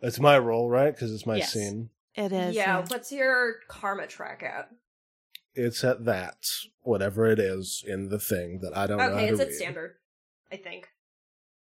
It's 0.00 0.18
my 0.18 0.38
role, 0.38 0.68
right? 0.70 0.94
Because 0.94 1.12
it's 1.12 1.26
my 1.26 1.36
Yes. 1.36 1.52
scene. 1.52 1.90
It 2.14 2.32
is. 2.32 2.54
yeah, 2.56 2.84
what's 2.88 3.12
your 3.12 3.56
karma 3.68 4.06
track 4.06 4.42
at? 4.42 4.70
It's 5.54 5.84
at 5.84 6.04
that 6.06 6.36
whatever 6.80 7.26
it 7.26 7.38
is 7.38 7.84
in 7.86 8.08
the 8.08 8.18
thing 8.18 8.60
that 8.62 8.76
I 8.76 8.86
don't 8.86 8.98
know. 8.98 9.04
Okay, 9.10 9.26
how 9.26 9.32
it's 9.32 9.38
to 9.38 9.42
at 9.44 9.48
read. 9.48 9.56
standard. 9.56 9.96
I 10.50 10.56
think. 10.56 10.88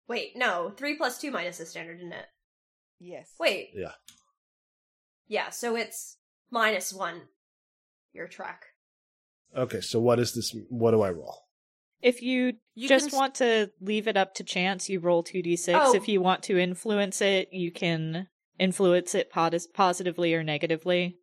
Wait, 0.07 0.35
no. 0.35 0.73
Three 0.75 0.95
plus 0.95 1.19
two 1.19 1.29
minus 1.31 1.59
is 1.59 1.69
standard, 1.69 1.97
isn't 1.97 2.11
it? 2.13 2.25
Yes. 2.99 3.33
Wait. 3.39 3.71
Yeah. 3.75 3.93
Yeah, 5.27 5.49
so 5.51 5.75
it's 5.75 6.17
minus 6.49 6.91
one. 6.93 7.21
Your 8.13 8.27
track. 8.27 8.65
Okay, 9.55 9.81
so 9.81 9.99
what 9.99 10.19
is 10.19 10.33
this? 10.33 10.55
What 10.69 10.91
do 10.91 11.01
I 11.01 11.11
roll? 11.11 11.47
If 12.01 12.21
you, 12.21 12.53
You 12.75 12.87
just 12.87 13.09
can 13.09 13.17
want 13.17 13.35
to 13.35 13.71
leave 13.81 14.07
it 14.07 14.15
up 14.15 14.33
to 14.35 14.43
chance, 14.43 14.89
you 14.89 14.99
roll 14.99 15.23
2d6. 15.23 15.73
Oh. 15.73 15.95
If 15.95 16.07
you 16.07 16.21
want 16.21 16.43
to 16.43 16.57
influence 16.57 17.21
it, 17.21 17.49
you 17.51 17.71
can 17.71 18.27
influence 18.57 19.15
it 19.15 19.29
pos- 19.31 19.67
positively 19.67 20.33
or 20.33 20.43
negatively. 20.43 21.17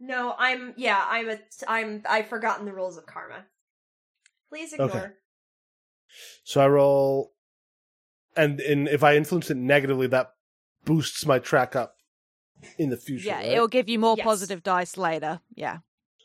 No, 0.00 0.34
I'm 0.38 0.74
yeah, 0.76 1.04
I'm 1.08 1.28
a 1.28 1.38
I'm 1.66 2.02
I've 2.08 2.28
forgotten 2.28 2.66
the 2.66 2.72
rules 2.72 2.96
of 2.96 3.06
karma. 3.06 3.46
Please 4.48 4.72
ignore. 4.72 4.90
Okay. 4.90 5.06
So 6.44 6.60
I 6.60 6.68
roll, 6.68 7.32
and 8.36 8.60
and 8.60 8.86
if 8.88 9.02
I 9.02 9.16
influence 9.16 9.50
it 9.50 9.56
negatively, 9.56 10.06
that 10.06 10.30
boosts 10.84 11.26
my 11.26 11.40
track 11.40 11.74
up 11.74 11.96
in 12.78 12.90
the 12.90 12.96
future. 12.96 13.26
Yeah, 13.26 13.36
right? 13.38 13.46
it'll 13.46 13.68
give 13.68 13.88
you 13.88 13.98
more 13.98 14.14
Yes. 14.16 14.24
positive 14.24 14.62
dice 14.62 14.96
later. 14.96 15.40
Yeah. 15.54 15.78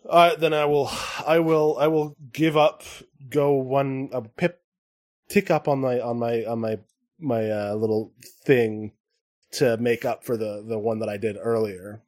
All 0.10 0.30
right, 0.30 0.39
then 0.39 0.54
I 0.54 0.66
will, 0.66 0.89
I 1.26 1.39
will, 1.39 1.78
I 1.80 1.88
will 1.88 2.16
give 2.32 2.58
up. 2.58 2.84
Go 3.30 3.54
one 3.54 4.10
a 4.12 4.22
pip, 4.22 4.62
tick 5.30 5.49
up 5.49 5.68
on 5.68 5.80
my 5.80 5.99
on 5.99 6.20
my 6.20 6.43
on 6.45 6.60
my 6.60 6.78
my 7.20 7.49
uh, 7.49 7.74
little 7.76 8.12
thing 8.45 8.91
to 9.54 9.78
make 9.78 10.04
up 10.04 10.24
for 10.26 10.36
the 10.36 10.64
the 10.68 10.78
one 10.78 10.99
that 10.99 11.10
I 11.10 11.18
did 11.18 11.38
earlier. 11.39 12.04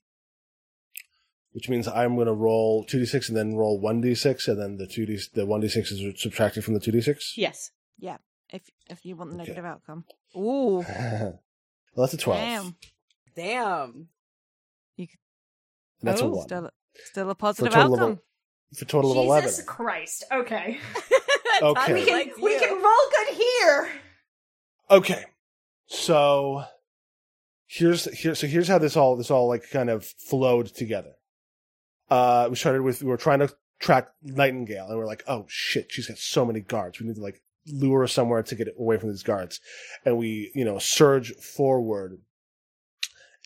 Which 1.53 1.69
means 1.69 1.87
I'm 1.87 2.15
going 2.15 2.27
to 2.27 2.33
roll 2.33 2.83
two 2.83 2.99
d 2.99 3.05
six 3.05 3.29
and 3.29 3.37
then 3.37 3.55
roll 3.55 3.79
one 3.79 4.01
d 4.01 4.13
six, 4.13 4.49
and 4.49 4.59
then 4.59 4.75
the 4.77 4.87
two 4.87 5.05
d 5.05 5.17
the 5.33 5.45
one 5.45 5.61
d 5.61 5.69
six 5.69 5.89
is 5.89 6.21
subtracted 6.21 6.65
from 6.65 6.73
the 6.73 6.81
two 6.81 6.91
d 6.91 6.99
six. 6.99 7.33
Yes. 7.37 7.71
Yeah. 7.97 8.17
If 8.49 8.63
if 8.89 9.05
you 9.05 9.15
want 9.15 9.29
the 9.31 9.35
Okay. 9.37 9.43
negative 9.51 9.65
outcome. 9.65 10.03
Ooh. 10.35 10.79
well, 10.89 11.39
that's 11.95 12.13
a 12.13 12.17
twelve. 12.17 12.39
Damn. 12.41 12.75
Damn. 13.37 14.07
You. 14.97 15.07
And 16.01 16.09
that's 16.09 16.19
a 16.21 16.25
Oh. 16.25 16.29
one 16.29 16.45
Still 16.45 16.69
still 17.03 17.29
a 17.29 17.35
positive 17.35 17.73
total 17.73 17.93
of 17.93 17.99
outcome. 17.99 18.19
for 18.73 18.83
a 18.83 18.87
total 18.87 19.11
of 19.11 19.17
eleven. 19.17 19.49
Jesus 19.49 19.65
Christ. 19.65 20.23
Okay. 20.31 20.79
Okay. 21.61 21.93
We 21.93 22.03
can 22.03 22.13
Likes 22.13 22.41
we 22.41 22.59
can 22.59 22.73
roll 22.73 23.09
good 23.17 23.35
here. 23.35 23.89
Okay. 24.91 25.23
So 25.85 26.65
here's 27.65 28.05
here 28.19 28.35
so 28.35 28.45
here's 28.45 28.67
how 28.67 28.77
this 28.77 28.97
all 28.97 29.15
this 29.15 29.31
all 29.31 29.47
like 29.47 29.69
kind 29.69 29.89
of 29.89 30.05
flowed 30.05 30.67
together. 30.67 31.13
Uh 32.09 32.47
we 32.49 32.57
started 32.57 32.81
with 32.81 33.01
we 33.01 33.09
were 33.09 33.15
trying 33.15 33.39
to 33.39 33.55
track 33.79 34.09
Nightingale 34.21 34.87
and 34.89 34.97
we're 34.97 35.05
like, 35.05 35.23
oh 35.27 35.45
shit, 35.47 35.91
she's 35.91 36.07
got 36.07 36.17
so 36.17 36.45
many 36.45 36.59
guards. 36.59 36.99
We 36.99 37.07
need 37.07 37.15
to 37.15 37.21
like 37.21 37.41
lure 37.67 38.01
her 38.01 38.07
somewhere 38.07 38.43
to 38.43 38.55
get 38.55 38.67
away 38.77 38.97
from 38.97 39.09
these 39.09 39.23
guards. 39.23 39.61
And 40.03 40.17
we, 40.17 40.51
you 40.53 40.65
know, 40.65 40.77
surge 40.77 41.33
forward 41.35 42.19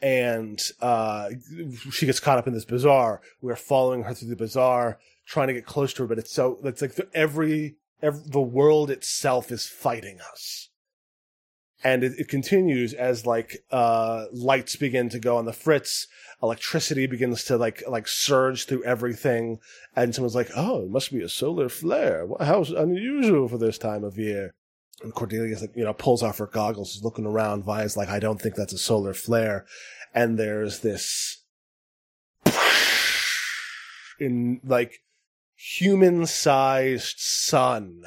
and 0.01 0.61
uh 0.81 1.29
she 1.91 2.05
gets 2.05 2.19
caught 2.19 2.37
up 2.37 2.47
in 2.47 2.53
this 2.53 2.65
bazaar. 2.65 3.21
We're 3.41 3.55
following 3.55 4.03
her 4.03 4.13
through 4.13 4.29
the 4.29 4.35
bazaar, 4.35 4.99
trying 5.25 5.47
to 5.47 5.53
get 5.53 5.65
close 5.65 5.93
to 5.93 6.03
her, 6.03 6.07
but 6.07 6.19
it's 6.19 6.31
so 6.31 6.59
it's 6.63 6.81
like 6.81 6.99
every 7.13 7.75
ev- 8.01 8.31
the 8.31 8.41
world 8.41 8.89
itself 8.89 9.51
is 9.51 9.67
fighting 9.67 10.19
us. 10.31 10.69
And 11.81 12.03
it, 12.03 12.13
it 12.17 12.27
continues 12.27 12.93
as 12.93 13.25
like 13.25 13.63
uh 13.71 14.25
lights 14.31 14.75
begin 14.75 15.09
to 15.09 15.19
go 15.19 15.37
on 15.37 15.45
the 15.45 15.53
fritz, 15.53 16.07
electricity 16.41 17.07
begins 17.07 17.43
to 17.45 17.57
like 17.57 17.83
like 17.87 18.07
surge 18.07 18.65
through 18.65 18.83
everything, 18.83 19.59
and 19.95 20.13
someone's 20.13 20.35
like, 20.35 20.49
"Oh, 20.55 20.83
it 20.83 20.89
must 20.89 21.11
be 21.11 21.21
a 21.21 21.29
solar 21.29 21.69
flare. 21.69 22.27
How 22.39 22.63
unusual 22.63 23.47
for 23.47 23.57
this 23.57 23.77
time 23.77 24.03
of 24.03 24.17
year." 24.17 24.53
And 25.01 25.13
Cordelia's 25.13 25.61
like, 25.61 25.75
you 25.75 25.83
know, 25.83 25.93
pulls 25.93 26.23
off 26.23 26.39
her 26.39 26.47
goggles, 26.47 26.95
is 26.95 27.03
looking 27.03 27.25
around. 27.25 27.63
Vi's 27.63 27.95
like, 27.95 28.09
"I 28.09 28.19
don't 28.19 28.41
think 28.41 28.55
that's 28.55 28.73
a 28.73 28.77
solar 28.77 29.13
flare." 29.13 29.65
And 30.13 30.37
there's 30.37 30.79
this 30.79 31.43
in 34.19 34.59
like 34.63 35.01
human-sized 35.55 37.19
sun 37.19 38.03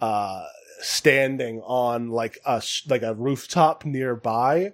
uh 0.00 0.44
standing 0.80 1.60
on 1.62 2.10
like 2.10 2.38
a 2.46 2.62
like 2.88 3.02
a 3.02 3.14
rooftop 3.14 3.84
nearby 3.84 4.72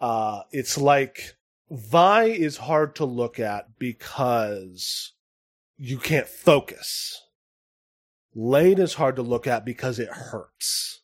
uh 0.00 0.40
it's 0.50 0.76
like 0.76 1.36
vi 1.70 2.24
is 2.24 2.56
hard 2.56 2.96
to 2.96 3.04
look 3.04 3.38
at 3.38 3.78
because 3.78 5.12
you 5.76 5.98
can't 5.98 6.26
focus 6.26 7.25
lane 8.36 8.78
is 8.78 8.94
hard 8.94 9.16
to 9.16 9.22
look 9.22 9.46
at 9.46 9.64
because 9.64 9.98
it 9.98 10.08
hurts. 10.08 11.00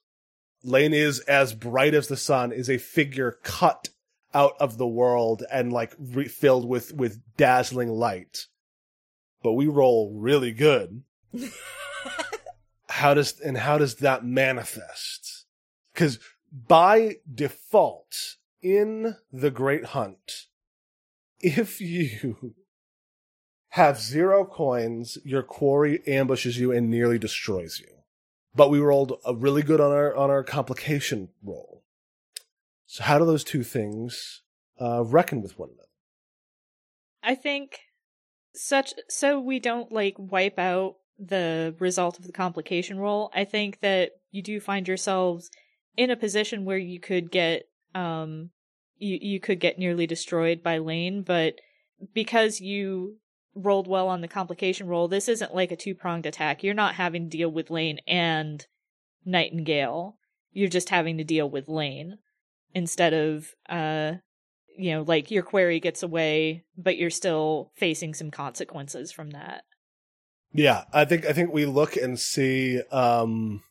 Lane 0.63 0.93
is 0.93 1.19
as 1.21 1.55
bright 1.55 1.95
as 1.95 2.07
the 2.07 2.17
sun 2.17 2.53
is 2.53 2.71
a 2.71 2.79
figure 2.79 3.39
cut 3.43 3.89
out 4.35 4.55
of 4.61 4.79
the 4.79 4.87
world 4.87 5.43
and 5.51 5.73
like 5.73 5.95
re- 5.99 6.29
filled 6.29 6.69
with 6.69 6.93
with 6.95 7.21
dazzling 7.37 7.89
light. 7.89 8.47
But 9.43 9.55
we 9.55 9.67
roll 9.67 10.13
really 10.15 10.53
good. 10.53 11.03
How 12.89 13.15
does 13.15 13.41
and 13.41 13.57
how 13.57 13.79
does 13.79 13.97
that 13.97 14.23
manifest? 14.23 15.47
Because 15.95 16.19
by 16.53 17.17
default 17.35 18.37
in 18.61 19.17
the 19.33 19.51
great 19.51 19.87
hunt 19.87 20.49
if 21.41 21.81
you 21.81 22.55
have 23.73 24.01
zero 24.01 24.45
coins 24.45 25.19
your 25.25 25.43
quarry 25.43 26.03
ambushes 26.07 26.59
you 26.59 26.73
and 26.73 26.91
nearly 26.91 27.19
destroys 27.19 27.81
you 27.81 27.89
but 28.55 28.71
we 28.71 28.79
rolled 28.79 29.19
a 29.25 29.35
really 29.35 29.63
good 29.63 29.81
on 29.81 29.93
our 29.93 30.15
on 30.17 30.31
our 30.31 30.43
complication 30.43 31.29
roll 31.43 31.83
so 32.87 33.05
how 33.05 33.19
do 33.19 33.25
those 33.25 33.45
two 33.45 33.63
things 33.63 34.43
uh, 34.81 35.03
reckon 35.05 35.43
with 35.43 35.59
one 35.59 35.69
another 35.69 35.83
I 37.23 37.35
think 37.35 37.81
such 38.55 38.95
so 39.09 39.41
we 39.41 39.61
don't 39.61 39.93
like 39.93 40.15
wipe 40.19 40.59
out 40.59 40.97
the 41.19 41.75
result 41.79 42.19
of 42.19 42.27
the 42.27 42.33
complication 42.33 42.99
roll. 42.99 43.31
I 43.35 43.45
think 43.45 43.81
that 43.81 44.13
you 44.31 44.43
do 44.43 44.61
find 44.61 44.89
yourselves 44.89 45.51
in 45.97 46.11
a 46.11 46.17
position 46.17 46.65
where 46.65 46.79
you 46.79 46.99
could 46.99 47.31
get 47.31 47.65
um 47.95 48.51
you 48.99 49.19
you 49.21 49.41
could 49.41 49.61
get 49.61 49.79
nearly 49.79 50.07
destroyed 50.07 50.63
by 50.63 50.79
Lane, 50.79 51.23
but 51.23 51.55
because 52.13 52.61
you 52.61 53.19
rolled 53.55 53.87
well 53.87 54.09
on 54.09 54.21
the 54.21 54.29
complication 54.29 54.87
roll, 54.87 55.09
this 55.09 55.29
isn't 55.29 55.55
like 55.55 55.71
a 55.71 55.77
two-pronged 55.77 56.27
attack. 56.27 56.63
You're 56.63 56.75
not 56.75 56.95
having 56.95 57.25
to 57.25 57.37
deal 57.37 57.51
with 57.51 57.71
Lane 57.71 57.99
and 58.07 58.67
Nightingale. 59.25 60.17
You're 60.53 60.69
just 60.69 60.89
having 60.89 61.19
to 61.19 61.25
deal 61.25 61.49
with 61.49 61.69
Lane 61.69 62.19
instead 62.75 63.13
of 63.13 63.55
uh 63.69 64.15
you 64.77 64.93
know, 64.93 65.03
like 65.03 65.31
your 65.31 65.43
query 65.43 65.81
gets 65.81 66.03
away, 66.03 66.65
but 66.79 66.97
you're 66.97 67.11
still 67.11 67.71
facing 67.77 68.15
some 68.15 68.31
consequences 68.31 69.13
from 69.13 69.31
that. 69.33 69.65
Yeah, 70.55 70.85
I 70.93 71.05
think 71.05 71.27
I 71.27 71.33
think 71.33 71.53
we 71.53 71.67
look 71.67 71.97
and 71.97 72.19
see 72.19 72.81
um 72.91 73.63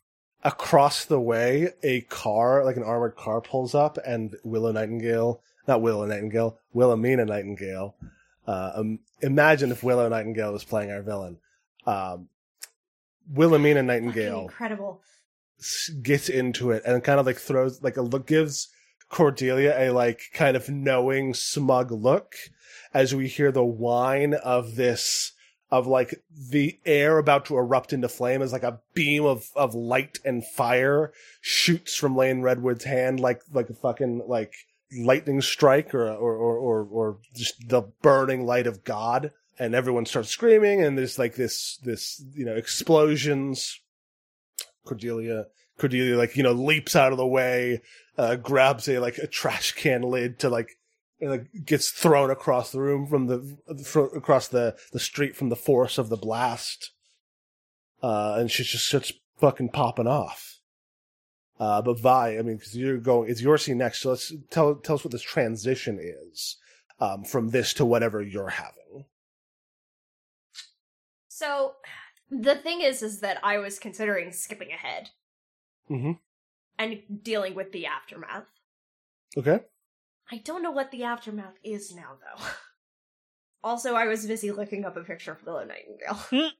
across 0.44 1.04
the 1.04 1.20
way 1.20 1.70
a 1.82 2.02
car, 2.02 2.64
like 2.64 2.76
an 2.76 2.82
armored 2.82 3.16
car 3.16 3.40
pulls 3.40 3.74
up 3.74 3.98
and 4.04 4.36
Willow 4.44 4.72
Nightingale, 4.72 5.40
not 5.68 5.82
Willow 5.82 6.04
Nightingale, 6.06 6.58
Wilhelmina 6.72 7.24
Nightingale. 7.24 7.94
Uh 8.46 8.72
um, 8.74 8.98
imagine 9.20 9.70
if 9.70 9.82
Willow 9.82 10.08
Nightingale 10.08 10.52
was 10.52 10.64
playing 10.64 10.90
our 10.90 11.02
villain. 11.02 11.38
Um 11.86 12.28
Wilhelmina 13.30 13.76
Fucking 13.76 13.86
Nightingale 13.86 14.40
incredible. 14.42 15.00
gets 16.02 16.28
into 16.28 16.70
it 16.70 16.82
and 16.84 17.04
kind 17.04 17.20
of 17.20 17.26
like 17.26 17.38
throws 17.38 17.82
like 17.82 17.96
a 17.96 18.02
look 18.02 18.26
gives 18.26 18.68
Cordelia 19.08 19.74
a 19.78 19.90
like 19.90 20.22
kind 20.32 20.56
of 20.56 20.68
knowing 20.68 21.34
smug 21.34 21.92
look 21.92 22.34
as 22.94 23.14
we 23.14 23.28
hear 23.28 23.52
the 23.52 23.64
whine 23.64 24.34
of 24.34 24.74
this 24.76 25.32
of 25.70 25.86
like 25.86 26.22
the 26.50 26.78
air 26.84 27.18
about 27.18 27.46
to 27.46 27.56
erupt 27.56 27.92
into 27.92 28.08
flame 28.08 28.42
as 28.42 28.52
like 28.52 28.62
a 28.62 28.80
beam 28.92 29.24
of 29.24 29.50
of 29.54 29.74
light 29.74 30.18
and 30.24 30.44
fire 30.44 31.12
shoots 31.40 31.94
from 31.94 32.16
Lane 32.16 32.42
Redwood's 32.42 32.84
hand 32.84 33.20
like 33.20 33.40
like 33.52 33.70
a 33.70 33.74
fucking 33.74 34.24
like 34.26 34.52
lightning 34.98 35.40
strike 35.40 35.94
or 35.94 36.08
or 36.08 36.36
or 36.36 36.58
or, 36.58 36.84
or 36.90 37.18
just 37.34 37.68
the 37.68 37.82
burning 38.02 38.44
light 38.44 38.66
of 38.66 38.84
God 38.84 39.30
and 39.58 39.74
everyone 39.74 40.06
starts 40.06 40.28
screaming 40.28 40.82
and 40.82 40.98
there's 40.98 41.18
like 41.18 41.34
this 41.34 41.78
this 41.84 42.22
you 42.34 42.44
know 42.44 42.54
explosions 42.54 43.80
Cordelia 44.84 45.46
Cordelia 45.78 46.16
like 46.16 46.36
you 46.36 46.42
know 46.42 46.52
leaps 46.52 46.94
out 46.96 47.12
of 47.12 47.18
the 47.18 47.26
way, 47.26 47.82
uh, 48.18 48.36
grabs 48.36 48.88
a 48.88 48.98
like 48.98 49.18
a 49.18 49.26
trash 49.26 49.72
can 49.72 50.02
lid 50.02 50.38
to 50.40 50.48
like 50.48 50.70
and 51.20 51.30
like 51.30 51.46
gets 51.64 51.90
thrown 51.90 52.30
across 52.30 52.72
the 52.72 52.80
room 52.80 53.06
from 53.06 53.26
the 53.26 53.56
across 54.14 54.48
the 54.48 54.76
the 54.92 55.00
street 55.00 55.36
from 55.36 55.48
the 55.48 55.56
force 55.56 55.98
of 55.98 56.08
the 56.08 56.16
blast, 56.16 56.92
uh, 58.02 58.36
and 58.38 58.50
she 58.50 58.64
just 58.64 58.86
starts 58.86 59.12
fucking 59.38 59.70
popping 59.70 60.06
off. 60.06 60.58
Uh, 61.62 61.80
but 61.80 62.00
Vi, 62.00 62.38
I 62.38 62.42
mean, 62.42 62.56
because 62.56 62.76
you're 62.76 62.98
going, 62.98 63.30
it's 63.30 63.40
your 63.40 63.56
scene 63.56 63.78
next. 63.78 64.00
So 64.00 64.10
let's 64.10 64.32
tell 64.50 64.74
tell 64.74 64.96
us 64.96 65.04
what 65.04 65.12
this 65.12 65.22
transition 65.22 66.00
is 66.02 66.56
um, 66.98 67.22
from 67.22 67.50
this 67.50 67.72
to 67.74 67.84
whatever 67.86 68.20
you're 68.20 68.48
having. 68.48 69.04
So 71.28 71.74
the 72.28 72.56
thing 72.56 72.80
is, 72.80 73.00
is 73.00 73.20
that 73.20 73.38
I 73.44 73.58
was 73.58 73.78
considering 73.78 74.32
skipping 74.32 74.72
ahead 74.72 75.10
Mm-hmm. 75.88 76.12
and 76.78 77.02
dealing 77.22 77.54
with 77.54 77.70
the 77.70 77.86
aftermath. 77.86 78.46
Okay. 79.36 79.60
I 80.32 80.38
don't 80.38 80.64
know 80.64 80.70
what 80.72 80.90
the 80.90 81.04
aftermath 81.04 81.58
is 81.62 81.94
now, 81.94 82.16
though. 82.20 82.44
also, 83.62 83.94
I 83.94 84.06
was 84.06 84.26
busy 84.26 84.50
looking 84.50 84.84
up 84.84 84.96
a 84.96 85.02
picture 85.02 85.32
of 85.32 85.44
Willow 85.46 85.64
Nightingale. 85.64 86.50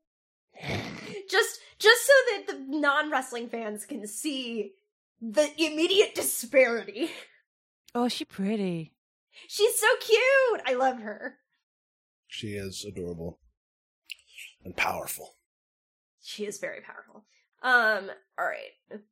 just, 1.28 1.58
just 1.78 2.06
so 2.06 2.12
that 2.30 2.46
the 2.46 2.78
non-wrestling 2.78 3.48
fans 3.48 3.84
can 3.84 4.06
see 4.06 4.74
the 5.22 5.48
immediate 5.56 6.14
disparity. 6.14 7.10
Oh, 7.94 8.08
she 8.08 8.24
pretty. 8.24 8.92
She's 9.46 9.78
so 9.78 9.86
cute. 10.00 10.62
I 10.66 10.74
love 10.74 11.00
her. 11.00 11.36
She 12.26 12.48
is 12.48 12.84
adorable 12.84 13.38
and 14.64 14.76
powerful. 14.76 15.36
She 16.22 16.44
is 16.44 16.58
very 16.58 16.80
powerful. 16.80 17.24
Um, 17.62 18.10
alright. 18.38 19.02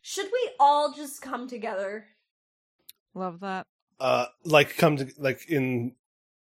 Should 0.00 0.26
we 0.32 0.50
all 0.58 0.92
just 0.92 1.20
come 1.22 1.48
together? 1.48 2.06
Love 3.14 3.40
that. 3.40 3.66
Uh, 4.00 4.26
like 4.44 4.76
come 4.76 4.96
to 4.96 5.08
like 5.18 5.48
in 5.48 5.92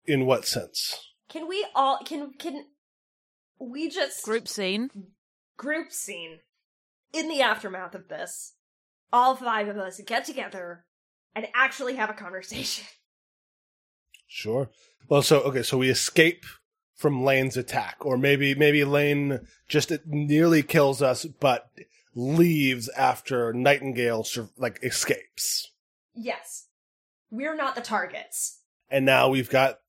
in 0.06 0.26
what 0.26 0.46
sense? 0.46 1.14
Can 1.30 1.48
we 1.48 1.66
all 1.76 2.00
can 2.06 2.34
can 2.34 2.66
we 3.60 3.90
just 3.90 4.24
Group 4.24 4.48
scene. 4.48 4.90
group 5.58 5.92
scene 5.92 6.40
in 7.14 7.30
the 7.30 7.42
aftermath 7.42 7.96
of 7.96 8.10
this? 8.10 8.54
All 9.14 9.36
five 9.36 9.68
of 9.68 9.78
us 9.78 10.00
get 10.06 10.26
together 10.26 10.86
and 11.36 11.48
actually 11.54 11.96
have 11.96 12.10
a 12.10 12.14
conversation. 12.14 12.86
Sure. 14.30 14.70
Well, 15.08 15.22
so 15.22 15.40
okay, 15.44 15.64
so 15.64 15.78
we 15.78 15.90
escape 15.90 16.44
from 16.96 17.24
Lane's 17.24 17.56
attack, 17.56 17.96
or 18.02 18.18
maybe 18.18 18.54
maybe 18.56 18.84
Lane 18.84 19.40
just 19.70 19.92
nearly 20.06 20.64
kills 20.64 21.02
us, 21.02 21.24
but 21.26 21.70
leaves 22.14 22.90
after 22.90 23.54
Nightingale 23.54 24.26
like 24.58 24.80
escapes, 24.84 25.72
Yes. 26.14 26.68
We're 27.30 27.56
not 27.56 27.76
the 27.76 27.82
targets. 27.82 28.60
and 28.90 29.06
now 29.06 29.30
we've 29.30 29.50
got 29.50 29.80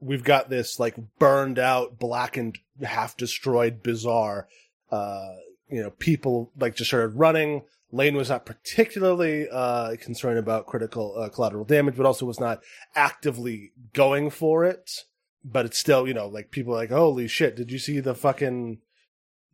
we've 0.00 0.24
got 0.24 0.50
this 0.50 0.78
like 0.78 0.94
burned 1.18 1.58
out, 1.58 1.98
blackened, 1.98 2.58
half 2.82 3.16
destroyed 3.16 3.82
bazaar. 3.82 4.46
Uh, 4.90 5.34
you 5.68 5.82
know, 5.82 5.90
people 5.90 6.52
like 6.58 6.76
just 6.76 6.90
started 6.90 7.16
running. 7.18 7.62
Lane 7.92 8.16
was 8.16 8.28
not 8.28 8.46
particularly 8.46 9.48
uh, 9.50 9.96
concerned 9.96 10.38
about 10.38 10.66
critical 10.66 11.16
uh, 11.18 11.28
collateral 11.28 11.64
damage, 11.64 11.96
but 11.96 12.06
also 12.06 12.26
was 12.26 12.40
not 12.40 12.60
actively 12.94 13.72
going 13.92 14.30
for 14.30 14.64
it. 14.64 15.04
But 15.44 15.66
it's 15.66 15.78
still, 15.78 16.06
you 16.06 16.14
know, 16.14 16.26
like 16.28 16.50
people 16.50 16.74
are 16.74 16.76
like, 16.76 16.90
holy 16.90 17.26
shit, 17.26 17.56
did 17.56 17.70
you 17.72 17.78
see 17.78 18.00
the 18.00 18.14
fucking 18.14 18.78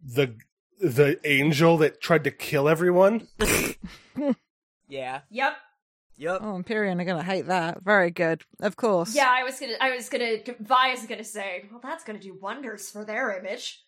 the 0.05 0.37
the 0.81 1.19
angel 1.25 1.79
that 1.79 2.01
tried 2.01 2.25
to 2.25 2.31
kill 2.31 2.69
everyone? 2.69 3.29
Yeah. 4.89 5.21
Yep. 5.31 5.57
Yep. 6.19 6.39
Oh, 6.43 6.55
Empyrean 6.57 7.01
are 7.01 7.05
gonna 7.05 7.23
hate 7.23 7.47
that. 7.47 7.83
Very 7.83 8.11
good. 8.11 8.43
Of 8.61 8.77
course. 8.77 9.15
Yeah, 9.15 9.31
I 9.31 9.43
was 9.43 9.61
gonna 9.61 9.75
I 9.81 9.95
was 9.95 10.09
gonna 10.09 10.39
Vi 10.61 10.89
is 10.93 11.07
gonna 11.07 11.25
say, 11.25 11.65
well 11.71 11.81
that's 11.83 12.05
gonna 12.05 12.19
do 12.19 12.39
wonders 12.41 12.91
for 12.91 13.05
their 13.05 13.39
image. 13.39 13.85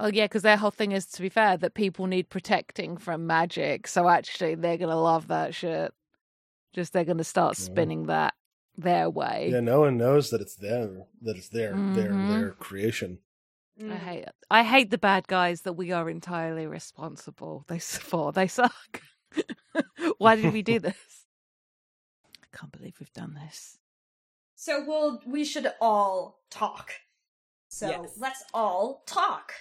Oh 0.00 0.06
yeah, 0.06 0.24
because 0.24 0.42
their 0.42 0.56
whole 0.56 0.70
thing 0.70 0.92
is, 0.92 1.06
to 1.06 1.22
be 1.22 1.28
fair, 1.28 1.56
that 1.56 1.74
people 1.74 2.06
need 2.06 2.28
protecting 2.30 2.96
from 2.96 3.26
magic. 3.26 3.88
So 3.88 4.08
actually, 4.08 4.54
they're 4.54 4.78
gonna 4.78 5.00
love 5.00 5.28
that 5.28 5.54
shit. 5.54 5.92
Just 6.72 6.92
they're 6.92 7.04
gonna 7.04 7.24
start 7.24 7.58
Yeah. 7.58 7.64
spinning 7.64 8.06
that 8.06 8.34
their 8.76 9.10
way. 9.10 9.48
Yeah, 9.50 9.60
no 9.60 9.80
one 9.80 9.96
knows 9.96 10.30
that 10.30 10.40
it's 10.40 10.54
them, 10.54 11.04
that 11.22 11.36
it's 11.36 11.48
their 11.48 11.74
their 11.94 12.12
Mhm. 12.12 12.28
their 12.28 12.50
creation. 12.52 13.18
I 13.80 13.82
Mm. 13.82 13.98
hate 13.98 14.24
it. 14.24 14.34
I 14.50 14.62
hate 14.64 14.90
the 14.90 14.98
bad 14.98 15.26
guys 15.28 15.62
that 15.62 15.74
we 15.74 15.92
are 15.92 16.08
entirely 16.10 16.66
responsible. 16.66 17.64
They 17.68 17.78
for 17.78 18.32
they 18.32 18.46
suck. 18.46 19.02
Why 20.18 20.36
did 20.36 20.52
we 20.52 20.62
do 20.62 20.78
this? 20.80 21.26
I 22.42 22.56
can't 22.56 22.72
believe 22.72 22.94
we've 23.00 23.12
done 23.12 23.34
this. 23.34 23.78
So 24.54 24.84
we'll 24.84 25.22
we 25.26 25.44
should 25.44 25.72
all 25.80 26.40
talk. 26.50 26.92
So 27.68 27.88
Yes. 27.88 28.16
let's 28.18 28.44
all 28.54 29.02
talk. 29.06 29.52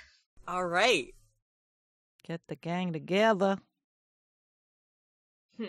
All 0.48 0.66
right. 0.66 1.14
Get 2.26 2.42
the 2.48 2.56
gang 2.56 2.94
together. 2.94 3.58
Hmm. 5.58 5.66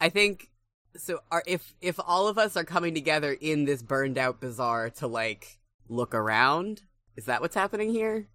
I 0.00 0.08
think 0.08 0.50
so. 0.96 1.20
Are 1.30 1.42
if 1.46 1.74
if 1.80 1.98
all 2.04 2.28
of 2.28 2.38
us 2.38 2.56
are 2.56 2.64
coming 2.64 2.94
together 2.94 3.36
in 3.40 3.64
this 3.64 3.82
burned 3.82 4.18
out 4.18 4.40
bazaar 4.40 4.90
to 4.90 5.06
like 5.06 5.58
look 5.88 6.14
around, 6.14 6.82
is 7.16 7.24
that 7.26 7.40
what's 7.40 7.54
happening 7.54 7.90
here, 7.90 8.28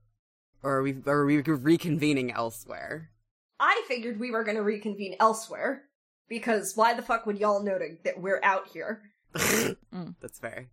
or 0.63 0.77
are 0.77 0.83
we 0.83 0.95
or 1.05 1.19
are 1.19 1.25
we 1.25 1.41
reconvening 1.41 2.33
elsewhere? 2.35 3.11
I 3.59 3.83
figured 3.87 4.19
we 4.19 4.31
were 4.31 4.43
going 4.43 4.57
to 4.57 4.63
reconvene 4.63 5.15
elsewhere 5.19 5.83
because 6.27 6.75
why 6.75 6.95
the 6.95 7.03
fuck 7.03 7.27
would 7.27 7.39
y'all 7.39 7.63
know 7.63 7.77
to, 7.77 7.97
that 8.05 8.19
we're 8.19 8.41
out 8.43 8.67
here? 8.67 9.03
That's 9.33 10.39
fair. 10.39 10.67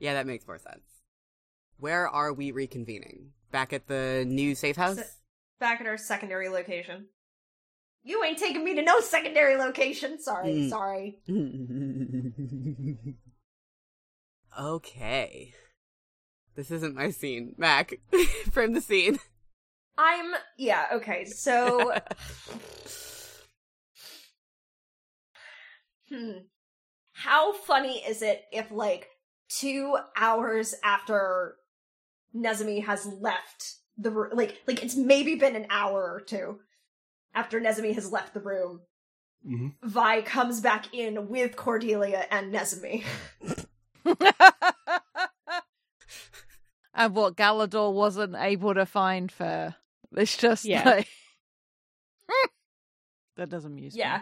Yeah, 0.00 0.14
that 0.14 0.26
makes 0.26 0.46
more 0.46 0.58
sense. 0.58 0.89
Where 1.80 2.08
are 2.08 2.32
we 2.32 2.52
reconvening? 2.52 3.30
Back 3.50 3.72
at 3.72 3.88
the 3.88 4.24
new 4.28 4.54
safe 4.54 4.76
house? 4.76 4.96
Se- 4.96 5.04
Back 5.58 5.80
at 5.80 5.86
our 5.86 5.96
secondary 5.98 6.48
location. 6.48 7.06
You 8.02 8.22
ain't 8.24 8.38
taking 8.38 8.64
me 8.64 8.74
to 8.76 8.82
no 8.82 9.00
secondary 9.00 9.56
location. 9.56 10.18
Sorry, 10.20 10.52
Mm. 10.52 10.70
sorry. 10.70 11.18
okay. 14.58 15.52
This 16.56 16.70
isn't 16.70 16.94
my 16.94 17.10
scene. 17.10 17.54
Mac, 17.58 17.94
frame 18.52 18.72
the 18.74 18.80
scene. 18.80 19.18
I'm 19.98 20.32
yeah, 20.56 20.86
okay. 20.94 21.24
So 21.26 21.92
hmm. 26.08 26.30
How 27.12 27.52
funny 27.52 27.98
is 28.08 28.22
it 28.22 28.44
if 28.50 28.70
like 28.70 29.08
2 29.50 29.94
hours 30.16 30.74
after 30.82 31.56
Nezumi 32.34 32.84
has 32.84 33.06
left 33.06 33.74
the 33.98 34.10
room 34.10 34.30
like 34.34 34.60
like 34.66 34.82
it's 34.82 34.96
maybe 34.96 35.34
been 35.34 35.56
an 35.56 35.66
hour 35.70 36.02
or 36.14 36.20
two 36.20 36.60
after 37.34 37.60
Nezumi 37.60 37.94
has 37.94 38.10
left 38.12 38.34
the 38.34 38.40
room 38.40 38.80
hmm 39.44 39.68
Vi 39.82 40.22
comes 40.22 40.60
back 40.60 40.92
in 40.94 41.28
with 41.28 41.56
Cordelia 41.56 42.26
and 42.30 42.52
Nezumi. 42.52 43.04
and 46.94 47.14
what 47.14 47.36
Galador 47.36 47.92
wasn't 47.92 48.34
able 48.36 48.74
to 48.74 48.86
find 48.86 49.30
for 49.30 49.74
it's 50.16 50.36
just 50.36 50.64
Yeah. 50.64 50.84
like 50.84 51.08
that 53.36 53.48
doesn't 53.48 53.72
amuse 53.72 53.94
me. 53.94 54.00
Yeah. 54.00 54.20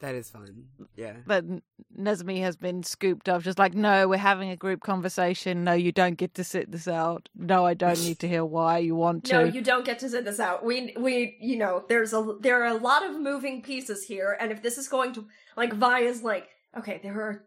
That 0.00 0.14
is 0.14 0.30
fun. 0.30 0.66
Yeah. 0.94 1.14
But 1.26 1.44
N- 1.44 1.62
Nezumi 1.98 2.40
has 2.40 2.56
been 2.56 2.84
scooped 2.84 3.28
up, 3.28 3.42
just 3.42 3.58
like, 3.58 3.74
no, 3.74 4.06
we're 4.06 4.16
having 4.16 4.50
a 4.50 4.56
group 4.56 4.80
conversation. 4.80 5.64
No, 5.64 5.72
you 5.72 5.90
don't 5.90 6.14
get 6.14 6.34
to 6.34 6.44
sit 6.44 6.70
this 6.70 6.86
out. 6.86 7.28
No, 7.34 7.66
I 7.66 7.74
don't 7.74 8.00
need 8.00 8.20
to 8.20 8.28
hear 8.28 8.44
why 8.44 8.78
you 8.78 8.94
want 8.94 9.24
to. 9.24 9.32
No, 9.32 9.44
you 9.44 9.60
don't 9.60 9.84
get 9.84 9.98
to 10.00 10.08
sit 10.08 10.24
this 10.24 10.38
out. 10.38 10.64
We 10.64 10.94
we 10.96 11.36
you 11.40 11.56
know, 11.56 11.84
there's 11.88 12.12
a 12.12 12.36
there 12.40 12.62
are 12.62 12.68
a 12.68 12.74
lot 12.74 13.04
of 13.04 13.20
moving 13.20 13.60
pieces 13.60 14.04
here, 14.04 14.36
and 14.40 14.52
if 14.52 14.62
this 14.62 14.78
is 14.78 14.86
going 14.88 15.12
to 15.14 15.26
like 15.56 15.72
Vi 15.72 16.00
is 16.00 16.22
like, 16.22 16.48
okay, 16.76 17.00
there 17.02 17.20
are 17.20 17.44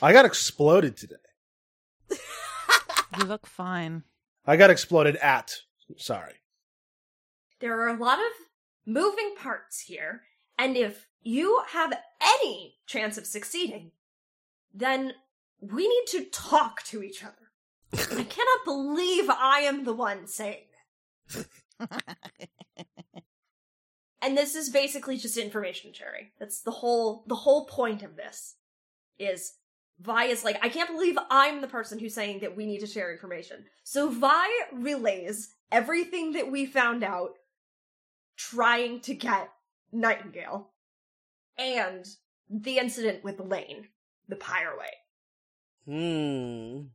I 0.00 0.14
got 0.14 0.24
exploded 0.24 0.96
today. 0.96 1.16
You 3.18 3.24
look 3.24 3.46
fine. 3.46 4.04
I 4.46 4.56
got 4.56 4.70
exploded 4.70 5.16
at. 5.16 5.52
Sorry. 5.96 6.34
there 7.60 7.80
are 7.80 7.88
a 7.88 7.98
lot 7.98 8.18
of 8.18 8.32
moving 8.86 9.34
parts 9.38 9.80
here, 9.82 10.22
and 10.58 10.76
if 10.76 11.06
you 11.22 11.62
have 11.72 11.92
any 12.20 12.76
chance 12.86 13.18
of 13.18 13.26
succeeding, 13.26 13.90
then 14.72 15.14
we 15.60 15.88
need 15.88 16.04
to 16.08 16.24
talk 16.30 16.82
to 16.84 17.02
each 17.02 17.24
other. 17.24 17.32
I 17.92 18.24
cannot 18.28 18.64
believe 18.64 19.28
I 19.30 19.60
am 19.60 19.84
the 19.84 19.94
one 19.94 20.26
saying 20.26 20.64
that. 21.78 22.02
And 24.22 24.36
this 24.36 24.56
is 24.56 24.70
basically 24.70 25.18
just 25.18 25.36
information 25.36 25.92
sharing. 25.92 26.30
That's 26.40 26.60
the 26.60 26.72
whole 26.72 27.22
the 27.28 27.36
whole 27.36 27.66
point 27.66 28.02
of 28.02 28.16
this. 28.16 28.56
Is 29.18 29.54
Vi 30.00 30.24
is 30.24 30.44
like, 30.44 30.58
I 30.62 30.68
can't 30.68 30.90
believe 30.90 31.16
I'm 31.30 31.60
the 31.60 31.68
person 31.68 31.98
who's 31.98 32.14
saying 32.14 32.40
that 32.40 32.56
we 32.56 32.66
need 32.66 32.80
to 32.80 32.86
share 32.86 33.12
information. 33.12 33.64
So 33.84 34.10
Vi 34.10 34.46
relays 34.72 35.54
everything 35.70 36.32
that 36.32 36.50
we 36.50 36.66
found 36.66 37.04
out 37.04 37.34
trying 38.36 39.00
to 39.02 39.14
get 39.14 39.48
Nightingale 40.00 40.72
and 41.58 42.04
the 42.48 42.78
incident 42.78 43.24
with 43.24 43.40
Lane, 43.40 43.88
the 44.28 44.36
Pyreway. 44.36 44.90
Hmm. 45.86 46.88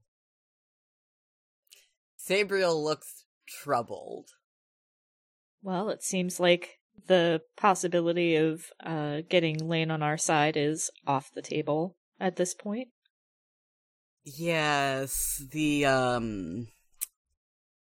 Sabriel 2.17 2.83
looks 2.83 3.25
troubled. 3.47 4.29
Well, 5.63 5.89
it 5.89 6.03
seems 6.03 6.39
like 6.39 6.79
the 7.07 7.41
possibility 7.57 8.35
of 8.35 8.65
uh, 8.83 9.21
getting 9.29 9.57
Lane 9.57 9.91
on 9.91 10.03
our 10.03 10.17
side 10.17 10.55
is 10.55 10.89
off 11.07 11.31
the 11.33 11.41
table 11.41 11.95
at 12.19 12.35
this 12.35 12.53
point. 12.53 12.89
Yes, 14.23 15.43
the 15.51 15.85
um 15.85 16.67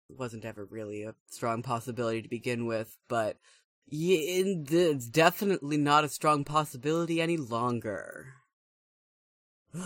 wasn't 0.09 0.45
ever 0.45 0.65
really 0.65 1.03
a 1.03 1.15
strong 1.28 1.63
possibility 1.63 2.22
to 2.22 2.30
begin 2.30 2.65
with, 2.65 2.95
but 3.07 3.38
yeah, 3.90 4.44
it's 4.70 5.08
definitely 5.08 5.78
not 5.78 6.04
a 6.04 6.10
strong 6.10 6.44
possibility 6.44 7.22
any 7.22 7.38
longer. 7.38 8.34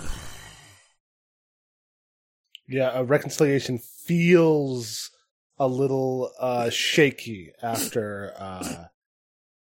Yeah, 2.67 2.91
a 2.93 3.03
reconciliation 3.03 3.79
feels 3.79 5.11
a 5.57 5.67
little 5.67 6.31
uh, 6.39 6.69
shaky 6.69 7.51
after 7.61 8.33
uh, 8.37 8.85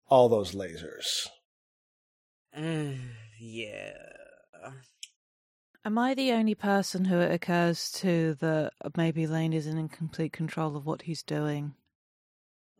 all 0.06 0.28
those 0.28 0.54
lasers. 0.54 1.26
Uh, 2.54 2.92
yeah. 3.40 3.92
Am 5.82 5.96
I 5.96 6.12
the 6.12 6.32
only 6.32 6.54
person 6.54 7.06
who 7.06 7.18
it 7.20 7.32
occurs 7.32 7.90
to 7.92 8.34
that 8.34 8.72
maybe 8.98 9.26
Lane 9.26 9.54
isn't 9.54 9.78
in 9.78 9.88
complete 9.88 10.34
control 10.34 10.76
of 10.76 10.84
what 10.84 11.02
he's 11.02 11.22
doing? 11.22 11.74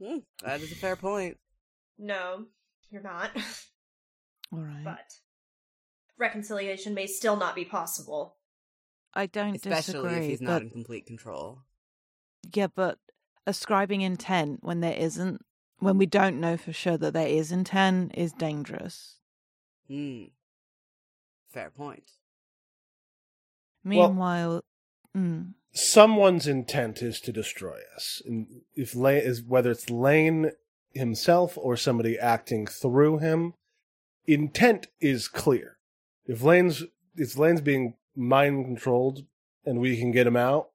Hmm, 0.03 0.19
that 0.43 0.61
is 0.61 0.73
a 0.73 0.77
fair 0.77 0.97
point. 0.97 1.37
No, 1.99 2.47
you're 2.91 3.03
not. 3.03 3.31
All 4.53 4.61
right. 4.61 4.85
but 4.85 5.15
reconciliation 6.19 6.95
may 6.95 7.07
still 7.07 7.37
not 7.37 7.55
be 7.55 7.65
possible. 7.65 8.37
I 9.15 9.27
don't 9.27 9.57
Especially 9.57 9.93
disagree. 9.95 10.25
if 10.25 10.31
he's 10.31 10.41
but, 10.41 10.47
not 10.47 10.63
in 10.63 10.71
complete 10.71 11.07
control. 11.07 11.63
Yeah, 12.55 12.69
but 12.75 12.99
ascribing 13.47 14.01
intent 14.03 14.61
when 14.63 14.81
there 14.81 14.95
isn't, 14.97 15.45
when 15.79 15.99
we 15.99 16.07
don't 16.07 16.41
know 16.41 16.57
for 16.57 16.73
sure 16.73 16.97
that 16.97 17.13
there 17.13 17.27
is 17.27 17.53
intent, 17.53 18.13
is 18.17 18.33
dangerous. 18.33 19.17
Hmm. 19.89 20.25
Fair 21.51 21.71
point. 21.71 22.05
Well- 23.85 24.09
Meanwhile, 24.09 24.65
mm, 25.17 25.53
Someone's 25.73 26.49
intent 26.49 27.01
is 27.01 27.21
to 27.21 27.33
destroy 27.33 27.79
us. 27.95 28.21
And 28.27 28.63
if 28.75 28.95
Lane 28.95 29.23
is 29.23 29.43
whether 29.43 29.71
it's 29.71 29.89
Lane 29.89 30.51
himself 30.93 31.57
or 31.57 31.77
somebody 31.77 32.19
acting 32.19 32.67
through 32.67 33.19
him, 33.19 33.55
intent 34.27 34.89
is 35.01 35.29
clear. 35.29 35.79
If 36.27 36.43
Lane's 36.43 36.85
if 37.17 37.39
Lane's 37.39 37.61
being 37.61 37.95
mind 38.17 38.65
controlled 38.65 39.25
and 39.65 39.81
we 39.81 39.97
can 39.97 40.11
get 40.11 40.27
him 40.27 40.37
out, 40.37 40.71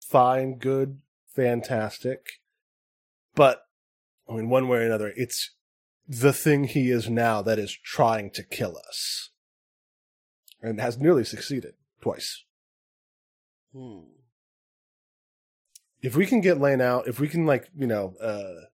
fine, 0.00 0.58
good, 0.58 0.98
fantastic. 1.28 2.40
But 3.36 3.66
I 4.28 4.34
mean, 4.34 4.48
one 4.48 4.66
way 4.66 4.78
or 4.78 4.82
another, 4.82 5.12
it's 5.16 5.52
the 6.08 6.32
thing 6.32 6.64
he 6.64 6.90
is 6.90 7.08
now 7.08 7.40
that 7.42 7.58
is 7.58 7.72
trying 7.72 8.30
to 8.32 8.42
kill 8.42 8.76
us, 8.88 9.30
and 10.60 10.80
has 10.80 10.98
nearly 10.98 11.22
succeeded 11.22 11.74
twice. 12.00 12.44
Hmm. 13.74 14.00
if 16.02 16.14
we 16.14 16.26
can 16.26 16.40
get 16.40 16.60
Lane 16.60 16.80
out, 16.80 17.08
if 17.08 17.18
we 17.18 17.28
can 17.28 17.46
like, 17.46 17.68
you 17.76 17.86
know, 17.86 18.14
uh 18.20 18.66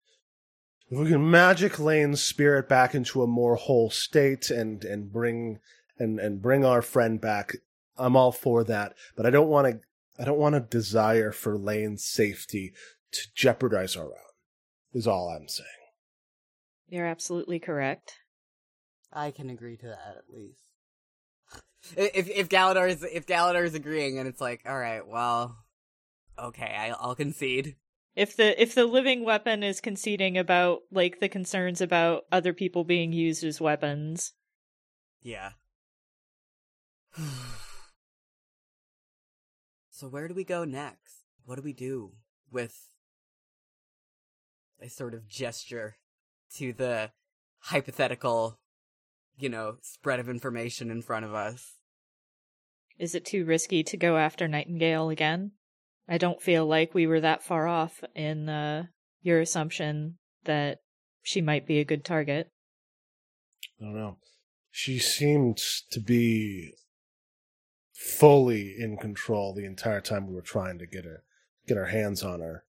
if 0.91 0.99
we 0.99 1.09
can 1.11 1.31
magic 1.31 1.79
Lane's 1.79 2.23
spirit 2.23 2.69
back 2.69 2.95
into 2.95 3.23
a 3.23 3.27
more 3.27 3.57
whole 3.57 3.91
state 3.91 4.51
and 4.51 4.85
and 4.85 5.13
bring 5.13 5.61
and 5.99 6.19
and 6.19 6.41
bring 6.41 6.65
our 6.65 6.83
friend 6.83 7.21
back, 7.21 7.53
I'm 7.97 8.17
all 8.17 8.33
for 8.33 8.65
that. 8.65 8.95
But 9.17 9.27
I 9.27 9.31
don't 9.31 9.49
want 9.49 9.67
to 9.69 9.81
I 10.19 10.25
don't 10.25 10.39
want 10.39 10.55
a 10.55 10.61
desire 10.61 11.31
for 11.31 11.57
Lane's 11.57 12.05
safety 12.05 12.73
to 13.13 13.21
jeopardize 13.35 13.97
our 13.97 14.07
own. 14.07 14.13
Is 14.93 15.07
all 15.07 15.29
I'm 15.29 15.49
saying. 15.49 15.69
You're 16.89 17.07
absolutely 17.07 17.59
correct. 17.59 18.15
I 19.13 19.31
can 19.31 19.51
agree 19.51 19.77
to 19.77 19.87
that 19.87 20.17
at 20.17 20.35
least. 20.35 20.68
If 21.97 22.28
if 22.28 22.49
Galador 22.49 22.89
is 22.89 23.03
if 23.03 23.26
Galador 23.26 23.64
is 23.64 23.74
agreeing, 23.74 24.18
and 24.18 24.28
it's 24.28 24.41
like, 24.41 24.62
all 24.66 24.78
right, 24.78 25.07
well, 25.07 25.57
okay, 26.39 26.74
I, 26.76 26.91
I'll 26.91 27.14
concede. 27.14 27.76
If 28.14 28.36
the 28.36 28.61
if 28.61 28.74
the 28.74 28.84
living 28.84 29.24
weapon 29.24 29.62
is 29.62 29.80
conceding 29.80 30.36
about 30.36 30.80
like 30.91 31.20
the 31.20 31.28
concerns 31.28 31.80
about 31.80 32.24
other 32.32 32.53
people 32.53 32.84
being 32.84 33.12
used 33.12 33.45
as 33.45 33.61
weapons, 33.61 34.32
Yeah. 35.22 35.51
so 39.91 40.09
where 40.09 40.28
do 40.28 40.34
we 40.34 40.45
go 40.45 40.64
next? 40.64 41.24
What 41.45 41.57
do 41.57 41.62
we 41.62 41.72
do 41.72 42.12
with 42.51 42.91
a 44.80 44.89
sort 44.89 45.14
of 45.14 45.28
gesture 45.28 45.97
to 46.57 46.72
the 46.72 47.11
hypothetical, 47.61 48.59
you 49.39 49.49
know, 49.49 49.76
spread 49.82 50.20
of 50.20 50.28
information 50.28 50.91
in 50.91 51.03
front 51.03 51.24
of 51.24 51.34
us? 51.34 51.78
Is 52.99 53.15
it 53.15 53.25
too 53.25 53.45
risky 53.45 53.83
to 53.85 53.97
go 53.97 54.17
after 54.17 54.49
Nightingale 54.49 55.09
again? 55.09 55.53
I 56.09 56.19
don't 56.19 56.41
feel 56.41 56.67
like 56.67 56.95
we 56.95 57.07
were 57.07 57.21
that 57.21 57.43
far 57.43 57.67
off 57.69 58.03
in 58.15 58.49
uh, 58.49 58.87
your 59.23 59.41
assumption 59.41 60.19
that 60.45 60.79
she 61.23 61.41
might 61.41 61.67
be 61.67 61.79
a 61.79 61.85
good 61.85 62.05
target. 62.05 62.51
I 63.81 63.85
don't 63.85 63.95
know. 63.95 64.17
She 64.71 64.99
seemed 64.99 65.59
to 65.91 66.01
be 66.01 66.75
fully 67.93 68.75
in 68.79 68.97
control 68.97 69.55
the 69.55 69.65
entire 69.65 70.01
time 70.01 70.27
we 70.27 70.35
were 70.35 70.41
trying 70.41 70.79
to 70.79 70.87
get 70.87 71.05
her 71.05 71.25
get 71.67 71.77
our 71.77 71.87
hands 71.87 72.23
on 72.23 72.41
her. 72.41 72.65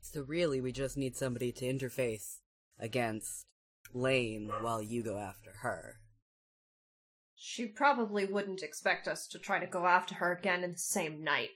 So 0.00 0.22
really, 0.22 0.60
we 0.60 0.72
just 0.72 0.96
need 0.96 1.16
somebody 1.16 1.52
to 1.52 1.64
interface 1.64 2.38
against 2.78 3.46
Lane 3.94 4.50
while 4.60 4.82
you 4.82 5.02
go 5.02 5.18
after 5.18 5.52
her. 5.62 6.00
She 7.48 7.64
probably 7.66 8.24
wouldn't 8.24 8.64
expect 8.64 9.06
us 9.06 9.28
to 9.28 9.38
try 9.38 9.60
to 9.60 9.68
go 9.68 9.86
after 9.86 10.16
her 10.16 10.32
again 10.32 10.64
in 10.64 10.72
the 10.72 10.78
same 10.78 11.22
night. 11.22 11.50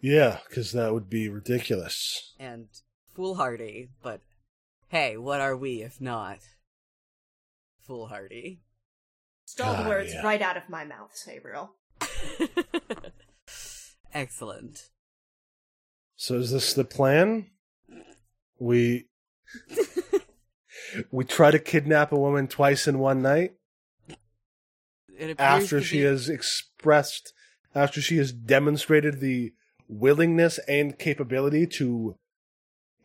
Yeah, 0.00 0.38
because 0.48 0.72
that 0.72 0.94
would 0.94 1.10
be 1.10 1.28
ridiculous. 1.28 2.32
And 2.40 2.68
foolhardy, 3.14 3.90
but 4.02 4.22
hey, 4.88 5.18
what 5.18 5.42
are 5.42 5.54
we 5.54 5.82
if 5.82 6.00
not 6.00 6.38
foolhardy? 7.86 8.62
Stole 9.44 9.74
the 9.74 9.84
Ah, 9.84 9.88
words 9.90 10.14
yeah. 10.14 10.22
right 10.22 10.40
out 10.40 10.56
of 10.56 10.70
my 10.70 10.86
mouth, 10.86 11.10
Sabriel. 11.14 11.72
Excellent. 14.14 14.88
So 16.16 16.36
is 16.36 16.50
this 16.50 16.72
the 16.72 16.84
plan? 16.84 17.50
We 18.58 19.04
we 21.10 21.24
try 21.26 21.50
to 21.50 21.58
kidnap 21.58 22.10
a 22.10 22.18
woman 22.18 22.48
twice 22.48 22.88
in 22.88 22.98
one 22.98 23.20
night 23.20 23.50
It 23.50 23.50
appears 23.50 23.61
after 25.38 25.80
to 25.80 25.84
she 25.84 25.98
be- 25.98 26.04
has 26.04 26.28
expressed 26.28 27.32
after 27.74 28.00
she 28.00 28.18
has 28.18 28.32
demonstrated 28.32 29.20
the 29.20 29.52
willingness 29.88 30.58
and 30.68 30.98
capability 30.98 31.66
to 31.66 32.16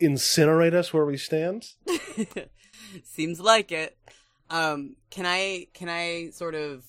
incinerate 0.02 0.74
us 0.74 0.94
where 0.94 1.06
we 1.06 1.18
stand. 1.18 1.66
Seems 3.04 3.40
like 3.40 3.72
it. 3.72 3.98
Um, 4.50 4.96
can 5.10 5.26
I 5.26 5.68
can 5.74 5.90
I 5.90 6.30
sort 6.32 6.56
of 6.56 6.86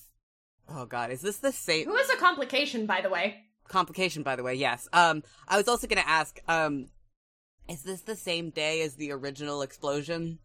Oh 0.69 0.85
god, 0.85 1.11
is 1.11 1.21
this 1.21 1.37
the 1.37 1.51
same 1.51 1.87
Who 1.87 1.95
is 1.95 2.09
a 2.09 2.17
complication, 2.17 2.85
by 2.85 3.01
the 3.01 3.09
way? 3.09 3.43
complication 3.67 4.23
by 4.23 4.35
the 4.35 4.43
way? 4.43 4.55
Yes. 4.55 4.87
Um, 4.93 5.23
I 5.47 5.55
was 5.57 5.67
also 5.67 5.87
going 5.87 6.01
to 6.01 6.09
ask 6.09 6.39
um 6.47 6.87
is 7.67 7.83
this 7.83 8.01
the 8.01 8.15
same 8.15 8.49
day 8.49 8.81
as 8.81 8.95
the 8.95 9.11
original 9.11 9.61
explosion? 9.61 10.39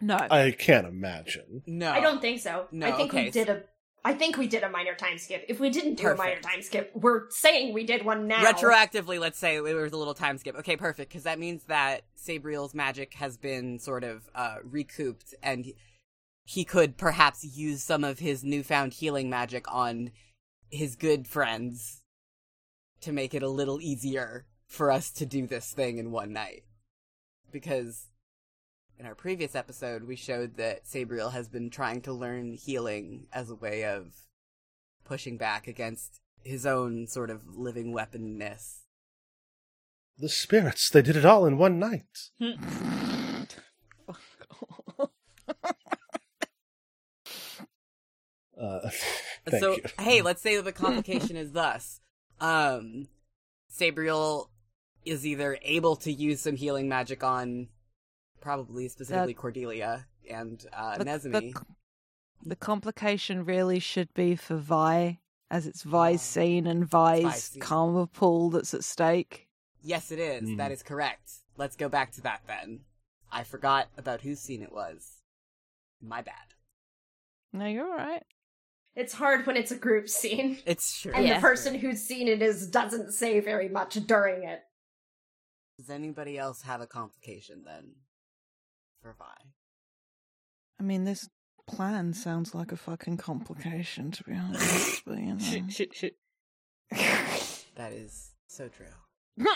No. 0.00 0.16
I 0.16 0.50
can't 0.52 0.86
imagine. 0.86 1.62
No. 1.66 1.90
I 1.90 2.00
don't 2.00 2.20
think 2.20 2.40
so. 2.40 2.66
No, 2.72 2.86
I 2.86 2.92
think 2.92 3.12
okay, 3.12 3.24
we 3.24 3.30
did 3.30 3.48
a. 3.48 3.62
I 4.02 4.14
think 4.14 4.38
we 4.38 4.46
did 4.46 4.62
a 4.62 4.70
minor 4.70 4.94
time 4.94 5.18
skip. 5.18 5.44
If 5.48 5.60
we 5.60 5.68
didn't 5.68 5.96
do 5.96 6.04
Perfect. 6.04 6.20
a 6.20 6.22
minor 6.22 6.40
time 6.40 6.62
skip, 6.62 6.90
we're 6.94 7.28
saying 7.30 7.74
we 7.74 7.84
did 7.84 8.04
one 8.04 8.26
now. 8.26 8.42
Retroactively, 8.42 9.20
let's 9.20 9.38
say 9.38 9.56
it 9.56 9.60
was 9.62 9.92
a 9.92 9.96
little 9.96 10.14
time 10.14 10.38
skip. 10.38 10.56
Okay, 10.56 10.76
perfect, 10.76 11.10
because 11.10 11.24
that 11.24 11.38
means 11.38 11.64
that 11.64 12.02
Sabriel's 12.16 12.74
magic 12.74 13.12
has 13.14 13.36
been 13.36 13.78
sort 13.78 14.04
of 14.04 14.30
uh, 14.34 14.56
recouped, 14.64 15.34
and 15.42 15.72
he 16.44 16.64
could 16.64 16.96
perhaps 16.96 17.44
use 17.44 17.82
some 17.82 18.02
of 18.02 18.18
his 18.18 18.42
newfound 18.42 18.94
healing 18.94 19.28
magic 19.28 19.70
on 19.72 20.10
his 20.70 20.96
good 20.96 21.28
friends 21.28 22.02
to 23.02 23.12
make 23.12 23.34
it 23.34 23.42
a 23.42 23.48
little 23.48 23.80
easier 23.80 24.46
for 24.66 24.90
us 24.90 25.10
to 25.10 25.26
do 25.26 25.46
this 25.46 25.72
thing 25.72 25.98
in 25.98 26.10
one 26.10 26.32
night. 26.32 26.64
Because 27.52 28.06
in 29.00 29.06
our 29.06 29.14
previous 29.14 29.54
episode, 29.54 30.04
we 30.04 30.14
showed 30.14 30.58
that 30.58 30.84
Sabriel 30.84 31.32
has 31.32 31.48
been 31.48 31.70
trying 31.70 32.02
to 32.02 32.12
learn 32.12 32.52
healing 32.52 33.26
as 33.32 33.48
a 33.48 33.54
way 33.54 33.82
of 33.82 34.26
pushing 35.04 35.38
back 35.38 35.66
against 35.66 36.20
his 36.44 36.66
own 36.66 37.06
sort 37.06 37.30
of 37.30 37.56
living 37.56 37.94
weaponness. 37.94 38.80
The 40.18 40.28
spirits, 40.28 40.90
they 40.90 41.00
did 41.00 41.16
it 41.16 41.24
all 41.24 41.46
in 41.46 41.56
one 41.56 41.78
night. 41.78 42.30
Uh, 48.60 48.90
so, 49.58 49.72
you. 49.72 49.82
hey, 49.98 50.20
let's 50.20 50.42
say 50.42 50.60
the 50.60 50.70
complication 50.70 51.34
is 51.34 51.52
thus. 51.52 52.02
Um, 52.42 53.08
Sabriel 53.74 54.50
is 55.06 55.26
either 55.26 55.56
able 55.62 55.96
to 55.96 56.12
use 56.12 56.42
some 56.42 56.56
healing 56.56 56.86
magic 56.86 57.24
on 57.24 57.68
probably 58.40 58.88
specifically 58.88 59.34
Cordelia 59.34 60.06
and 60.30 60.64
uh, 60.72 60.98
The- 60.98 61.04
Nezumi. 61.04 61.52
The, 61.52 61.64
the 62.46 62.56
complication 62.56 63.44
really 63.44 63.78
should 63.78 64.12
be 64.14 64.34
for 64.36 64.56
Vi, 64.56 65.18
as 65.50 65.66
it's 65.66 65.82
Vi's 65.82 66.22
scene 66.22 66.66
and 66.66 66.84
Vi's 66.88 67.22
Vi's 67.22 67.44
scene. 67.44 67.60
karma 67.62 68.06
pool 68.06 68.50
that's 68.50 68.72
at 68.74 68.84
stake. 68.84 69.46
Yes, 69.82 70.10
it 70.10 70.18
is. 70.18 70.48
Mm. 70.48 70.56
That 70.58 70.72
is 70.72 70.82
correct. 70.82 71.30
Let's 71.56 71.76
go 71.76 71.88
back 71.88 72.12
to 72.12 72.20
that 72.22 72.42
then. 72.46 72.80
I 73.32 73.44
forgot 73.44 73.88
about 73.96 74.22
whose 74.22 74.40
scene 74.40 74.62
it 74.62 74.72
was. 74.72 75.18
My 76.02 76.22
bad. 76.22 76.34
No, 77.52 77.66
you're 77.66 77.86
all 77.90 77.96
right. 77.96 78.22
It's 78.96 79.12
hard 79.14 79.46
when 79.46 79.56
it's 79.56 79.70
a 79.70 79.76
group 79.76 80.08
scene, 80.08 80.58
It's 80.66 81.00
true. 81.00 81.12
and 81.14 81.26
Yeah. 81.26 81.34
the 81.36 81.40
person 81.40 81.74
whose 81.76 82.02
scene 82.02 82.26
it 82.28 82.42
is 82.42 82.66
doesn't 82.68 83.12
say 83.12 83.38
very 83.40 83.68
much 83.68 83.94
during 84.06 84.42
it. 84.48 84.60
Does 85.78 85.90
anybody 85.90 86.36
else 86.38 86.62
have 86.62 86.80
a 86.80 86.86
complication 86.86 87.62
then? 87.64 87.92
For 89.02 89.14
Vi. 89.18 89.24
I 90.78 90.82
mean, 90.82 91.04
this 91.04 91.28
plan 91.66 92.12
sounds 92.14 92.54
like 92.54 92.72
a 92.72 92.76
fucking 92.76 93.16
complication, 93.18 94.10
to 94.10 94.24
be 94.24 94.34
honest. 94.34 95.02
but, 95.06 95.18
you 95.18 95.34
know. 95.34 95.38
Shit, 95.38 95.70
shit, 95.72 95.94
shit. 95.94 96.16
That 97.76 97.92
is 97.92 98.32
so 98.46 98.68
true. 98.68 99.46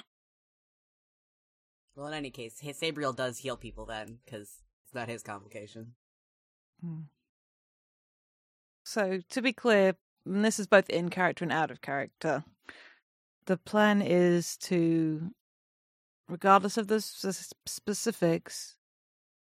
well, 1.95 2.07
in 2.07 2.14
any 2.14 2.30
case, 2.30 2.59
his 2.61 2.78
Sabriel 2.80 3.14
does 3.14 3.38
heal 3.38 3.57
people 3.57 3.84
then, 3.84 4.18
because 4.24 4.62
it's 4.84 4.95
not 4.95 5.09
his 5.09 5.22
complication. 5.22 5.95
Hmm. 6.80 7.01
So, 8.84 9.20
to 9.28 9.42
be 9.42 9.53
clear, 9.53 9.97
and 10.24 10.42
this 10.45 10.59
is 10.59 10.66
both 10.66 10.88
in 10.88 11.11
character 11.11 11.45
and 11.45 11.53
out 11.53 11.70
of 11.70 11.82
character. 11.82 12.45
The 13.47 13.59
plan 13.59 14.01
is 14.01 14.57
to, 14.59 15.30
regardless 16.28 16.78
of 16.78 16.86
the 16.86 17.01
specifics, 17.03 18.76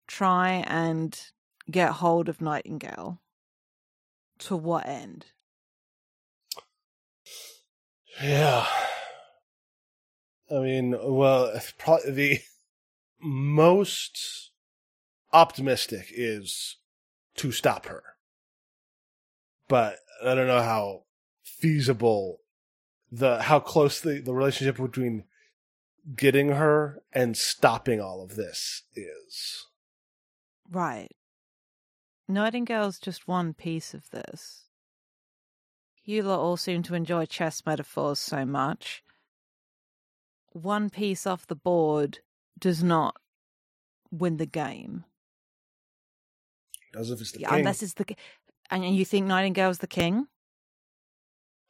try 0.07 0.63
and 0.67 1.19
get 1.69 1.93
hold 1.93 2.29
of 2.29 2.41
Nightingale. 2.41 3.21
To 4.39 4.55
what 4.55 4.85
end? 4.85 5.27
Yeah. 8.21 8.65
I 10.51 10.59
mean, 10.59 10.95
well, 11.01 11.53
probably 11.77 12.11
the 12.11 12.39
most 13.21 14.51
optimistic 15.31 16.07
is 16.11 16.77
to 17.37 17.51
stop 17.51 17.85
her. 17.87 18.03
But 19.67 19.99
I 20.23 20.35
don't 20.35 20.47
know 20.47 20.61
how 20.61 21.03
feasible 21.43 22.39
the 23.11 23.41
how 23.43 23.59
close 23.59 24.01
the, 24.01 24.19
the 24.19 24.33
relationship 24.33 24.77
between 24.77 25.23
getting 26.15 26.49
her 26.49 27.01
and 27.13 27.37
stopping 27.37 28.01
all 28.01 28.23
of 28.23 28.35
this 28.35 28.83
is. 28.95 29.65
Right. 30.73 31.11
Nightingale's 32.27 32.97
just 32.99 33.27
one 33.27 33.53
piece 33.53 33.93
of 33.93 34.09
this. 34.09 34.63
You 36.03 36.23
lot 36.23 36.39
all 36.39 36.57
seem 36.57 36.81
to 36.83 36.95
enjoy 36.95 37.25
chess 37.27 37.63
metaphors 37.65 38.19
so 38.19 38.43
much. 38.43 39.03
One 40.51 40.89
piece 40.89 41.27
off 41.27 41.45
the 41.45 41.55
board 41.55 42.19
does 42.59 42.83
not 42.83 43.17
win 44.11 44.37
the 44.37 44.47
game. 44.47 45.05
As 46.95 47.11
if 47.11 47.21
it's 47.21 47.31
the 47.31 47.41
Yeah, 47.41 47.49
king. 47.49 47.59
unless 47.59 47.83
it's 47.83 47.93
the 47.93 48.15
and 48.69 48.95
you 48.95 49.05
think 49.05 49.27
Nightingale's 49.27 49.77
the 49.77 49.87
king? 49.87 50.27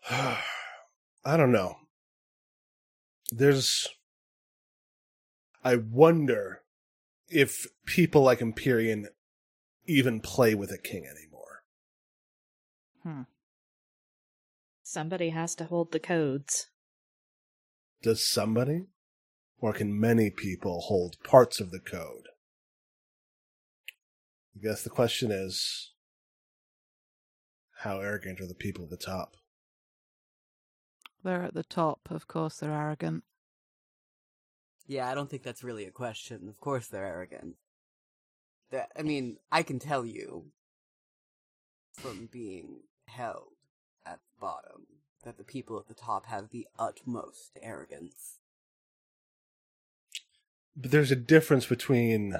I 0.09 0.37
don't 1.25 1.51
know. 1.51 1.75
There's. 3.31 3.87
I 5.63 5.77
wonder 5.77 6.62
if 7.29 7.65
people 7.85 8.21
like 8.21 8.41
Empyrean 8.41 9.07
even 9.85 10.19
play 10.21 10.55
with 10.55 10.71
a 10.71 10.77
king 10.77 11.05
anymore. 11.05 11.63
Hmm. 13.03 13.21
Somebody 14.83 15.29
has 15.29 15.55
to 15.55 15.65
hold 15.65 15.91
the 15.91 15.99
codes. 15.99 16.67
Does 18.01 18.25
somebody? 18.25 18.87
Or 19.59 19.73
can 19.73 19.99
many 19.99 20.29
people 20.29 20.81
hold 20.81 21.15
parts 21.23 21.59
of 21.59 21.71
the 21.71 21.79
code? 21.79 22.27
I 24.55 24.59
guess 24.61 24.83
the 24.83 24.89
question 24.89 25.31
is 25.31 25.91
how 27.79 27.99
arrogant 27.99 28.39
are 28.39 28.47
the 28.47 28.53
people 28.53 28.83
at 28.83 28.89
the 28.89 28.97
top? 28.97 29.35
They're 31.23 31.43
at 31.43 31.53
the 31.53 31.63
top, 31.63 32.01
of 32.09 32.27
course, 32.27 32.57
they're 32.57 32.73
arrogant. 32.73 33.23
Yeah, 34.87 35.09
I 35.09 35.15
don't 35.15 35.29
think 35.29 35.43
that's 35.43 35.63
really 35.63 35.85
a 35.85 35.91
question. 35.91 36.47
Of 36.49 36.59
course 36.59 36.87
they're 36.87 37.05
arrogant. 37.05 37.55
That 38.71 38.91
I 38.97 39.03
mean, 39.03 39.37
I 39.51 39.63
can 39.63 39.79
tell 39.79 40.05
you 40.05 40.45
from 41.93 42.27
being 42.31 42.81
held 43.07 43.53
at 44.05 44.19
the 44.25 44.41
bottom 44.41 44.87
that 45.23 45.37
the 45.37 45.43
people 45.43 45.79
at 45.79 45.87
the 45.87 45.93
top 45.93 46.25
have 46.25 46.49
the 46.49 46.67
utmost 46.77 47.57
arrogance. 47.61 48.39
But 50.75 50.91
there's 50.91 51.11
a 51.11 51.15
difference 51.15 51.65
between 51.65 52.35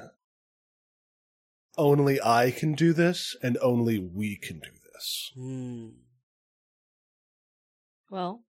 only 1.77 2.21
I 2.21 2.51
can 2.51 2.73
do 2.73 2.93
this 2.93 3.35
and 3.41 3.57
only 3.61 3.99
we 3.99 4.35
can 4.35 4.59
do 4.59 4.71
this. 4.93 5.31
Hmm. 5.35 5.89
Well, 8.09 8.43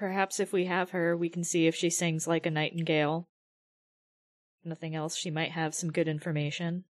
perhaps 0.00 0.40
if 0.40 0.50
we 0.50 0.64
have 0.64 0.90
her, 0.90 1.14
we 1.14 1.28
can 1.28 1.44
see 1.44 1.66
if 1.66 1.76
she 1.76 1.90
sings 1.90 2.26
like 2.26 2.46
a 2.46 2.50
nightingale. 2.50 3.28
Nothing 4.64 4.96
else, 4.96 5.14
she 5.14 5.30
might 5.30 5.52
have 5.52 5.74
some 5.74 5.92
good 5.92 6.08
information. 6.08 6.84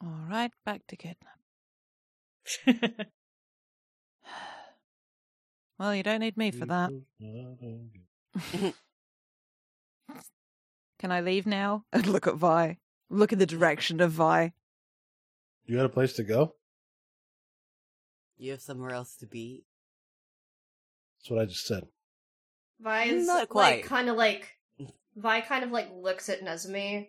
All 0.00 0.24
right, 0.30 0.52
back 0.64 0.86
to 0.86 0.96
kidnap. 0.96 1.38
Well, 5.78 5.94
you 5.94 6.02
don't 6.02 6.20
need 6.20 6.36
me 6.36 6.50
for 6.50 6.66
that. 6.66 6.90
Can 10.98 11.10
I 11.10 11.22
leave 11.22 11.46
now? 11.46 11.84
And 11.94 12.06
look 12.06 12.26
at 12.26 12.34
Vi. 12.34 12.76
Look 13.08 13.32
in 13.32 13.38
the 13.38 13.46
direction 13.46 13.98
of 14.02 14.12
Vi. 14.12 14.52
You 15.64 15.76
had 15.78 15.86
a 15.86 15.88
place 15.88 16.12
to 16.16 16.22
go? 16.22 16.56
You 18.36 18.50
have 18.50 18.60
somewhere 18.60 18.90
else 18.90 19.16
to 19.20 19.26
be? 19.26 19.64
That's 21.20 21.30
what 21.30 21.40
I 21.40 21.44
just 21.44 21.66
said. 21.66 21.84
Vi's 22.80 23.26
Not 23.26 23.38
like 23.40 23.48
quite. 23.48 23.84
kind 23.84 24.08
of 24.08 24.16
like 24.16 24.56
Vi 25.16 25.40
kind 25.42 25.64
of 25.64 25.70
like 25.70 25.90
looks 25.94 26.28
at 26.28 26.42
Nezumi. 26.42 27.08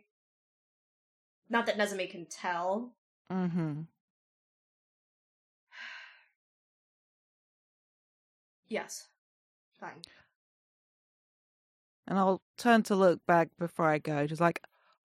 Not 1.50 1.66
that 1.68 1.78
Nezumi 1.78 2.10
can 2.10 2.26
tell. 2.26 2.94
Mm-hmm. 3.32 3.82
Yes. 8.68 9.08
Fine. 9.80 10.02
And 12.08 12.18
I'll 12.18 12.42
turn 12.58 12.84
to 12.84 12.96
look 12.96 13.20
back 13.26 13.50
before 13.60 13.88
I 13.88 14.00
go. 14.00 14.28
Just 14.28 14.42
like, 14.42 14.62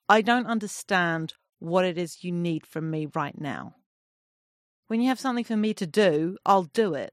I 0.08 0.22
don't 0.22 0.46
understand 0.46 1.34
what 1.58 1.84
it 1.84 1.98
is 1.98 2.24
you 2.24 2.32
need 2.32 2.66
from 2.66 2.90
me 2.90 3.08
right 3.14 3.38
now. 3.40 3.74
When 4.88 5.00
you 5.00 5.08
have 5.08 5.20
something 5.20 5.44
for 5.44 5.56
me 5.56 5.74
to 5.74 5.86
do, 5.86 6.36
I'll 6.46 6.64
do 6.64 6.94
it. 6.94 7.12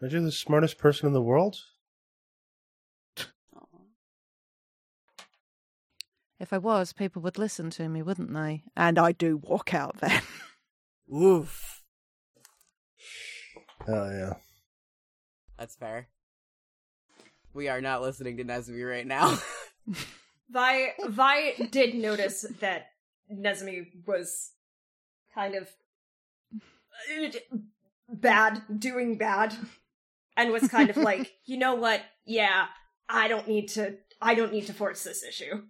Aren't 0.00 0.14
you 0.14 0.20
the 0.20 0.32
smartest 0.32 0.78
person 0.78 1.06
in 1.06 1.12
the 1.12 1.22
world? 1.22 1.56
If 6.40 6.52
I 6.52 6.58
was, 6.58 6.92
people 6.92 7.20
would 7.22 7.36
listen 7.36 7.68
to 7.70 7.88
me, 7.88 8.00
wouldn't 8.00 8.32
they? 8.32 8.62
And 8.76 8.96
I 8.96 9.10
do 9.10 9.38
walk 9.38 9.74
out 9.74 9.96
then. 9.98 10.22
Oof. 11.14 11.82
Oh 13.88 14.10
yeah. 14.10 14.34
That's 15.58 15.74
fair. 15.74 16.06
We 17.52 17.68
are 17.68 17.80
not 17.80 18.02
listening 18.02 18.36
to 18.36 18.44
Nezumi 18.44 18.88
right 18.88 19.06
now. 19.06 19.38
Vi 20.50 20.88
Vi 21.08 21.52
did 21.70 21.94
notice 21.96 22.46
that 22.60 22.92
Nezumi 23.32 23.86
was 24.06 24.52
kind 25.34 25.56
of 25.56 25.68
uh, 26.54 27.58
bad, 28.08 28.62
doing 28.78 29.18
bad, 29.18 29.54
and 30.38 30.50
was 30.52 30.68
kind 30.68 30.88
of 30.88 30.96
like, 31.10 31.34
you 31.44 31.58
know 31.58 31.74
what? 31.74 32.00
Yeah, 32.24 32.66
I 33.08 33.28
don't 33.28 33.46
need 33.46 33.68
to. 33.70 33.96
I 34.22 34.34
don't 34.34 34.52
need 34.52 34.66
to 34.68 34.72
force 34.72 35.04
this 35.04 35.22
issue. 35.22 35.62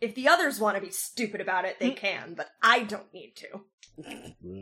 if 0.00 0.14
the 0.14 0.28
others 0.28 0.58
want 0.58 0.76
to 0.76 0.82
be 0.82 0.90
stupid 0.90 1.40
about 1.40 1.64
it, 1.64 1.78
they 1.78 1.90
can, 1.90 2.34
but 2.34 2.48
I 2.62 2.82
don't 2.84 3.12
need 3.12 3.34
to. 3.36 4.56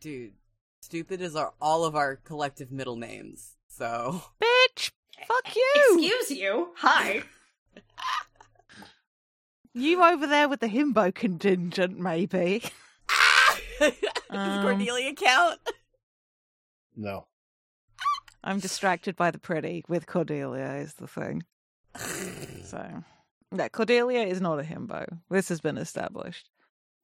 Dude, 0.00 0.32
stupid 0.80 1.20
is 1.20 1.36
our 1.36 1.52
all 1.60 1.84
of 1.84 1.94
our 1.94 2.16
collective 2.16 2.70
middle 2.72 2.96
names. 2.96 3.52
So 3.68 4.22
Bitch! 4.42 4.90
Fuck 5.26 5.54
you! 5.56 5.72
Excuse 5.98 6.38
you. 6.38 6.70
Hi. 6.78 7.22
You 9.74 10.02
over 10.04 10.26
there 10.26 10.50
with 10.50 10.60
the 10.60 10.68
himbo 10.68 11.14
contingent, 11.14 11.98
maybe. 11.98 12.62
Does 13.80 13.92
Um. 14.28 14.62
Cordelia 14.62 15.14
count? 15.14 15.60
No. 16.96 17.26
I'm 18.44 18.58
distracted 18.58 19.14
by 19.16 19.30
the 19.30 19.38
pretty 19.38 19.84
with 19.88 20.06
Cordelia, 20.06 20.74
is 20.74 20.94
the 20.94 21.06
thing. 21.06 21.42
So, 22.64 23.04
yeah, 23.54 23.68
Cordelia 23.68 24.22
is 24.22 24.40
not 24.40 24.58
a 24.58 24.62
himbo. 24.62 25.04
This 25.30 25.50
has 25.50 25.60
been 25.60 25.76
established. 25.76 26.48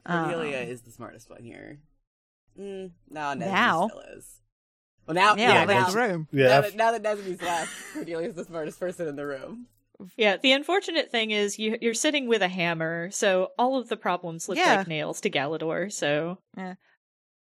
Cordelia 0.06 0.62
Um, 0.62 0.68
is 0.68 0.80
the 0.82 0.90
smartest 0.90 1.28
one 1.28 1.42
here. 1.44 1.78
Mm, 2.58 2.92
no, 3.10 3.20
Nezumi 3.20 3.38
Now? 3.52 3.88
still 3.88 4.00
is. 4.16 4.40
Well, 5.06 5.14
now, 5.14 5.36
yeah, 5.36 5.52
yeah, 5.52 5.64
now, 5.66 5.90
the 5.90 5.96
room. 5.96 6.28
Yeah. 6.32 6.48
now, 6.48 6.60
that, 6.62 6.74
now 6.76 6.92
that 6.92 7.02
Nezumi's 7.02 7.42
left, 7.42 7.72
Cordelia's 7.94 8.34
the 8.34 8.44
smartest 8.44 8.80
person 8.80 9.08
in 9.08 9.16
the 9.16 9.26
room. 9.26 9.66
Yeah, 10.16 10.36
the 10.38 10.52
unfortunate 10.52 11.10
thing 11.10 11.32
is 11.32 11.58
you, 11.58 11.76
you're 11.82 11.92
sitting 11.94 12.26
with 12.28 12.40
a 12.40 12.48
hammer, 12.48 13.10
so 13.10 13.50
all 13.58 13.76
of 13.78 13.88
the 13.90 13.96
problems 13.96 14.48
look 14.48 14.56
Yeah. 14.58 14.76
like 14.76 14.88
nails 14.88 15.20
to 15.22 15.30
Galador, 15.30 15.92
so. 15.92 16.38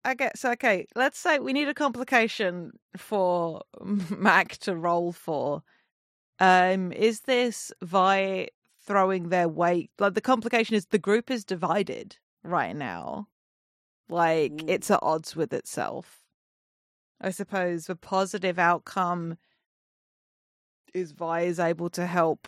Okay, 0.07 0.31
so 0.37 0.53
okay, 0.53 0.87
let's 0.95 1.19
say 1.19 1.39
we 1.39 1.55
need 1.55 1.69
a 1.69 1.75
complication 1.75 2.73
for 2.97 3.63
Mac 4.11 4.59
to 4.59 4.77
roll 4.77 5.13
for. 5.13 5.63
Um, 6.39 6.93
is 6.93 7.21
this 7.21 7.73
Vi 7.83 8.49
throwing 8.83 9.31
their 9.31 9.49
weight? 9.49 9.91
Like 9.99 10.15
the 10.15 10.21
complication 10.21 10.77
is 10.77 10.87
the 10.87 10.99
group 10.99 11.31
is 11.31 11.45
divided 11.45 12.19
right 12.43 12.77
now. 12.77 13.29
Like 14.09 14.63
Ooh. 14.63 14.67
it's 14.69 14.91
at 14.91 15.01
odds 15.03 15.35
with 15.35 15.53
itself. 15.55 16.21
I 17.21 17.31
suppose 17.31 17.87
the 17.87 17.97
positive 17.97 18.59
outcome 18.59 19.39
is 20.93 21.13
Vi 21.13 21.41
is 21.43 21.59
able 21.59 21.89
to 21.91 22.07
help 22.07 22.47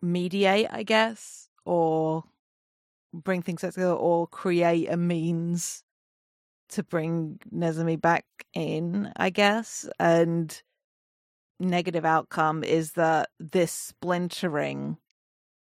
mediate, 0.00 0.68
I 0.70 0.84
guess, 0.84 1.48
or 1.64 2.24
bring 3.12 3.42
things 3.42 3.62
together, 3.62 3.92
or 3.92 4.28
create 4.28 4.88
a 4.88 4.96
means 4.96 5.82
to 6.70 6.82
bring 6.82 7.38
Nezumi 7.54 8.00
back 8.00 8.24
in, 8.52 9.12
I 9.16 9.30
guess. 9.30 9.88
And 9.98 10.62
negative 11.58 12.04
outcome 12.04 12.64
is 12.64 12.92
that 12.92 13.28
this 13.38 13.72
splintering 13.72 14.98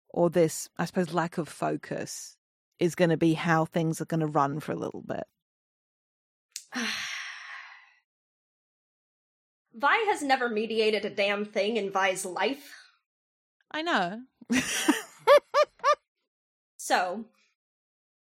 or 0.10 0.30
this, 0.30 0.70
I 0.78 0.86
suppose, 0.86 1.14
lack 1.14 1.38
of 1.38 1.48
focus 1.48 2.38
is 2.80 2.96
going 2.96 3.12
to 3.12 3.18
be 3.18 3.34
how 3.34 3.66
things 3.66 4.02
are 4.02 4.06
going 4.06 4.22
to 4.22 4.28
run 4.28 4.60
for 4.60 4.72
a 4.72 4.78
little 4.78 5.02
bit. 5.02 5.24
Vi 9.74 9.98
has 10.10 10.22
never 10.22 10.50
mediated 10.50 11.06
a 11.06 11.10
damn 11.10 11.46
thing 11.46 11.78
in 11.78 11.92
Vi's 11.92 12.26
life. 12.26 12.76
I 13.72 13.82
know. 13.84 14.22
So, 16.84 17.24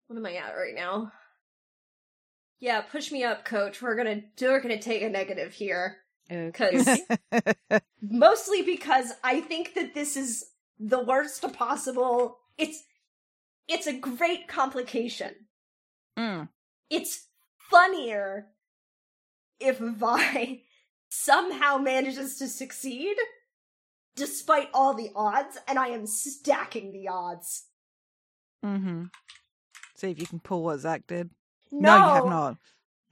what 0.07 0.15
am 0.15 0.25
I 0.25 0.35
at 0.37 0.55
right 0.55 0.73
now? 0.73 1.11
Yeah, 2.59 2.81
push 2.81 3.11
me 3.11 3.23
up, 3.23 3.45
coach. 3.45 3.81
We're 3.81 3.95
gonna 3.95 4.21
we're 4.41 4.61
gonna 4.61 4.81
take 4.81 5.01
a 5.01 5.09
negative 5.09 5.53
here. 5.53 5.97
Cause 6.53 7.01
mostly 8.01 8.63
because 8.63 9.11
I 9.23 9.41
think 9.41 9.75
that 9.75 9.93
this 9.93 10.17
is 10.17 10.45
the 10.79 11.03
worst 11.03 11.41
possible 11.53 12.39
it's 12.57 12.83
it's 13.67 13.87
a 13.87 13.93
great 13.93 14.47
complication. 14.47 15.33
Mm. 16.17 16.49
It's 16.89 17.27
funnier 17.57 18.47
if 19.59 19.79
Vi 19.79 20.61
somehow 21.09 21.77
manages 21.77 22.37
to 22.37 22.47
succeed 22.47 23.15
despite 24.15 24.69
all 24.73 24.93
the 24.93 25.11
odds, 25.15 25.57
and 25.67 25.77
I 25.77 25.89
am 25.89 26.07
stacking 26.07 26.93
the 26.93 27.09
odds. 27.09 27.65
Mm-hmm. 28.63 29.05
See 29.95 30.11
if 30.11 30.19
you 30.19 30.27
can 30.27 30.39
pull 30.39 30.63
what 30.63 30.79
Zach 30.79 31.03
did. 31.07 31.31
No, 31.81 31.95
you 31.97 32.13
have 32.13 32.25
not. 32.25 32.57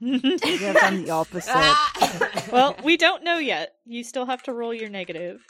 you 0.00 0.58
have 0.66 0.76
done 0.76 1.04
the 1.04 1.10
opposite. 1.10 2.52
well, 2.52 2.76
we 2.84 2.96
don't 2.96 3.24
know 3.24 3.38
yet. 3.38 3.74
You 3.84 4.04
still 4.04 4.26
have 4.26 4.42
to 4.44 4.52
roll 4.52 4.74
your 4.74 4.88
negative. 4.90 5.44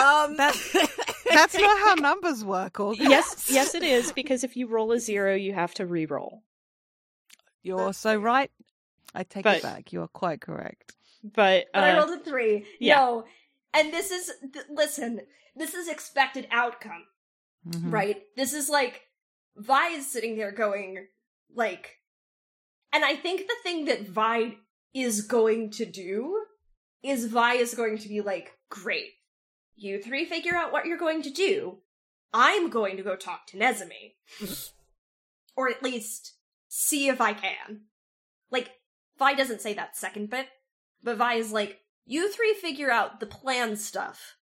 um, 0.00 0.36
That's 0.36 0.74
not 1.58 1.78
how 1.80 1.94
numbers 1.98 2.44
work, 2.44 2.78
or 2.80 2.94
Yes, 2.94 3.48
yes, 3.50 3.74
it 3.74 3.82
is 3.82 4.12
because 4.12 4.44
if 4.44 4.56
you 4.56 4.68
roll 4.68 4.92
a 4.92 5.00
zero, 5.00 5.34
you 5.34 5.52
have 5.54 5.74
to 5.74 5.86
re-roll. 5.86 6.42
You're 7.62 7.92
so 7.92 8.16
right. 8.16 8.50
I 9.14 9.24
take 9.24 9.44
But- 9.44 9.58
it 9.58 9.62
back. 9.62 9.92
You 9.92 10.02
are 10.02 10.08
quite 10.08 10.40
correct. 10.40 10.94
But, 11.24 11.66
But 11.74 11.82
I 11.82 11.92
uh, 11.92 11.98
rolled 12.06 12.20
a 12.20 12.22
three. 12.22 12.64
yeah. 12.78 12.96
No. 12.96 13.24
And 13.74 13.92
this 13.92 14.10
is, 14.12 14.30
th- 14.52 14.66
listen, 14.70 15.20
this 15.56 15.74
is 15.74 15.88
expected 15.88 16.46
outcome, 16.52 17.04
Mhm. 17.66 17.92
right? 17.92 18.22
This 18.36 18.52
is 18.54 18.68
like, 18.68 19.02
Vi 19.56 19.88
is 19.88 20.06
sitting 20.10 20.36
there 20.36 20.52
going, 20.52 21.08
like, 21.54 21.97
and 22.92 23.04
I 23.04 23.14
think 23.16 23.42
the 23.42 23.56
thing 23.62 23.84
that 23.86 24.08
Vi 24.08 24.56
is 24.94 25.22
going 25.22 25.70
to 25.72 25.84
do 25.84 26.44
is 27.02 27.26
Vi 27.26 27.54
is 27.54 27.74
going 27.74 27.98
to 27.98 28.08
be 28.08 28.20
like, 28.20 28.52
great, 28.70 29.10
you 29.76 30.02
three 30.02 30.24
figure 30.24 30.54
out 30.54 30.72
what 30.72 30.86
you're 30.86 30.98
going 30.98 31.22
to 31.22 31.30
do. 31.30 31.78
I'm 32.32 32.68
going 32.68 32.96
to 32.96 33.02
go 33.02 33.16
talk 33.16 33.46
to 33.48 33.58
Nezumi. 33.58 34.14
or 35.56 35.68
at 35.68 35.82
least 35.82 36.34
see 36.68 37.08
if 37.08 37.20
I 37.20 37.32
can. 37.32 37.82
Like, 38.50 38.70
Vi 39.18 39.34
doesn't 39.34 39.60
say 39.60 39.74
that 39.74 39.96
second 39.96 40.30
bit, 40.30 40.46
but 41.02 41.16
Vi 41.16 41.34
is 41.34 41.52
like, 41.52 41.80
you 42.06 42.32
three 42.32 42.54
figure 42.54 42.90
out 42.90 43.20
the 43.20 43.26
plan 43.26 43.76
stuff. 43.76 44.36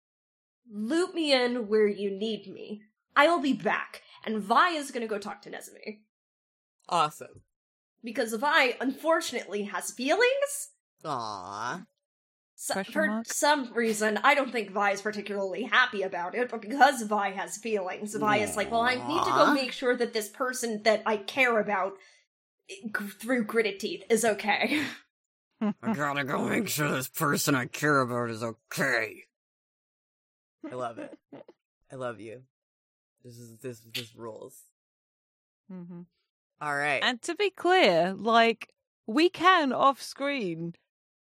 Loop 0.70 1.14
me 1.14 1.32
in 1.32 1.68
where 1.68 1.86
you 1.86 2.10
need 2.10 2.52
me. 2.52 2.82
I'll 3.16 3.40
be 3.40 3.52
back. 3.52 4.02
And 4.24 4.42
Vi 4.42 4.70
is 4.70 4.90
gonna 4.90 5.06
go 5.06 5.18
talk 5.18 5.42
to 5.42 5.50
Nezumi. 5.50 6.00
awesome. 6.88 7.42
Because 8.04 8.34
Vi, 8.34 8.76
unfortunately, 8.80 9.62
has 9.64 9.90
feelings. 9.90 10.70
Aww. 11.04 11.86
So, 12.56 12.84
for 12.84 13.06
mark? 13.06 13.26
some 13.26 13.72
reason, 13.72 14.18
I 14.22 14.34
don't 14.34 14.52
think 14.52 14.70
Vi 14.70 14.90
is 14.92 15.02
particularly 15.02 15.64
happy 15.64 16.02
about 16.02 16.34
it, 16.34 16.50
but 16.50 16.62
because 16.62 17.02
Vi 17.02 17.30
has 17.30 17.56
feelings, 17.56 18.14
Vi 18.14 18.36
is 18.38 18.56
like, 18.56 18.70
well, 18.70 18.82
I 18.82 18.94
need 18.94 19.24
to 19.24 19.30
go 19.32 19.52
make 19.52 19.72
sure 19.72 19.96
that 19.96 20.12
this 20.12 20.28
person 20.28 20.82
that 20.84 21.02
I 21.04 21.16
care 21.16 21.58
about 21.58 21.94
eh, 22.70 22.74
g- 22.86 23.06
through 23.18 23.44
gritted 23.44 23.80
teeth 23.80 24.04
is 24.08 24.24
okay. 24.24 24.82
I 25.60 25.94
gotta 25.94 26.24
go 26.24 26.46
make 26.48 26.68
sure 26.68 26.90
this 26.90 27.08
person 27.08 27.54
I 27.54 27.66
care 27.66 28.00
about 28.00 28.30
is 28.30 28.42
okay. 28.42 29.24
I 30.70 30.74
love 30.74 30.98
it. 30.98 31.18
I 31.92 31.96
love 31.96 32.20
you. 32.20 32.42
This 33.24 33.38
is 33.38 33.58
this 33.58 33.80
this 33.80 34.14
rules. 34.14 34.62
Mhm. 35.70 36.06
All 36.64 36.74
right. 36.74 37.02
And 37.02 37.20
to 37.22 37.34
be 37.34 37.50
clear, 37.50 38.14
like 38.14 38.72
we 39.06 39.28
can 39.28 39.70
off 39.72 40.00
screen 40.00 40.74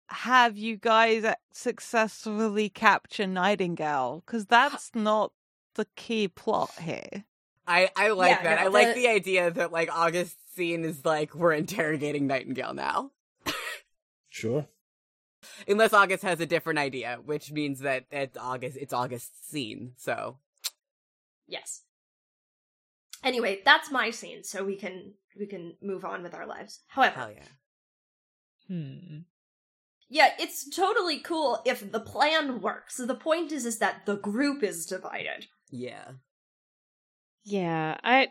have 0.10 0.58
you 0.58 0.76
guys 0.76 1.24
successfully 1.54 2.68
capture 2.68 3.26
Nightingale 3.28 4.22
because 4.26 4.46
that's 4.48 4.92
not 4.94 5.32
the 5.76 5.86
key 5.96 6.28
plot 6.28 6.72
here. 6.82 7.24
I 7.66 7.90
I 7.96 8.10
like 8.10 8.32
Yeah, 8.32 8.44
that. 8.44 8.60
no, 8.60 8.66
I 8.66 8.68
like 8.68 8.88
the- 8.96 9.02
the 9.02 9.08
idea 9.08 9.50
that 9.52 9.72
like 9.72 9.90
August's 9.96 10.36
scene 10.56 10.84
is 10.84 11.06
like 11.06 11.34
we're 11.36 11.54
interrogating 11.54 12.28
Nightingale 12.28 12.74
now. 12.74 13.12
Sure. 14.28 14.68
Unless 15.70 15.94
August 15.94 16.24
has 16.24 16.42
a 16.42 16.46
different 16.46 16.80
idea, 16.80 17.20
which 17.24 17.52
means 17.52 17.80
that 17.80 18.06
it's 18.12 18.38
August 18.38 18.76
it's 18.78 18.92
August's 18.94 19.48
scene. 19.48 19.94
So 19.96 20.38
yes. 21.48 21.84
Anyway, 23.24 23.62
that's 23.66 23.92
my 23.92 24.10
scene, 24.12 24.44
so 24.44 24.64
we 24.64 24.76
can 24.76 25.14
we 25.38 25.48
can 25.48 25.76
move 25.82 26.06
on 26.06 26.24
with 26.24 26.34
our 26.34 26.46
lives. 26.46 26.82
However, 26.88 27.16
hell 27.16 27.32
yeah. 27.32 27.44
hmm. 28.68 29.20
Yeah, 30.12 30.30
it's 30.40 30.68
totally 30.68 31.20
cool 31.20 31.62
if 31.66 31.92
the 31.92 32.00
plan 32.00 32.62
works. 32.62 32.98
The 32.98 33.14
point 33.16 33.52
is 33.52 33.66
is 33.66 33.78
that 33.78 34.06
the 34.06 34.18
group 34.18 34.64
is 34.64 34.88
divided. 34.88 35.46
Yeah. 35.70 36.14
Yeah, 37.44 37.98
I 38.04 38.30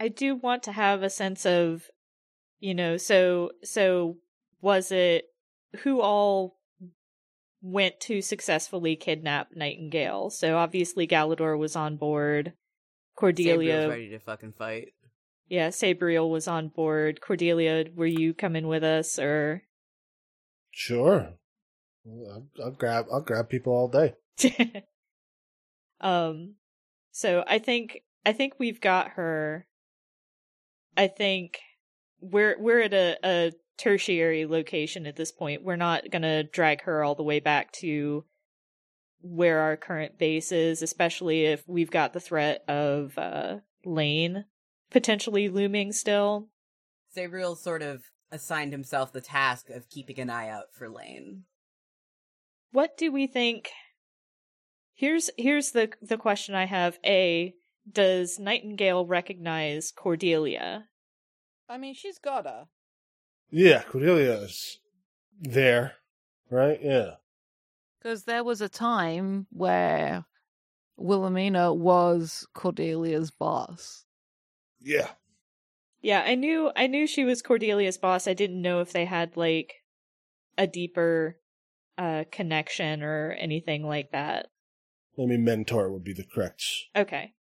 I 0.00 0.08
do 0.08 0.34
want 0.34 0.64
to 0.64 0.72
have 0.72 1.02
a 1.02 1.10
sense 1.10 1.46
of 1.46 1.84
you 2.58 2.74
know, 2.74 2.96
so 2.96 3.50
so 3.62 4.16
was 4.60 4.90
it 4.90 5.26
who 5.82 6.00
all 6.00 6.56
went 7.62 8.00
to 8.00 8.20
successfully 8.20 8.96
kidnap 8.96 9.48
Nightingale? 9.54 10.30
So 10.30 10.56
obviously 10.56 11.06
Galador 11.06 11.58
was 11.58 11.76
on 11.76 11.96
board. 11.96 12.52
Cordelia 13.16 13.54
Sabriel's 13.54 13.90
ready 13.90 14.08
to 14.10 14.18
fucking 14.18 14.52
fight. 14.52 14.88
Yeah, 15.48 15.68
Sabriel 15.68 16.30
was 16.30 16.48
on 16.48 16.68
board. 16.68 17.20
Cordelia, 17.20 17.84
were 17.94 18.06
you 18.06 18.34
coming 18.34 18.66
with 18.66 18.82
us 18.82 19.18
or 19.18 19.62
Sure. 20.70 21.34
I'll, 22.06 22.46
I'll 22.62 22.70
grab. 22.72 23.06
I'll 23.12 23.20
grab 23.20 23.48
people 23.48 23.72
all 23.72 23.88
day. 23.88 24.14
um 26.00 26.54
so 27.12 27.44
I 27.46 27.58
think 27.58 28.02
I 28.26 28.32
think 28.32 28.54
we've 28.58 28.80
got 28.80 29.10
her 29.10 29.66
I 30.96 31.06
think 31.06 31.58
we're 32.20 32.56
we're 32.58 32.80
at 32.80 32.94
a, 32.94 33.16
a 33.24 33.52
tertiary 33.78 34.46
location 34.46 35.06
at 35.06 35.16
this 35.16 35.30
point. 35.32 35.62
We're 35.62 35.76
not 35.76 36.10
gonna 36.10 36.42
drag 36.42 36.82
her 36.82 37.04
all 37.04 37.14
the 37.14 37.22
way 37.22 37.40
back 37.40 37.72
to 37.72 38.24
where 39.20 39.60
our 39.60 39.76
current 39.76 40.18
base 40.18 40.52
is, 40.52 40.82
especially 40.82 41.46
if 41.46 41.62
we've 41.66 41.90
got 41.90 42.12
the 42.12 42.20
threat 42.20 42.64
of 42.68 43.16
uh 43.18 43.58
Lane 43.84 44.44
potentially 44.94 45.48
looming 45.48 45.92
still. 45.92 46.48
Sabriel 47.14 47.56
sort 47.56 47.82
of 47.82 48.04
assigned 48.30 48.72
himself 48.72 49.12
the 49.12 49.20
task 49.20 49.68
of 49.68 49.90
keeping 49.90 50.18
an 50.20 50.30
eye 50.30 50.48
out 50.48 50.66
for 50.72 50.88
Lane. 50.88 51.44
what 52.72 52.96
do 52.96 53.12
we 53.12 53.26
think 53.26 53.70
here's 54.94 55.30
here's 55.36 55.70
the 55.72 55.92
the 56.02 56.16
question 56.16 56.54
i 56.54 56.64
have 56.64 56.98
a 57.04 57.52
does 57.90 58.38
nightingale 58.38 59.04
recognize 59.06 59.92
cordelia 59.92 60.86
I 61.68 61.78
mean, 61.78 61.94
she's 61.94 62.18
gotta. 62.18 62.66
Yeah, 63.50 63.82
Cordelia's 63.84 64.78
there, 65.40 65.94
right? 66.50 66.78
Yeah. 66.82 67.12
Because 67.98 68.24
there 68.24 68.44
was 68.44 68.60
a 68.60 68.68
time 68.68 69.46
where 69.50 70.26
Wilhelmina 70.98 71.72
was 71.72 72.46
Cordelia's 72.54 73.30
boss. 73.30 74.04
Yeah. 74.84 75.08
yeah 76.02 76.22
i 76.26 76.34
knew 76.34 76.70
i 76.76 76.86
knew 76.86 77.06
she 77.06 77.24
was 77.24 77.42
cordelia's 77.42 77.98
boss 77.98 78.28
i 78.28 78.34
didn't 78.34 78.60
know 78.62 78.80
if 78.80 78.92
they 78.92 79.04
had 79.06 79.36
like 79.36 79.74
a 80.58 80.66
deeper 80.66 81.38
uh 81.98 82.24
connection 82.30 83.02
or 83.02 83.32
anything 83.32 83.86
like 83.86 84.10
that 84.12 84.46
I 85.18 85.26
mean, 85.26 85.44
mentor 85.44 85.90
would 85.92 86.04
be 86.04 86.12
the 86.12 86.24
correct. 86.24 86.62
okay 86.94 87.32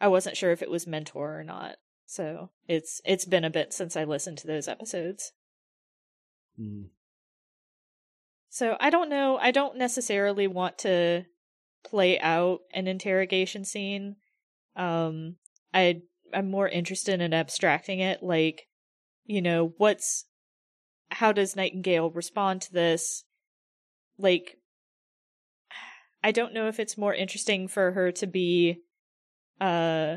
i 0.00 0.08
wasn't 0.08 0.36
sure 0.36 0.52
if 0.52 0.62
it 0.62 0.70
was 0.70 0.86
mentor 0.86 1.40
or 1.40 1.44
not 1.44 1.76
so 2.06 2.50
it's 2.66 3.00
it's 3.04 3.24
been 3.24 3.44
a 3.44 3.50
bit 3.50 3.72
since 3.72 3.96
i 3.96 4.04
listened 4.04 4.38
to 4.38 4.46
those 4.46 4.68
episodes 4.68 5.32
Mm. 6.60 6.86
So 8.48 8.76
I 8.80 8.90
don't 8.90 9.08
know. 9.08 9.38
I 9.40 9.50
don't 9.50 9.76
necessarily 9.76 10.46
want 10.46 10.78
to 10.78 11.24
play 11.84 12.18
out 12.18 12.60
an 12.74 12.88
interrogation 12.88 13.64
scene. 13.64 14.16
Um, 14.74 15.36
I 15.72 16.02
I'm 16.34 16.50
more 16.50 16.68
interested 16.68 17.20
in 17.20 17.34
abstracting 17.34 18.00
it. 18.00 18.22
Like, 18.22 18.66
you 19.24 19.42
know, 19.42 19.74
what's 19.76 20.24
how 21.10 21.32
does 21.32 21.56
Nightingale 21.56 22.10
respond 22.10 22.62
to 22.62 22.72
this? 22.72 23.24
Like, 24.18 24.58
I 26.22 26.32
don't 26.32 26.54
know 26.54 26.68
if 26.68 26.80
it's 26.80 26.98
more 26.98 27.14
interesting 27.14 27.68
for 27.68 27.92
her 27.92 28.12
to 28.12 28.26
be, 28.26 28.82
uh, 29.60 30.16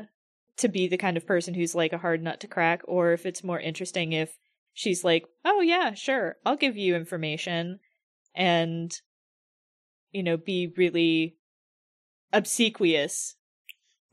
to 0.57 0.67
be 0.67 0.87
the 0.87 0.97
kind 0.97 1.17
of 1.17 1.27
person 1.27 1.53
who's 1.53 1.75
like 1.75 1.93
a 1.93 1.97
hard 1.97 2.21
nut 2.21 2.39
to 2.41 2.47
crack, 2.47 2.81
or 2.85 3.13
if 3.13 3.25
it's 3.25 3.43
more 3.43 3.59
interesting 3.59 4.11
if 4.11 4.37
she's 4.73 5.03
like, 5.03 5.25
oh 5.45 5.61
yeah, 5.61 5.93
sure, 5.93 6.37
I'll 6.45 6.57
give 6.57 6.77
you 6.77 6.95
information 6.95 7.79
and 8.35 8.91
you 10.11 10.23
know 10.23 10.37
be 10.37 10.71
really 10.77 11.35
obsequious 12.33 13.35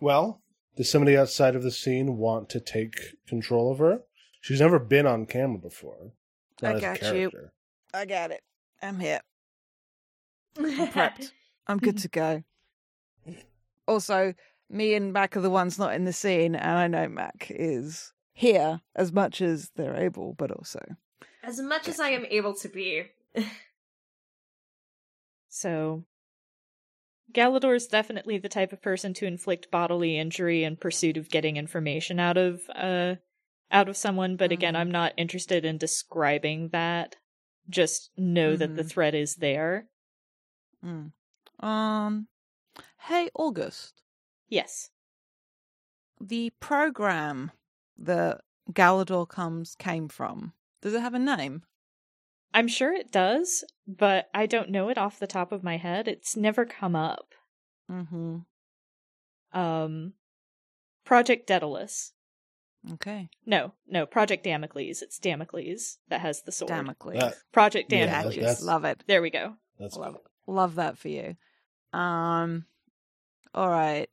Well, 0.00 0.42
does 0.78 0.88
somebody 0.88 1.16
outside 1.16 1.56
of 1.56 1.64
the 1.64 1.72
scene 1.72 2.18
want 2.18 2.48
to 2.50 2.60
take 2.60 3.16
control 3.26 3.72
of 3.72 3.78
her? 3.80 4.02
She's 4.40 4.60
never 4.60 4.78
been 4.78 5.08
on 5.08 5.26
camera 5.26 5.58
before. 5.58 6.12
Not 6.62 6.76
I 6.76 6.76
as 6.76 6.82
a 6.82 7.00
got 7.00 7.16
you. 7.16 7.30
I 7.92 8.04
got 8.04 8.30
it. 8.30 8.42
I'm 8.80 9.00
here. 9.00 9.20
I'm 10.56 10.88
prepped. 10.92 11.32
I'm 11.66 11.78
good 11.78 11.98
to 11.98 12.08
go. 12.08 12.44
Also, 13.88 14.34
me 14.70 14.94
and 14.94 15.12
Mac 15.12 15.36
are 15.36 15.40
the 15.40 15.50
ones 15.50 15.80
not 15.80 15.94
in 15.94 16.04
the 16.04 16.12
scene, 16.12 16.54
and 16.54 16.78
I 16.78 16.86
know 16.86 17.08
Mac 17.08 17.48
is 17.50 18.12
here 18.32 18.80
as 18.94 19.12
much 19.12 19.40
as 19.40 19.72
they're 19.74 19.96
able, 19.96 20.34
but 20.34 20.52
also. 20.52 20.78
As 21.42 21.60
much 21.60 21.88
as 21.88 21.98
I 21.98 22.10
am 22.10 22.24
able 22.26 22.54
to 22.54 22.68
be. 22.68 23.06
so 25.48 26.04
galador 27.32 27.76
is 27.76 27.86
definitely 27.86 28.38
the 28.38 28.48
type 28.48 28.72
of 28.72 28.82
person 28.82 29.14
to 29.14 29.26
inflict 29.26 29.70
bodily 29.70 30.18
injury 30.18 30.64
in 30.64 30.76
pursuit 30.76 31.16
of 31.16 31.28
getting 31.30 31.56
information 31.56 32.18
out 32.20 32.36
of 32.36 32.62
uh 32.74 33.16
out 33.70 33.88
of 33.88 33.96
someone, 33.96 34.36
but 34.36 34.50
again, 34.52 34.74
Mhm. 34.74 34.78
I'm 34.78 34.90
not 34.90 35.12
interested 35.18 35.64
in 35.64 35.76
describing 35.78 36.68
that. 36.70 37.16
Just 37.68 38.10
know 38.16 38.56
that 38.56 38.76
the 38.76 38.82
Mhm. 38.82 38.90
threat 38.90 39.14
is 39.14 39.36
there. 39.36 39.88
Mm. 40.82 41.12
Um. 41.60 42.28
Hey, 43.00 43.30
August. 43.34 44.02
Yes. 44.48 44.90
The 46.20 46.50
program 46.60 47.52
that 47.96 48.40
Galador 48.72 49.28
comes 49.28 49.74
came 49.74 50.08
from. 50.08 50.54
Does 50.80 50.94
it 50.94 51.00
have 51.00 51.14
a 51.14 51.18
name? 51.18 51.64
I'm 52.58 52.68
sure 52.68 52.92
it 52.92 53.12
does, 53.12 53.64
but 53.86 54.28
I 54.34 54.46
don't 54.46 54.70
know 54.70 54.88
it 54.88 54.98
off 54.98 55.18
the 55.20 55.26
top 55.26 55.52
of 55.52 55.62
my 55.62 55.76
head. 55.76 56.08
It's 56.08 56.36
never 56.36 56.64
come 56.64 56.96
up. 56.96 57.34
Mm-hmm. 57.90 58.38
Um 59.58 60.12
Project 61.04 61.46
Daedalus. 61.46 62.12
Okay. 62.94 63.28
No, 63.46 63.72
no, 63.86 64.06
Project 64.06 64.44
Damocles. 64.44 65.02
It's 65.02 65.18
Damocles 65.18 65.98
that 66.08 66.20
has 66.20 66.42
the 66.42 66.52
sword. 66.52 66.68
Damocles. 66.68 67.14
That- 67.20 67.36
Project 67.52 67.92
Yeah, 67.92 68.06
Damocles. 68.06 68.34
that's- 68.36 68.62
Love 68.62 68.84
it. 68.84 69.04
There 69.06 69.22
we 69.22 69.30
go. 69.30 69.54
That's 69.78 69.96
Love 69.96 70.14
cool. 70.46 70.54
Love 70.56 70.74
that 70.76 70.98
for 70.98 71.08
you. 71.08 71.36
Um. 71.92 72.66
All 73.54 73.68
right. 73.68 74.10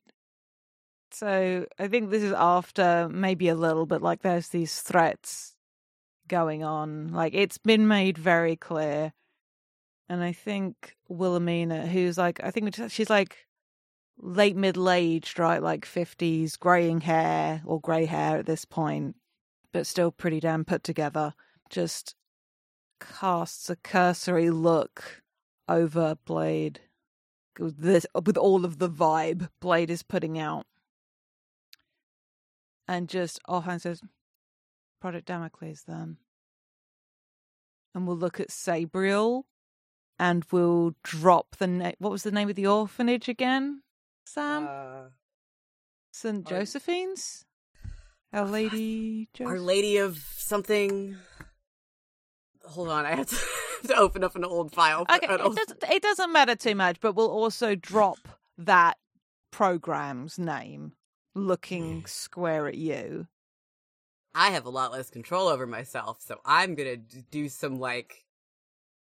So 1.10 1.66
I 1.78 1.88
think 1.88 2.10
this 2.10 2.22
is 2.22 2.32
after 2.32 3.08
maybe 3.10 3.48
a 3.48 3.54
little 3.56 3.86
bit 3.86 4.02
like 4.02 4.22
there's 4.22 4.48
these 4.48 4.80
threats 4.82 5.55
going 6.28 6.64
on. 6.64 7.08
Like 7.08 7.34
it's 7.34 7.58
been 7.58 7.88
made 7.88 8.18
very 8.18 8.56
clear. 8.56 9.12
And 10.08 10.22
I 10.22 10.32
think 10.32 10.96
Wilhelmina, 11.08 11.86
who's 11.88 12.16
like, 12.16 12.40
I 12.42 12.50
think 12.50 12.74
she's 12.88 13.10
like 13.10 13.46
late 14.18 14.56
middle 14.56 14.90
aged, 14.90 15.38
right? 15.38 15.62
Like 15.62 15.84
50s, 15.84 16.58
graying 16.58 17.02
hair 17.02 17.62
or 17.64 17.80
grey 17.80 18.06
hair 18.06 18.38
at 18.38 18.46
this 18.46 18.64
point, 18.64 19.16
but 19.72 19.86
still 19.86 20.10
pretty 20.12 20.40
damn 20.40 20.64
put 20.64 20.84
together, 20.84 21.34
just 21.70 22.14
casts 23.00 23.68
a 23.68 23.76
cursory 23.76 24.50
look 24.50 25.22
over 25.68 26.16
Blade 26.24 26.80
with 27.58 27.78
this 27.78 28.06
with 28.14 28.36
all 28.36 28.64
of 28.64 28.78
the 28.78 28.88
vibe 28.88 29.48
Blade 29.60 29.90
is 29.90 30.02
putting 30.02 30.38
out. 30.38 30.66
And 32.88 33.08
just 33.08 33.40
offhand 33.48 33.82
says, 33.82 34.00
Project 35.06 35.28
Damocles 35.28 35.84
then. 35.86 36.16
And 37.94 38.08
we'll 38.08 38.16
look 38.16 38.40
at 38.40 38.48
Sabriel 38.48 39.44
and 40.18 40.44
we'll 40.50 40.96
drop 41.04 41.54
the 41.58 41.68
name 41.68 41.94
what 42.00 42.10
was 42.10 42.24
the 42.24 42.32
name 42.32 42.48
of 42.48 42.56
the 42.56 42.66
orphanage 42.66 43.28
again? 43.28 43.82
Sam? 44.24 44.66
Uh, 44.68 45.02
St. 46.10 46.44
Josephine's? 46.44 47.44
Our 48.32 48.46
Lady 48.46 49.28
Our 49.38 49.60
Lady 49.60 49.98
of 49.98 50.18
something. 50.38 51.14
Hold 52.64 52.88
on, 52.88 53.06
I 53.06 53.14
have 53.14 53.28
to, 53.28 53.38
to 53.86 53.94
open 53.94 54.24
up 54.24 54.34
an 54.34 54.44
old 54.44 54.74
file. 54.74 55.02
Okay, 55.02 55.34
it 55.34 55.38
doesn't, 55.38 55.84
it 55.88 56.02
doesn't 56.02 56.32
matter 56.32 56.56
too 56.56 56.74
much, 56.74 56.98
but 57.00 57.14
we'll 57.14 57.30
also 57.30 57.76
drop 57.76 58.18
that 58.58 58.96
program's 59.52 60.36
name 60.36 60.94
looking 61.36 62.04
square 62.06 62.66
at 62.66 62.74
you. 62.74 63.28
I 64.38 64.50
have 64.50 64.66
a 64.66 64.70
lot 64.70 64.92
less 64.92 65.08
control 65.08 65.48
over 65.48 65.66
myself, 65.66 66.18
so 66.20 66.38
I'm 66.44 66.74
gonna 66.74 66.98
do 66.98 67.48
some 67.48 67.80
like 67.80 68.22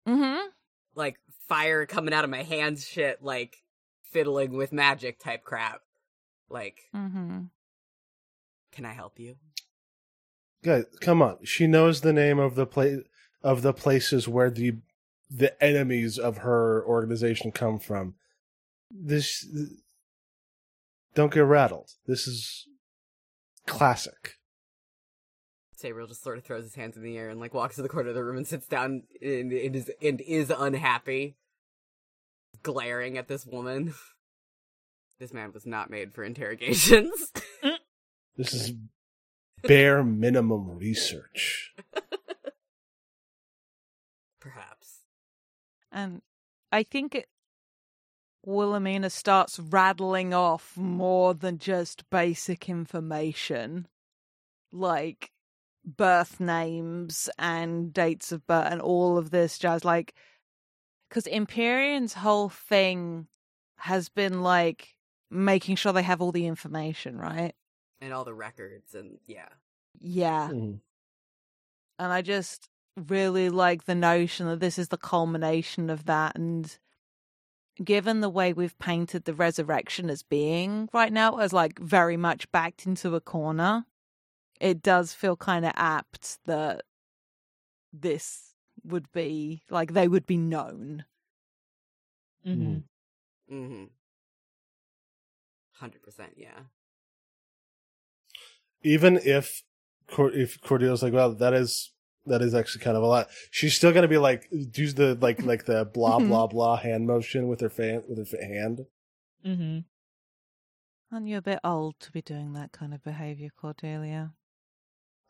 Mm-hmm. 0.07 0.48
like 0.95 1.18
fire 1.48 1.85
coming 1.85 2.11
out 2.14 2.23
of 2.23 2.31
my 2.31 2.41
hands 2.41 2.88
shit, 2.88 3.22
like 3.22 3.57
fiddling 4.03 4.53
with 4.53 4.73
magic 4.73 5.19
type 5.19 5.43
crap. 5.43 5.81
Like, 6.49 6.80
Mm-hmm. 6.95 7.41
can 8.72 8.85
I 8.85 8.93
help 8.93 9.19
you? 9.19 9.35
Guys, 10.64 10.85
come 11.02 11.22
on. 11.22 11.38
She 11.43 11.68
knows 11.68 12.02
the 12.02 12.14
name 12.14 12.39
of 12.39 12.56
the 12.56 12.65
place 12.65 13.02
of 13.43 13.61
the 13.61 13.73
places 13.73 14.27
where 14.27 14.49
the 14.49 14.77
the 15.30 15.64
enemies 15.64 16.18
of 16.18 16.39
her 16.39 16.84
organization 16.85 17.52
come 17.52 17.77
from. 17.80 18.15
This 18.89 19.48
don't 21.15 21.34
get 21.34 21.45
rattled. 21.45 21.91
This 22.07 22.27
is 22.27 22.68
classic. 23.68 24.34
Sabriel 25.82 26.08
just 26.08 26.24
sort 26.24 26.38
of 26.38 26.44
throws 26.44 26.64
his 26.64 26.76
hands 26.76 26.95
in 26.98 27.03
the 27.03 27.18
air 27.18 27.30
and 27.30 27.40
like 27.40 27.53
walks 27.53 27.76
to 27.76 27.82
the 27.82 27.90
corner 27.90 28.10
of 28.10 28.16
the 28.16 28.24
room 28.24 28.38
and 28.38 28.48
sits 28.48 28.68
down 28.68 29.03
and, 29.22 29.52
and 29.52 29.76
is 29.76 29.91
and 30.02 30.22
is 30.22 30.52
unhappy, 30.56 31.36
glaring 32.64 33.18
at 33.18 33.28
this 33.28 33.45
woman. 33.45 33.94
This 35.20 35.34
man 35.34 35.52
was 35.53 35.68
not 35.68 35.91
made 35.91 36.16
for 36.16 36.24
interrogations. 36.24 37.32
This 38.36 38.53
is 38.56 38.74
bare 39.62 40.03
minimum 40.03 40.78
research. 40.78 41.76
Perhaps. 44.40 45.02
And 45.91 46.22
I 46.72 46.84
think 46.84 47.14
it, 47.14 47.28
Wilhelmina 48.44 49.10
starts 49.12 49.60
rattling 49.60 50.34
off 50.34 50.76
more 50.76 51.36
than 51.36 51.60
just 51.60 52.10
basic 52.10 52.68
information, 52.68 53.88
like 54.72 55.32
birth 55.86 56.40
names 56.40 57.30
and 57.40 57.91
dates 57.94 58.32
of 58.32 58.45
birth 58.48 58.68
and 58.72 58.82
all 58.82 59.18
of 59.18 59.32
this 59.32 59.58
jazz. 59.58 59.84
Like, 59.84 60.14
because 61.10 61.28
Empyrean's 61.28 62.14
whole 62.14 62.49
thing 62.49 63.28
has 63.78 64.10
been 64.10 64.41
like 64.44 64.95
making 65.30 65.76
sure 65.76 65.91
they 65.94 66.03
have 66.03 66.22
all 66.22 66.32
the 66.32 66.45
information, 66.48 67.18
right? 67.18 67.53
And 67.99 68.14
all 68.14 68.24
the 68.26 68.34
records 68.34 68.94
and 68.95 69.18
yeah. 69.26 69.49
Yeah. 69.99 70.49
Mhm. 70.52 70.80
and 71.99 72.12
I 72.12 72.22
just 72.22 72.68
really 72.95 73.49
like 73.49 73.86
the 73.86 73.95
notion 73.95 74.48
that 74.48 74.60
this 74.60 74.80
is 74.80 74.88
the 74.90 74.98
culmination 74.98 75.90
of 75.90 76.06
that. 76.06 76.36
And 76.36 76.76
given 77.84 78.22
the 78.22 78.30
way 78.30 78.53
we've 78.53 78.78
painted 78.80 79.26
the 79.26 79.34
resurrection 79.34 80.10
as 80.10 80.24
being 80.24 80.90
right 80.94 81.12
now, 81.14 81.38
as 81.38 81.53
like 81.53 81.80
very 81.80 82.18
much 82.18 82.52
backed 82.52 82.86
into 82.86 83.16
a 83.16 83.22
corner, 83.22 83.86
it 84.61 84.83
does 84.83 85.11
feel 85.11 85.35
kind 85.35 85.65
of 85.65 85.73
apt 85.75 86.38
that 86.45 86.83
this 87.91 88.53
would 88.83 89.11
be 89.11 89.63
like 89.69 89.93
they 89.93 90.07
would 90.07 90.25
be 90.25 90.38
known. 90.38 91.03
Mm-hmm. 92.47 93.53
Mm-hmm. 93.53 93.83
Hundred 95.73 96.03
percent, 96.03 96.33
yeah. 96.38 96.59
Even 98.83 99.19
if 99.23 99.63
Cor- 100.07 100.31
if 100.31 100.61
Cordelia's 100.61 101.01
like, 101.01 101.13
well, 101.13 101.33
that 101.33 101.53
is 101.53 101.91
that 102.27 102.43
is 102.43 102.53
actually 102.53 102.83
kind 102.83 102.95
of 102.95 103.03
a 103.03 103.07
lot. 103.07 103.29
She's 103.49 103.75
still 103.75 103.91
gonna 103.91 104.07
be 104.07 104.19
like, 104.19 104.47
do 104.69 104.91
the 104.91 105.17
like 105.19 105.41
like 105.43 105.65
the 105.65 105.85
blah 105.85 106.19
blah 106.19 106.45
blah 106.45 106.77
hand 106.77 107.07
motion 107.07 107.47
with 107.47 107.61
her 107.61 107.69
fan 107.69 108.03
with 108.07 108.19
her 108.19 108.25
fa- 108.25 108.45
hand. 108.45 108.85
Mm-hmm. 109.45 109.79
Aren't 111.11 111.27
you 111.27 111.38
a 111.38 111.41
bit 111.41 111.59
old 111.63 111.95
to 112.01 112.11
be 112.11 112.21
doing 112.21 112.53
that 112.53 112.71
kind 112.71 112.93
of 112.93 113.03
behavior, 113.03 113.49
Cordelia? 113.59 114.33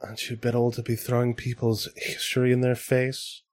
Aren't 0.02 0.30
you 0.30 0.36
a 0.36 0.40
bit 0.40 0.56
old 0.56 0.73
to 0.76 0.84
be 0.84 0.95
throwing 0.95 1.36
people's 1.36 1.88
history 1.95 2.52
in 2.52 2.61
their 2.61 2.76
face? 2.76 3.44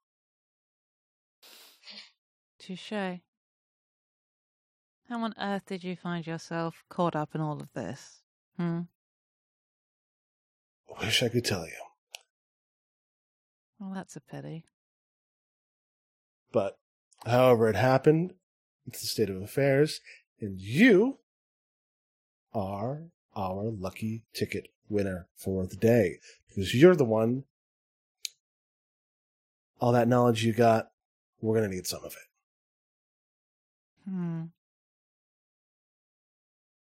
Touche. 2.58 2.90
How 2.92 3.20
on 5.24 5.34
earth 5.40 5.62
did 5.66 5.84
you 5.84 5.96
find 5.96 6.26
yourself 6.26 6.84
caught 6.88 7.14
up 7.16 7.34
in 7.34 7.40
all 7.40 7.60
of 7.60 7.72
this? 7.74 8.20
Hmm? 8.56 8.82
Wish 11.00 11.22
I 11.22 11.28
could 11.28 11.44
tell 11.44 11.64
you, 11.66 11.72
Well, 13.78 13.92
that's 13.94 14.16
a 14.16 14.20
pity. 14.20 14.64
but 16.50 16.78
however 17.26 17.68
it 17.68 17.76
happened, 17.76 18.34
it's 18.86 19.00
the 19.02 19.06
state 19.06 19.30
of 19.30 19.40
affairs, 19.40 20.00
and 20.40 20.58
you 20.60 21.18
are 22.54 23.10
our 23.36 23.70
lucky 23.70 24.24
ticket 24.34 24.68
winner 24.88 25.28
for 25.36 25.66
the 25.66 25.76
day 25.76 26.18
because 26.48 26.74
you're 26.74 26.96
the 26.96 27.04
one. 27.04 27.44
All 29.80 29.92
that 29.92 30.08
knowledge 30.08 30.44
you 30.44 30.52
got, 30.52 30.90
we're 31.40 31.54
gonna 31.54 31.68
need 31.68 31.86
some 31.86 32.04
of 32.04 32.12
it. 32.12 34.10
Hmm. 34.10 34.42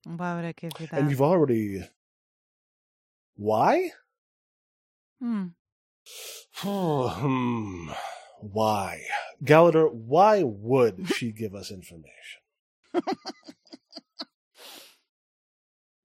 Why 0.05 0.35
would 0.35 0.45
I 0.45 0.51
give 0.51 0.71
you 0.79 0.87
that? 0.87 0.99
And 0.99 1.09
you've 1.09 1.21
already. 1.21 1.87
Why? 3.35 3.91
Hmm. 5.19 5.47
Hmm. 6.61 7.91
Why? 8.41 9.03
Galador, 9.43 9.91
why 9.93 10.43
would 10.43 11.07
she 11.15 11.31
give 11.31 11.55
us 11.55 11.71
information? 11.71 12.41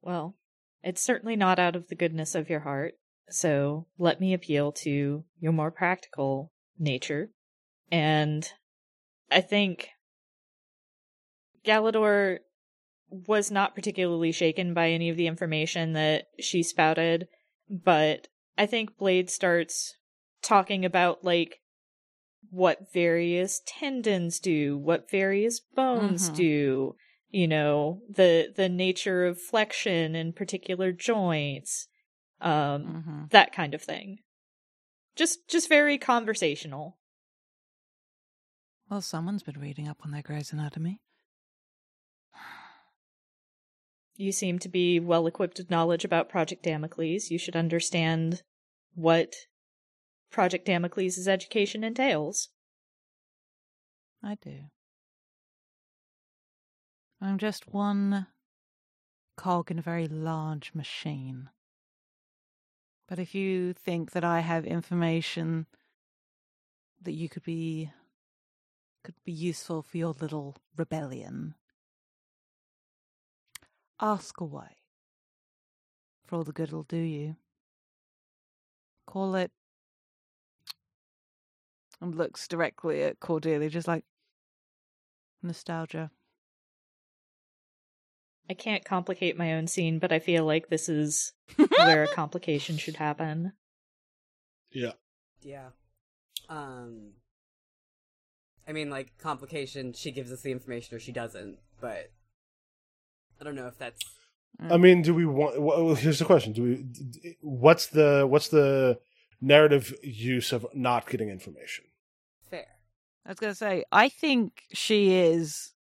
Well, 0.09 0.37
it's 0.83 1.03
certainly 1.03 1.37
not 1.37 1.59
out 1.59 1.77
of 1.77 1.89
the 1.89 1.95
goodness 1.95 2.35
of 2.35 2.49
your 2.49 2.61
heart, 2.61 2.95
so 3.31 3.87
let 3.99 4.21
me 4.21 4.33
appeal 4.35 4.73
to 4.73 5.25
your 5.41 5.53
more 5.53 5.71
practical 5.71 6.53
nature. 6.79 7.31
And 7.91 8.51
I 9.31 9.41
think 9.41 9.91
Galador 11.65 12.39
was 13.11 13.51
not 13.51 13.75
particularly 13.75 14.33
shaken 14.33 14.75
by 14.75 14.91
any 14.91 15.09
of 15.09 15.17
the 15.17 15.27
information 15.27 15.95
that 15.95 16.27
she 16.39 16.63
spouted, 16.63 17.29
but 17.69 18.29
I 18.57 18.67
think 18.67 18.99
Blade 18.99 19.31
starts 19.31 19.97
talking 20.43 20.85
about 20.85 21.25
like 21.25 21.61
what 22.51 22.93
various 22.93 23.61
tendons 23.67 24.39
do, 24.41 24.79
what 24.79 25.11
various 25.11 25.61
bones 25.61 26.31
Mhm. 26.31 26.35
do, 26.35 26.97
you 27.31 27.47
know, 27.49 28.03
the 28.09 28.53
the 28.55 28.69
nature 28.69 29.27
of 29.27 29.41
flexion 29.41 30.15
in 30.15 30.33
particular 30.33 30.93
joints, 30.93 31.89
um, 32.41 32.83
hmm 32.83 33.25
that 33.31 33.53
kind 33.53 33.75
of 33.75 33.83
thing. 33.83 34.21
Just 35.17 35.49
just 35.49 35.69
very 35.69 35.99
conversational. 35.99 36.97
Well, 38.89 39.03
someone's 39.03 39.43
been 39.43 39.61
reading 39.61 39.87
up 39.89 39.99
on 40.05 40.13
their 40.13 40.23
Grey's 40.23 40.53
Anatomy. 40.53 41.01
You 44.17 44.33
seem 44.33 44.59
to 44.61 44.69
be 44.69 44.99
well 44.99 45.27
equipped 45.29 45.59
with 45.59 45.71
knowledge 45.71 46.05
about 46.05 46.29
Project 46.29 46.65
Damocles. 46.65 47.31
You 47.31 47.39
should 47.39 47.55
understand 47.55 48.43
what 48.95 49.35
Project 50.31 50.67
Damocles' 50.67 51.29
education 51.29 51.85
entails. 51.85 52.49
I 54.23 54.37
do. 54.43 54.71
I'm 57.21 57.39
just 57.39 57.73
one 57.73 58.27
cog 59.37 59.71
in 59.71 59.79
a 59.79 59.83
very 59.83 60.09
large 60.09 60.75
machine. 60.75 61.51
But 63.09 63.19
if 63.19 63.35
you 63.35 63.73
think 63.73 64.13
that 64.13 64.23
I 64.23 64.41
have 64.41 64.67
information 64.67 65.67
that 67.01 67.13
you 67.13 67.29
could 67.29 67.43
be 67.43 67.91
could 69.03 69.15
be 69.25 69.33
useful 69.33 69.81
for 69.81 69.97
your 69.97 70.15
little 70.21 70.57
rebellion, 70.77 71.55
ask 74.01 74.41
away. 74.41 74.77
For 76.27 76.37
all 76.37 76.45
the 76.45 76.53
good 76.53 76.69
it'll 76.69 76.83
do 76.83 76.99
you. 76.99 77.37
Call 79.07 79.35
it 79.35 79.51
and 82.01 82.15
looks 82.15 82.47
directly 82.47 83.03
at 83.03 83.21
Cordelia, 83.21 83.71
just 83.71 83.89
like 83.89 84.05
nostalgia. 85.43 86.11
I 88.51 88.55
can't 88.55 88.85
complicate 88.85 89.37
my 89.37 89.53
own 89.55 89.67
scene, 89.67 89.99
but 89.99 90.13
I 90.13 90.19
feel 90.19 90.45
like 90.45 90.69
this 90.69 90.89
is 90.89 91.33
where 91.57 92.05
a 92.05 92.09
complication 92.09 92.77
should 92.79 92.97
happen. 92.97 93.53
Yeah. 94.71 94.93
Yeah. 95.43 95.69
Um. 96.49 97.13
I 98.67 98.73
mean, 98.73 98.91
like 98.91 99.19
complication. 99.19 99.93
She 99.93 100.11
gives 100.11 100.33
us 100.33 100.43
the 100.43 100.53
information, 100.53 100.97
or 100.97 101.01
she 101.01 101.13
doesn't. 101.13 101.59
But 101.81 102.11
I 103.41 103.45
don't 103.45 103.55
know 103.55 103.67
if 103.67 103.79
that's 103.79 104.03
I 104.71 104.77
mean, 104.77 105.03
do 105.03 105.15
we 105.15 105.25
want? 105.25 105.61
Well, 105.61 105.95
here's 105.95 106.19
the 106.19 106.25
question: 106.25 106.53
Do 106.53 106.63
we? 106.63 107.37
What's 107.41 107.87
the 107.87 108.27
what's 108.29 108.49
the 108.49 108.99
narrative 109.41 109.95
use 110.03 110.53
of 110.53 110.67
not 110.75 111.09
getting 111.09 111.29
information? 111.29 111.85
fair. 112.51 112.67
I 113.25 113.29
was 113.29 113.39
going 113.39 113.53
to 113.53 113.59
say, 113.59 113.85
I 113.93 114.09
think 114.09 114.63
she 114.73 115.15
is 115.15 115.73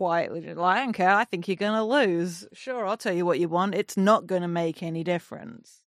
legit. 0.00 0.56
Like, 0.56 0.78
I 0.78 0.84
don't 0.84 0.92
care. 0.92 1.10
I 1.10 1.24
think 1.24 1.48
you're 1.48 1.56
going 1.56 1.74
to 1.74 1.84
lose. 1.84 2.46
Sure, 2.52 2.86
I'll 2.86 2.96
tell 2.96 3.14
you 3.14 3.24
what 3.24 3.40
you 3.40 3.48
want. 3.48 3.74
It's 3.74 3.96
not 3.96 4.26
going 4.26 4.42
to 4.42 4.48
make 4.48 4.82
any 4.82 5.04
difference. 5.04 5.80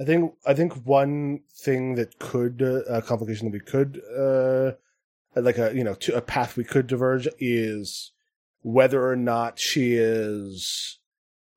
I 0.00 0.04
think 0.04 0.32
I 0.46 0.54
think 0.54 0.86
one 0.86 1.40
thing 1.54 1.94
that 1.96 2.18
could 2.18 2.62
uh, 2.62 2.84
a 2.84 3.02
complication 3.02 3.50
that 3.50 3.52
we 3.52 3.60
could 3.60 4.00
uh, 4.16 4.72
like 5.38 5.58
a 5.58 5.74
you 5.74 5.84
know 5.84 5.94
to 5.94 6.16
a 6.16 6.22
path 6.22 6.56
we 6.56 6.64
could 6.64 6.86
diverge 6.86 7.28
is 7.38 8.12
whether 8.62 9.06
or 9.06 9.16
not 9.16 9.58
she 9.58 9.94
is 9.94 10.98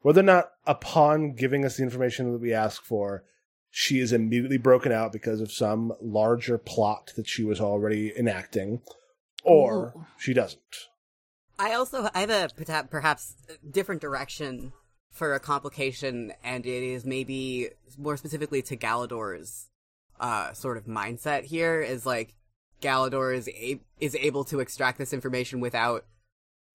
whether 0.02 0.20
or 0.20 0.24
not 0.24 0.52
upon 0.68 1.36
giving 1.36 1.64
us 1.64 1.78
the 1.78 1.84
information 1.84 2.34
that 2.34 2.40
we 2.40 2.54
ask 2.54 2.84
for 2.84 3.24
she 3.72 4.00
is 4.00 4.12
immediately 4.12 4.58
broken 4.58 4.92
out 4.92 5.12
because 5.12 5.40
of 5.42 5.52
some 5.52 5.94
larger 6.02 6.58
plot 6.58 7.12
that 7.16 7.28
she 7.28 7.44
was 7.44 7.62
already 7.62 8.14
enacting 8.18 8.82
or 9.44 9.94
Ooh. 9.96 10.06
she 10.18 10.34
doesn't 10.34 10.90
I 11.64 11.74
also 11.74 12.10
I 12.14 12.22
have 12.22 12.30
a 12.30 12.84
perhaps 12.90 13.36
different 13.70 14.02
direction 14.02 14.74
for 15.12 15.34
a 15.34 15.40
complication, 15.40 16.34
and 16.44 16.66
it 16.66 16.84
is 16.84 17.06
maybe 17.06 17.70
more 17.98 18.18
specifically 18.18 18.62
to 18.64 18.76
Galador's 18.76 19.70
uh, 20.20 20.54
sort 20.54 20.78
of 20.78 20.86
mindset 20.86 21.44
here. 21.44 21.82
Is 21.82 22.06
like 22.06 22.36
Galador 22.82 23.36
is 23.36 23.48
a- 23.48 23.80
is 24.00 24.16
able 24.16 24.44
to 24.46 24.60
extract 24.60 24.98
this 24.98 25.14
information 25.14 25.60
without 25.60 26.06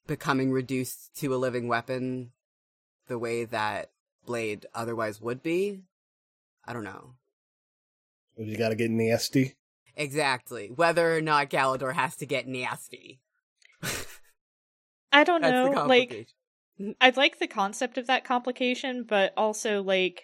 becoming 0.06 0.52
reduced 0.52 1.14
to 1.16 1.34
a 1.34 1.36
living 1.36 1.68
weapon, 1.68 2.32
the 3.08 3.18
way 3.18 3.44
that 3.44 3.90
Blade 4.24 4.66
otherwise 4.74 5.20
would 5.20 5.42
be. 5.42 5.82
I 6.66 6.72
don't 6.72 6.84
know 6.84 7.14
you 8.38 8.56
got 8.56 8.68
to 8.68 8.76
get 8.76 8.90
nasty 8.90 9.56
exactly 9.96 10.70
whether 10.74 11.16
or 11.16 11.20
not 11.20 11.50
Galador 11.50 11.94
has 11.94 12.16
to 12.16 12.26
get 12.26 12.46
nasty. 12.46 13.20
I 15.18 15.24
don't 15.24 15.42
That's 15.42 15.52
know. 15.52 15.82
Like, 15.84 16.10
complication. 16.10 16.94
I 17.00 17.12
like 17.16 17.38
the 17.40 17.48
concept 17.48 17.98
of 17.98 18.06
that 18.06 18.24
complication, 18.24 19.04
but 19.06 19.32
also 19.36 19.82
like 19.82 20.22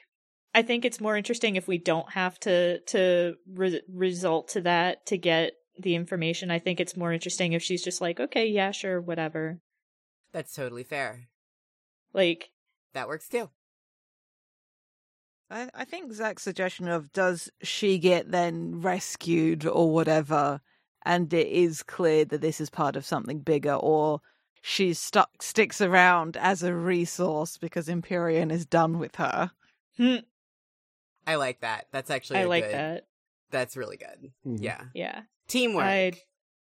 I 0.55 0.63
think 0.63 0.85
it's 0.85 1.01
more 1.01 1.17
interesting 1.17 1.57
if 1.57 1.67
we 1.67 1.79
don't 1.79 2.13
have 2.13 2.39
to 2.41 2.79
to 2.81 3.35
re- 3.53 3.83
result 3.93 4.49
to 4.51 4.61
that 4.61 5.05
to 5.07 5.19
get 5.19 5.55
the 5.77 5.97
information. 5.97 6.53
I 6.53 6.61
think 6.61 6.79
it's 6.79 6.97
more 6.97 7.13
interesting 7.13 7.53
if 7.53 7.63
she's 7.63 7.83
just 7.83 8.01
like, 8.01 8.21
okay, 8.21 8.47
yeah, 8.47 8.71
sure, 8.71 9.01
whatever. 9.01 9.59
That's 10.33 10.55
totally 10.55 10.85
fair. 10.85 11.29
Like, 12.13 12.51
That 12.93 13.09
works 13.09 13.29
too. 13.29 13.51
I, 15.51 15.69
I 15.75 15.85
think 15.85 16.13
Zach's 16.13 16.45
suggestion 16.45 16.89
of 16.89 17.13
does 17.13 17.51
she 17.63 17.99
get 17.99 18.31
then 18.31 18.81
rescued 18.81 19.67
or 19.67 19.93
whatever, 19.93 20.61
and 21.05 21.33
it 21.35 21.49
is 21.49 21.83
clear 21.83 22.25
that 22.27 22.41
this 22.41 22.61
is 22.61 22.71
part 22.71 22.95
of 22.95 23.05
something 23.05 23.41
bigger, 23.41 23.75
or 23.75 24.21
she 24.67 24.95
stuck 24.95 25.43
sticks 25.43 25.83
around 25.83 26.39
as 26.39 26.63
a 26.63 26.75
resource 26.75 27.59
because 27.59 27.87
Empyrean 27.87 28.51
is 28.51 28.65
done 28.65 28.99
with 28.99 29.17
her. 29.17 29.51
hmm, 29.99 30.17
I 31.27 31.35
like 31.35 31.61
that. 31.61 31.87
That's 31.93 32.09
actually 32.11 32.39
I 32.39 32.43
a 32.43 32.49
like 32.49 32.65
good- 32.65 32.73
that. 32.75 33.07
That's 33.51 33.77
really 33.77 33.99
good. 33.99 34.33
Mhm. 34.47 34.59
Yeah. 34.63 34.85
Yeah, 34.95 35.23
Teamwork. 35.49 35.85
I 35.85 36.13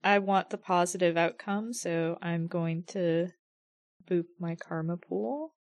I 0.03 0.19
want 0.19 0.49
the 0.49 0.57
positive 0.59 1.19
outcome, 1.19 1.75
so 1.75 2.17
I'm 2.23 2.47
going 2.47 2.85
to 2.89 3.29
boop 4.11 4.25
my 4.41 4.57
karma 4.57 4.97
pool 4.97 5.55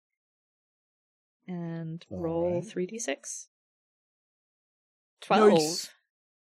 and 1.45 2.05
All 2.09 2.19
roll 2.19 2.61
three 2.61 2.85
d 2.87 2.97
six. 2.99 3.49
Twelve. 5.21 5.51
Nice. 5.59 5.89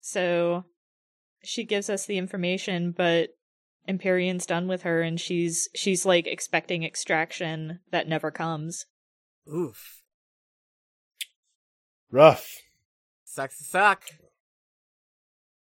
So 0.02 0.66
she 1.42 1.64
gives 1.64 1.90
us 1.90 2.06
the 2.06 2.18
information, 2.18 2.92
but 2.92 3.30
Empyrean's 3.88 4.46
done 4.46 4.68
with 4.68 4.84
her 4.84 5.02
and 5.02 5.20
she's 5.20 5.68
she's 5.76 6.06
like 6.06 6.28
expecting 6.28 6.84
extraction 6.84 7.80
that 7.92 8.08
never 8.08 8.30
comes. 8.32 8.86
Oof. 9.52 10.02
rough 12.12 12.56
Sucks 13.24 13.58
to 13.60 13.64
suck. 13.64 14.04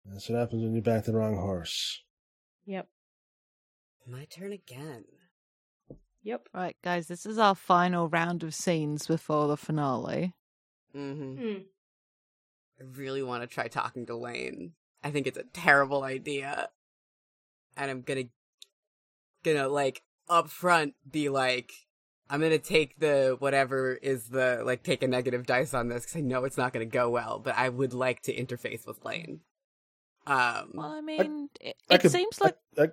that's 0.07 0.29
what 0.29 0.39
happens 0.39 0.63
when 0.63 0.75
you 0.75 0.81
back 0.83 1.05
the 1.05 1.13
wrong 1.13 1.37
horse 1.37 2.03
Yep. 2.67 2.89
My 4.07 4.25
turn 4.27 4.53
again. 4.53 5.05
Yep. 6.23 6.49
Right, 6.53 6.77
guys, 6.83 7.07
this 7.09 7.25
is 7.27 7.39
our 7.39 7.55
final 7.55 8.09
round 8.09 8.43
of 8.43 8.55
scenes 8.55 9.07
before 9.07 9.49
the 9.49 9.57
finale. 9.57 10.35
hmm 10.93 11.37
Hmm. 11.37 11.59
I 12.81 12.85
really 12.97 13.23
want 13.23 13.43
to 13.43 13.47
try 13.47 13.69
talking 13.69 14.07
to 14.07 14.17
Lane. 14.17 14.73
I 15.03 15.11
think 15.11 15.27
it's 15.27 15.39
a 15.39 15.45
terrible 15.45 16.03
idea. 16.03 16.71
And 17.77 17.91
I'm 17.91 18.03
gonna, 18.03 18.25
gonna 19.45 19.69
like, 19.69 20.03
up 20.29 20.49
front 20.51 20.95
be 21.11 21.29
like, 21.29 21.73
I'm 22.29 22.41
gonna 22.41 22.59
take 22.59 22.99
the, 23.01 23.37
whatever 23.39 23.95
is 23.95 24.29
the, 24.29 24.63
like, 24.65 24.83
take 24.83 25.03
a 25.03 25.09
negative 25.09 25.47
dice 25.47 25.75
on 25.75 25.89
this, 25.89 26.05
because 26.05 26.17
I 26.17 26.21
know 26.21 26.45
it's 26.45 26.57
not 26.59 26.73
gonna 26.73 26.85
go 26.87 27.09
well, 27.11 27.39
but 27.39 27.57
I 27.57 27.69
would 27.69 27.93
like 27.95 28.23
to 28.23 28.35
interface 28.35 28.87
with 28.87 29.05
Lane. 29.05 29.41
Um, 30.27 30.71
Well, 30.75 30.93
I 30.93 31.01
mean, 31.01 31.49
it, 31.61 31.77
I 31.91 31.95
it 31.95 32.01
could- 32.03 32.11
seems 32.13 32.41
I- 32.41 32.45
like. 32.45 32.57
I, 32.79 32.87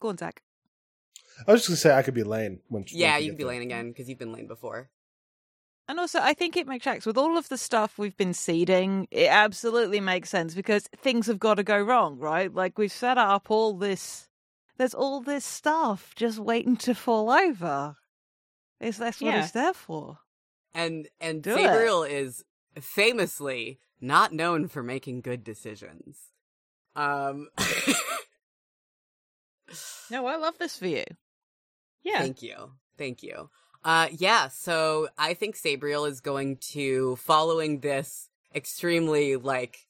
Go 0.00 0.08
on, 0.08 0.18
Zach. 0.18 0.42
I 1.46 1.52
was 1.52 1.60
just 1.60 1.68
gonna 1.68 1.76
say 1.76 1.94
I 1.96 2.02
could 2.02 2.12
be 2.14 2.24
Lane 2.24 2.60
when 2.68 2.84
yeah, 2.88 3.12
once 3.12 3.22
you 3.24 3.30
get 3.30 3.30
can 3.30 3.36
be 3.36 3.44
there. 3.44 3.48
Lane 3.52 3.62
again, 3.62 3.88
because 3.90 4.08
you've 4.08 4.18
been 4.18 4.32
Lane 4.32 4.48
before. 4.48 4.90
And 5.90 5.98
also, 5.98 6.20
I 6.22 6.34
think 6.34 6.56
it 6.56 6.68
makes 6.68 6.84
sense 6.84 7.04
with 7.04 7.18
all 7.18 7.36
of 7.36 7.48
the 7.48 7.58
stuff 7.58 7.98
we've 7.98 8.16
been 8.16 8.32
seeding. 8.32 9.08
It 9.10 9.26
absolutely 9.26 9.98
makes 9.98 10.30
sense 10.30 10.54
because 10.54 10.84
things 10.96 11.26
have 11.26 11.40
got 11.40 11.54
to 11.54 11.64
go 11.64 11.80
wrong, 11.80 12.16
right? 12.16 12.54
Like 12.54 12.78
we've 12.78 12.92
set 12.92 13.18
up 13.18 13.50
all 13.50 13.74
this. 13.76 14.28
There's 14.78 14.94
all 14.94 15.20
this 15.20 15.44
stuff 15.44 16.12
just 16.14 16.38
waiting 16.38 16.76
to 16.76 16.94
fall 16.94 17.28
over. 17.28 17.96
Is 18.78 18.98
that's 18.98 19.20
what 19.20 19.34
Yeah. 19.34 19.42
it's 19.42 19.50
there 19.50 19.72
for. 19.74 20.18
And, 20.72 21.08
and 21.20 21.42
Do 21.42 21.56
it. 21.56 21.58
Sabriel 21.58 22.08
is 22.08 22.44
famously 22.80 23.80
not 24.00 24.32
known 24.32 24.68
for 24.68 24.84
making 24.84 25.22
good 25.22 25.42
decisions. 25.42 26.18
Um, 26.94 27.48
No, 30.08 30.26
I 30.26 30.36
love 30.36 30.56
this 30.58 30.76
for 30.78 30.86
you. 30.86 31.04
Yeah. 32.04 32.18
Thank 32.20 32.42
you. 32.42 32.72
Thank 32.96 33.22
you. 33.24 33.50
Uh, 33.82 34.08
yeah, 34.12 34.48
so 34.48 35.08
I 35.16 35.34
think 35.34 35.56
Sabriel 35.56 36.08
is 36.08 36.20
going 36.20 36.58
to, 36.72 37.16
following 37.16 37.80
this 37.80 38.28
extremely, 38.54 39.36
like, 39.36 39.86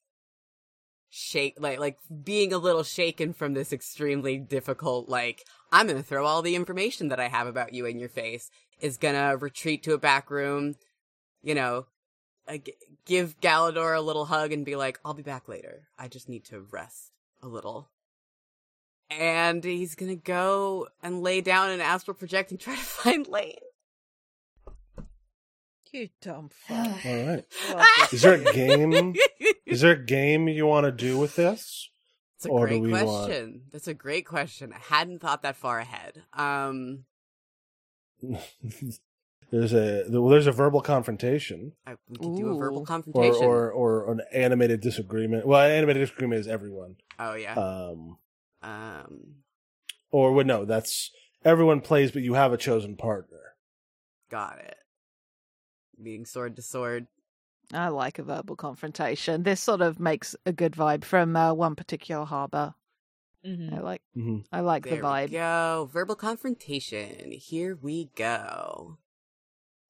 shake, 1.09 1.57
like, 1.59 1.81
like, 1.81 1.99
being 2.23 2.53
a 2.53 2.59
little 2.59 2.85
shaken 2.85 3.33
from 3.33 3.55
this 3.55 3.73
extremely 3.73 4.39
difficult, 4.39 5.09
like, 5.09 5.45
I'm 5.73 5.89
gonna 5.89 6.05
throw 6.05 6.25
all 6.25 6.41
the 6.41 6.55
information 6.55 7.09
that 7.09 7.19
I 7.19 7.29
have 7.29 7.49
about 7.49 7.75
you 7.75 7.85
in 7.85 7.99
your 7.99 8.09
face, 8.09 8.49
is 8.81 8.97
gonna 8.97 9.37
retreat 9.37 9.83
to 9.85 9.95
a 9.95 9.99
back 9.99 10.31
room, 10.31 10.77
you 11.43 11.57
know, 11.57 11.87
uh, 12.47 12.59
give 13.07 13.41
Galador 13.41 13.97
a 13.97 14.01
little 14.01 14.27
hug 14.27 14.53
and 14.53 14.65
be 14.65 14.77
like, 14.77 15.01
I'll 15.05 15.15
be 15.15 15.23
back 15.23 15.49
later. 15.49 15.89
I 15.99 16.07
just 16.07 16.29
need 16.29 16.45
to 16.47 16.61
rest 16.61 17.11
a 17.43 17.49
little. 17.49 17.91
And 19.11 19.65
he's 19.65 19.97
gonna 19.97 20.15
go 20.15 20.89
and 21.03 21.23
lay 21.23 21.41
down 21.41 21.71
and 21.71 21.83
astral 21.83 22.15
project 22.15 22.53
and 22.53 22.61
try 22.61 22.77
to 22.77 22.81
find 22.83 23.27
Lane. 23.27 23.57
You 25.93 26.09
dumb 26.21 26.51
fuck. 26.53 27.05
All 27.05 27.27
right. 27.27 27.45
Well, 27.75 27.87
Is 28.13 28.23
there 28.23 28.35
a 28.35 28.53
game? 28.53 29.15
Is 29.67 29.81
there 29.81 29.93
a 29.93 30.05
game 30.05 30.49
you 30.49 30.67
want 30.67 30.85
to 30.87 30.93
do 30.93 31.19
with 31.19 31.35
this? 31.37 31.91
It's 32.37 32.47
a 32.47 32.49
or 32.49 32.67
great 32.69 32.81
we 32.81 32.93
want- 32.93 33.07
question. 33.07 33.63
That's 33.73 33.89
a 33.89 33.95
great 33.95 34.25
question. 34.27 34.73
I 34.73 34.79
hadn't 34.95 35.21
thought 35.21 35.43
that 35.43 35.57
far 35.57 35.79
ahead. 35.81 36.23
Um, 36.33 37.05
there's 39.51 39.73
a 39.75 40.05
well, 40.09 40.29
there's 40.29 40.47
a 40.47 40.53
verbal 40.53 40.81
confrontation 40.81 41.73
I, 41.87 41.97
we 42.09 42.17
could 42.19 42.37
do 42.37 42.49
a 42.51 42.57
verbal 42.57 42.79
Ooh. 42.79 42.83
or, 42.83 42.87
confrontation. 42.87 43.45
or 43.45 43.71
or 43.71 44.13
an 44.13 44.21
animated 44.33 44.81
disagreement. 44.81 45.47
Well, 45.47 45.61
an 45.65 45.73
animated 45.73 46.03
disagreement 46.03 46.41
is 46.41 46.47
everyone. 46.49 46.97
oh 47.19 47.35
yeah. 47.35 47.55
Um, 47.55 48.19
um, 48.63 49.21
or 50.11 50.33
well, 50.33 50.45
no, 50.47 50.65
that's 50.65 51.11
everyone 51.45 51.81
plays, 51.81 52.13
but 52.13 52.23
you 52.23 52.35
have 52.35 52.53
a 52.53 52.57
chosen 52.59 52.97
partner. 52.97 53.55
got 54.31 54.59
it. 54.59 54.77
Meeting 56.01 56.25
sword 56.25 56.57
to 56.57 56.63
sword. 56.63 57.07
I 57.73 57.89
like 57.89 58.19
a 58.19 58.23
verbal 58.23 58.57
confrontation. 58.57 59.43
This 59.43 59.61
sort 59.61 59.81
of 59.81 60.01
makes 60.01 60.35
a 60.47 60.53
good 60.53 60.73
vibe 60.73 61.05
from 61.05 61.37
uh, 61.37 61.53
one 61.53 61.77
particular 61.77 62.25
harbor. 62.25 62.75
Mm-hmm. 63.47 63.75
I 63.75 63.81
like 63.81 64.03
hmm 64.15 64.39
I 64.53 64.61
like 64.61 64.85
there 64.85 64.97
the 64.97 65.03
vibe. 65.03 65.29
we 65.29 65.33
go. 65.37 65.89
Verbal 65.93 66.17
confrontation. 66.17 67.33
Here 67.33 67.79
we 67.81 68.11
go. 68.17 68.99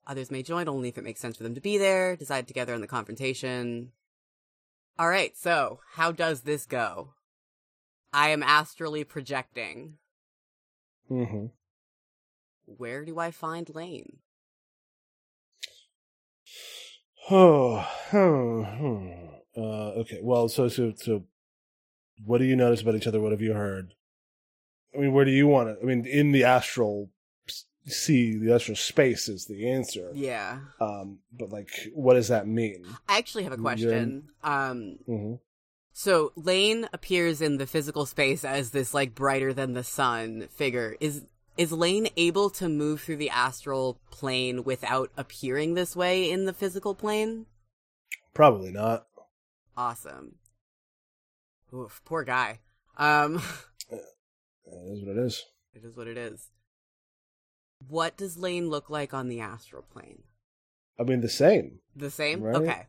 Others 0.06 0.30
may 0.30 0.42
join 0.42 0.68
only 0.68 0.88
if 0.88 0.98
it 0.98 1.04
makes 1.04 1.20
sense 1.20 1.36
for 1.36 1.42
them 1.42 1.54
to 1.54 1.60
be 1.60 1.78
there. 1.78 2.16
Decide 2.16 2.46
together 2.46 2.74
on 2.74 2.80
the 2.80 2.86
confrontation. 2.86 3.92
All 4.98 5.08
right. 5.08 5.36
So, 5.36 5.80
how 5.94 6.12
does 6.12 6.42
this 6.42 6.66
go? 6.66 7.14
I 8.12 8.30
am 8.30 8.42
astrally 8.42 9.04
projecting. 9.04 9.98
hmm 11.08 11.46
Where 12.66 13.04
do 13.04 13.18
I 13.18 13.30
find 13.30 13.72
Lane? 13.74 14.18
Oh, 17.32 17.86
hmm, 18.10 18.62
hmm. 18.78 19.10
Uh, 19.56 20.00
okay. 20.00 20.18
Well, 20.20 20.48
so 20.48 20.68
so 20.68 20.92
so, 20.96 21.24
what 22.24 22.38
do 22.38 22.44
you 22.44 22.56
notice 22.56 22.82
about 22.82 22.96
each 22.96 23.06
other? 23.06 23.20
What 23.20 23.32
have 23.32 23.40
you 23.40 23.52
heard? 23.52 23.94
I 24.94 24.98
mean, 24.98 25.12
where 25.12 25.24
do 25.24 25.30
you 25.30 25.46
want 25.46 25.68
it? 25.68 25.78
I 25.80 25.84
mean, 25.84 26.06
in 26.06 26.32
the 26.32 26.44
astral 26.44 27.10
see 27.86 28.36
the 28.36 28.54
astral 28.54 28.76
space 28.76 29.28
is 29.28 29.46
the 29.46 29.70
answer. 29.70 30.10
Yeah. 30.14 30.58
Um, 30.80 31.18
but 31.32 31.50
like, 31.50 31.70
what 31.94 32.14
does 32.14 32.28
that 32.28 32.46
mean? 32.46 32.84
I 33.08 33.18
actually 33.18 33.44
have 33.44 33.52
a 33.52 33.58
question. 33.58 34.28
Um, 34.42 34.98
hmm 35.06 35.34
so 35.92 36.32
Lane 36.36 36.88
appears 36.92 37.42
in 37.42 37.58
the 37.58 37.66
physical 37.66 38.06
space 38.06 38.44
as 38.44 38.70
this 38.70 38.94
like 38.94 39.14
brighter 39.14 39.52
than 39.52 39.74
the 39.74 39.84
sun 39.84 40.48
figure. 40.50 40.96
Is 41.00 41.24
is 41.60 41.72
Lane 41.72 42.08
able 42.16 42.48
to 42.48 42.70
move 42.70 43.02
through 43.02 43.18
the 43.18 43.28
astral 43.28 44.00
plane 44.10 44.64
without 44.64 45.10
appearing 45.18 45.74
this 45.74 45.94
way 45.94 46.30
in 46.30 46.46
the 46.46 46.54
physical 46.54 46.94
plane? 46.94 47.44
Probably 48.32 48.70
not. 48.70 49.04
Awesome. 49.76 50.36
Oof, 51.74 52.00
poor 52.06 52.24
guy. 52.24 52.60
Um, 52.96 53.42
That 53.90 54.92
is 54.92 55.02
what 55.04 55.18
it 55.18 55.18
is. 55.18 55.44
it 55.74 55.84
is 55.84 55.96
what 55.96 56.06
it 56.06 56.16
is. 56.16 56.48
What 57.88 58.16
does 58.16 58.38
Lane 58.38 58.70
look 58.70 58.88
like 58.88 59.12
on 59.12 59.28
the 59.28 59.40
astral 59.40 59.82
plane? 59.82 60.22
I 60.98 61.02
mean, 61.02 61.20
the 61.20 61.28
same. 61.28 61.80
The 61.94 62.10
same? 62.10 62.40
Right. 62.40 62.56
Okay. 62.56 62.86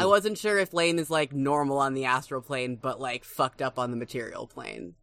I 0.00 0.06
wasn't 0.06 0.38
sure 0.38 0.58
if 0.58 0.72
Lane 0.74 0.98
is 0.98 1.10
like 1.10 1.32
normal 1.32 1.78
on 1.78 1.94
the 1.94 2.06
astral 2.06 2.40
plane, 2.40 2.74
but 2.74 3.00
like 3.00 3.22
fucked 3.22 3.62
up 3.62 3.78
on 3.78 3.92
the 3.92 3.96
material 3.96 4.48
plane. 4.48 4.94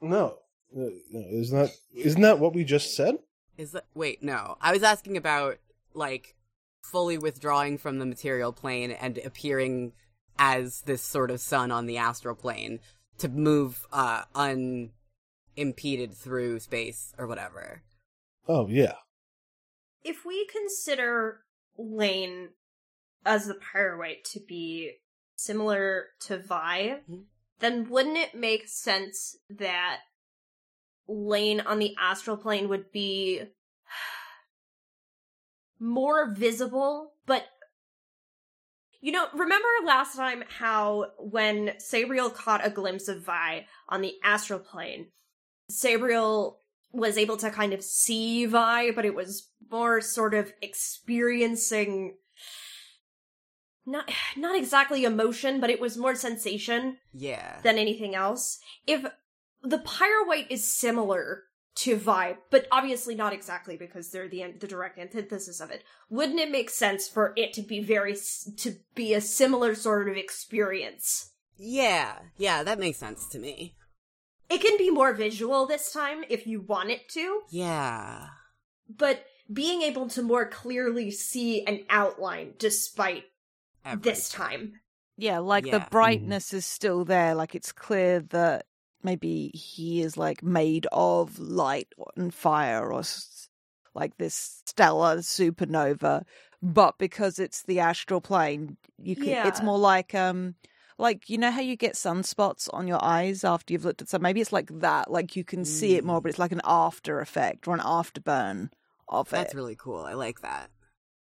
No, 0.00 0.38
no, 0.72 0.90
no, 1.10 1.20
isn't 1.30 1.56
that 1.58 1.70
isn't 1.94 2.22
that 2.22 2.38
what 2.38 2.54
we 2.54 2.64
just 2.64 2.94
said? 2.94 3.18
Is 3.56 3.72
that 3.72 3.86
wait, 3.94 4.22
no. 4.22 4.56
I 4.60 4.72
was 4.72 4.82
asking 4.82 5.16
about 5.16 5.58
like 5.94 6.34
fully 6.82 7.18
withdrawing 7.18 7.78
from 7.78 7.98
the 7.98 8.06
material 8.06 8.52
plane 8.52 8.90
and 8.90 9.18
appearing 9.18 9.92
as 10.38 10.82
this 10.82 11.02
sort 11.02 11.30
of 11.30 11.40
sun 11.40 11.70
on 11.70 11.86
the 11.86 11.98
astral 11.98 12.34
plane 12.34 12.80
to 13.18 13.28
move 13.28 13.84
uh 13.92 14.22
unimpeded 14.34 16.14
through 16.14 16.60
space 16.60 17.12
or 17.18 17.26
whatever. 17.26 17.82
Oh 18.46 18.68
yeah. 18.68 18.94
If 20.04 20.24
we 20.24 20.46
consider 20.46 21.40
Lane 21.76 22.50
as 23.26 23.46
the 23.46 23.54
Pyreway 23.54 24.22
to 24.32 24.40
be 24.40 24.92
similar 25.36 26.06
to 26.20 26.38
Vi, 26.38 27.02
Mhm. 27.08 27.24
then 27.58 27.88
wouldn't 27.90 28.16
it 28.16 28.34
make 28.34 28.68
sense 28.68 29.36
that 29.50 30.00
Lane 31.08 31.60
on 31.60 31.78
the 31.78 31.94
astral 31.98 32.36
plane 32.36 32.68
would 32.68 32.92
be 32.92 33.40
more 35.80 36.30
visible, 36.30 37.12
but 37.26 37.44
you 39.00 39.12
know, 39.12 39.28
remember 39.32 39.68
last 39.84 40.16
time 40.16 40.42
how 40.48 41.12
when 41.18 41.68
Sabriel 41.78 42.34
caught 42.34 42.66
a 42.66 42.70
glimpse 42.70 43.06
of 43.06 43.22
Vi 43.22 43.64
on 43.88 44.02
the 44.02 44.14
astral 44.24 44.58
plane, 44.58 45.06
Sabriel 45.70 46.56
was 46.90 47.16
able 47.16 47.36
to 47.36 47.50
kind 47.50 47.72
of 47.72 47.84
see 47.84 48.44
Vi, 48.46 48.90
but 48.92 49.04
it 49.04 49.14
was 49.14 49.48
more 49.70 50.00
sort 50.00 50.34
of 50.34 50.52
experiencing 50.62 52.16
not 53.86 54.10
not 54.36 54.56
exactly 54.56 55.04
emotion, 55.04 55.60
but 55.60 55.70
it 55.70 55.80
was 55.80 55.96
more 55.96 56.14
sensation 56.14 56.98
Yeah. 57.14 57.60
than 57.62 57.78
anything 57.78 58.14
else. 58.14 58.58
If 58.86 59.04
the 59.62 59.78
Pyreway 59.78 60.46
is 60.50 60.66
similar 60.66 61.44
to 61.76 61.96
Vi, 61.96 62.36
but 62.50 62.66
obviously 62.72 63.14
not 63.14 63.32
exactly 63.32 63.76
because 63.76 64.10
they're 64.10 64.28
the 64.28 64.52
the 64.58 64.66
direct 64.66 64.98
antithesis 64.98 65.60
of 65.60 65.70
it, 65.70 65.84
wouldn't 66.10 66.40
it 66.40 66.50
make 66.50 66.70
sense 66.70 67.08
for 67.08 67.32
it 67.36 67.52
to 67.52 67.62
be 67.62 67.80
very 67.80 68.16
to 68.56 68.76
be 68.94 69.14
a 69.14 69.20
similar 69.20 69.74
sort 69.74 70.08
of 70.08 70.16
experience? 70.16 71.32
yeah. 71.56 72.18
Yeah, 72.36 72.62
that 72.62 72.78
makes 72.78 72.98
sense 72.98 73.26
to 73.28 73.38
me. 73.38 73.74
It 74.48 74.60
can 74.60 74.78
be 74.78 74.90
more 74.90 75.12
visual 75.12 75.66
this 75.66 75.92
time 75.92 76.24
if 76.28 76.46
you 76.46 76.60
want 76.60 76.90
it 76.90 77.08
to, 77.10 77.42
Yeah. 77.50 78.28
but 78.88 79.24
being 79.52 79.82
able 79.82 80.08
to 80.10 80.22
more 80.22 80.46
clearly 80.48 81.10
see 81.10 81.64
an 81.66 81.84
outline 81.90 82.54
despite 82.58 83.24
this 84.00 84.28
time. 84.28 84.80
Yeah, 85.16 85.38
like 85.38 85.64
the 85.64 85.70
Yeah. 85.78 85.88
brightness 85.90 86.52
is 86.54 86.64
still 86.66 87.04
there. 87.04 87.34
Like 87.34 87.54
it's 87.54 87.72
clear 87.72 88.20
that 88.20 88.66
maybe 89.02 89.48
he 89.54 90.02
is 90.02 90.16
like 90.16 90.42
made 90.42 90.86
of 90.92 91.38
light 91.38 91.88
and 92.16 92.32
fire 92.32 92.92
or 92.92 93.02
like 93.94 94.16
this 94.18 94.62
stellar 94.66 95.18
supernova. 95.18 96.24
But 96.60 96.98
because 96.98 97.38
it's 97.38 97.62
the 97.62 97.80
astral 97.80 98.20
plane, 98.20 98.76
you 99.00 99.14
can. 99.14 99.46
It's 99.46 99.62
more 99.62 99.78
like 99.78 100.14
um, 100.14 100.56
like 100.98 101.30
you 101.30 101.38
know 101.38 101.52
how 101.52 101.60
you 101.60 101.76
get 101.76 101.94
sunspots 101.94 102.68
on 102.72 102.88
your 102.88 103.02
eyes 103.02 103.44
after 103.44 103.72
you've 103.72 103.84
looked 103.84 104.02
at 104.02 104.08
some. 104.08 104.22
Maybe 104.22 104.40
it's 104.40 104.52
like 104.52 104.70
that. 104.80 105.10
Like 105.10 105.36
you 105.36 105.44
can 105.44 105.64
see 105.64 105.94
it 105.94 106.04
more, 106.04 106.18
Mm. 106.18 106.22
but 106.24 106.28
it's 106.30 106.38
like 106.38 106.52
an 106.52 106.60
after 106.64 107.20
effect 107.20 107.68
or 107.68 107.74
an 107.74 107.80
afterburn 107.80 108.70
of 109.08 109.28
it. 109.28 109.36
That's 109.36 109.54
really 109.54 109.76
cool. 109.76 110.00
I 110.00 110.14
like 110.14 110.40
that. 110.40 110.70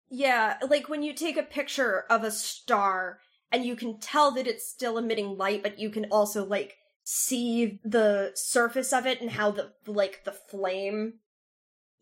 Yeah, 0.09 0.57
like 0.67 0.89
when 0.89 1.03
you 1.03 1.13
take 1.13 1.37
a 1.37 1.43
picture 1.43 2.05
of 2.09 2.23
a 2.23 2.31
star 2.31 3.19
and 3.51 3.65
you 3.65 3.75
can 3.75 3.99
tell 3.99 4.31
that 4.31 4.47
it's 4.47 4.67
still 4.67 4.97
emitting 4.97 5.37
light, 5.37 5.61
but 5.63 5.77
you 5.79 5.89
can 5.89 6.05
also 6.05 6.45
like 6.45 6.77
see 7.11 7.79
the 7.83 8.31
surface 8.35 8.93
of 8.93 9.07
it 9.07 9.19
and 9.19 9.31
how 9.31 9.49
the 9.49 9.71
like 9.87 10.23
the 10.25 10.31
flame. 10.31 11.13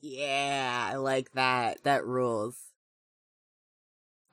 Yeah, 0.02 0.90
I 0.92 0.98
like 0.98 1.32
that. 1.32 1.82
That 1.84 2.06
rules. 2.06 2.58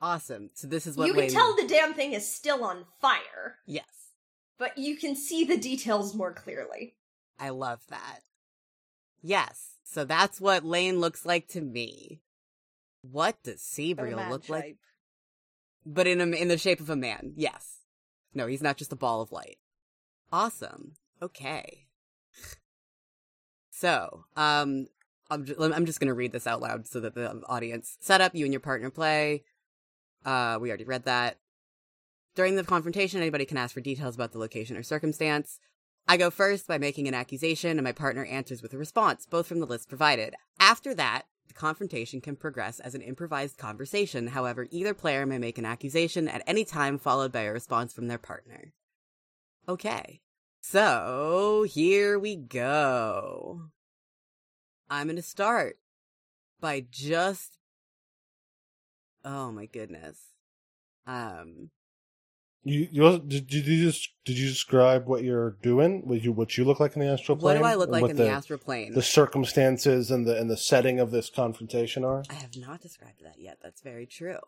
Awesome. 0.01 0.49
So 0.53 0.67
this 0.67 0.85
is 0.85 0.97
what 0.97 1.07
you 1.07 1.13
can 1.13 1.21
Lane- 1.21 1.31
tell 1.31 1.55
the 1.55 1.67
damn 1.67 1.93
thing 1.93 2.11
is 2.11 2.29
still 2.31 2.63
on 2.65 2.85
fire, 2.99 3.59
Yes. 3.65 4.11
but 4.59 4.77
you 4.77 4.97
can 4.97 5.15
see 5.15 5.45
the 5.45 5.57
details 5.57 6.13
more 6.13 6.33
clearly. 6.33 6.95
I 7.39 7.49
love 7.49 7.79
that. 7.89 8.19
Yes. 9.21 9.77
So 9.85 10.03
that's 10.03 10.41
what 10.41 10.65
Lane 10.65 10.99
looks 10.99 11.25
like 11.25 11.47
to 11.49 11.61
me. 11.61 12.21
What 13.01 13.41
does 13.43 13.61
Sabriel 13.61 14.29
look 14.29 14.49
like? 14.49 14.77
But 15.85 16.05
in 16.07 16.19
a, 16.19 16.25
in 16.35 16.49
the 16.49 16.57
shape 16.57 16.81
of 16.81 16.89
a 16.89 16.95
man. 16.95 17.33
Yes. 17.37 17.77
No, 18.33 18.47
he's 18.47 18.61
not 18.61 18.77
just 18.77 18.91
a 18.91 18.97
ball 18.97 19.21
of 19.21 19.31
light. 19.31 19.57
Awesome. 20.35 20.95
Okay. 21.21 21.85
So, 23.71 24.25
um, 24.35 24.87
I'm 25.31 25.45
just, 25.45 25.61
I'm 25.61 25.85
just 25.85 26.01
going 26.01 26.09
to 26.09 26.13
read 26.13 26.33
this 26.33 26.45
out 26.45 26.59
loud 26.59 26.87
so 26.87 26.99
that 26.99 27.15
the 27.15 27.41
audience 27.47 27.95
set 28.01 28.19
up. 28.19 28.35
You 28.35 28.43
and 28.43 28.53
your 28.53 28.59
partner 28.59 28.89
play. 28.89 29.45
Uh, 30.25 30.57
we 30.59 30.67
already 30.67 30.83
read 30.83 31.05
that. 31.05 31.37
During 32.35 32.57
the 32.57 32.65
confrontation, 32.65 33.21
anybody 33.21 33.45
can 33.45 33.55
ask 33.55 33.73
for 33.73 33.79
details 33.79 34.15
about 34.15 34.33
the 34.33 34.37
location 34.37 34.75
or 34.75 34.83
circumstance. 34.83 35.61
I 36.05 36.17
go 36.17 36.29
first 36.29 36.67
by 36.67 36.79
making 36.79 37.07
an 37.07 37.13
accusation, 37.13 37.77
and 37.77 37.83
my 37.85 37.93
partner 37.93 38.25
answers 38.25 38.61
with 38.61 38.73
a 38.73 38.77
response, 38.77 39.25
both 39.25 39.47
from 39.47 39.61
the 39.61 39.65
list 39.65 39.87
provided. 39.87 40.35
After 40.59 40.93
that, 40.95 41.27
the 41.47 41.53
confrontation 41.53 42.19
can 42.19 42.35
progress 42.35 42.81
as 42.81 42.93
an 42.93 43.01
improvised 43.01 43.57
conversation. 43.57 44.27
However, 44.27 44.67
either 44.69 44.93
player 44.93 45.25
may 45.25 45.37
make 45.37 45.57
an 45.57 45.65
accusation 45.65 46.27
at 46.27 46.43
any 46.45 46.65
time, 46.65 46.99
followed 46.99 47.31
by 47.31 47.43
a 47.43 47.53
response 47.53 47.93
from 47.93 48.09
their 48.09 48.17
partner. 48.17 48.73
Okay. 49.69 50.19
So, 50.67 51.67
here 51.69 52.17
we 52.17 52.35
go. 52.35 53.69
I'm 54.89 55.05
going 55.05 55.15
to 55.15 55.21
start 55.21 55.77
by 56.59 56.83
just 56.89 57.59
Oh 59.23 59.51
my 59.51 59.67
goodness. 59.67 60.19
Um 61.05 61.69
You 62.63 62.87
you 62.91 63.19
did, 63.19 63.45
did 63.45 63.67
you 63.67 63.91
just 63.91 64.09
did 64.25 64.39
you 64.39 64.47
describe 64.49 65.05
what 65.05 65.23
you're 65.23 65.51
doing? 65.61 66.01
What 66.07 66.23
you 66.23 66.31
what 66.31 66.57
you 66.57 66.65
look 66.65 66.79
like 66.79 66.95
in 66.95 67.01
the 67.01 67.09
astral 67.09 67.37
plane? 67.37 67.59
what 67.59 67.59
do 67.59 67.71
I 67.71 67.75
look 67.75 67.91
like 67.91 68.09
in 68.09 68.15
the, 68.15 68.27
astral 68.27 68.57
plane? 68.57 68.93
The 68.93 69.03
circumstances 69.03 70.09
and 70.09 70.25
the 70.25 70.35
and 70.35 70.49
the 70.49 70.57
setting 70.57 70.99
of 70.99 71.11
this 71.11 71.29
confrontation 71.29 72.03
are. 72.03 72.23
I 72.27 72.33
have 72.33 72.57
not 72.57 72.81
described 72.81 73.23
that 73.23 73.39
yet. 73.39 73.59
That's 73.61 73.81
very 73.81 74.07
true. 74.07 74.39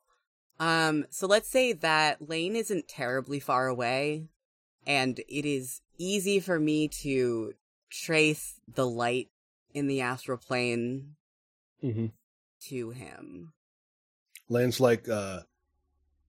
Um, 0.60 1.06
so 1.12 1.28
let's 1.28 1.48
say 1.48 1.74
that 1.74 2.28
Lane 2.28 2.56
isn't 2.56 2.88
terribly 2.88 3.40
far 3.40 3.68
away, 3.68 4.30
and 4.88 5.20
it 5.20 5.46
is 5.46 5.82
easy 6.00 6.40
for 6.40 6.60
me 6.60 6.88
to 6.88 7.54
trace 7.92 8.60
the 8.74 8.88
light 8.88 9.30
in 9.74 9.86
the 9.88 10.02
astral 10.02 10.38
plane 10.38 11.14
Mm-hmm. 11.84 12.08
to 12.70 12.90
him. 12.90 13.54
Lane's 14.50 14.80
like 14.80 15.08
uh 15.08 15.42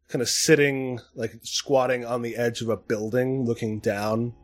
kind 0.08 0.20
of 0.20 0.28
sitting 0.28 1.00
like 1.14 1.32
squatting 1.42 2.04
on 2.04 2.20
the 2.20 2.36
edge 2.36 2.60
of 2.60 2.68
a 2.68 2.76
building 2.76 3.46
looking 3.46 3.78
down. 3.78 4.34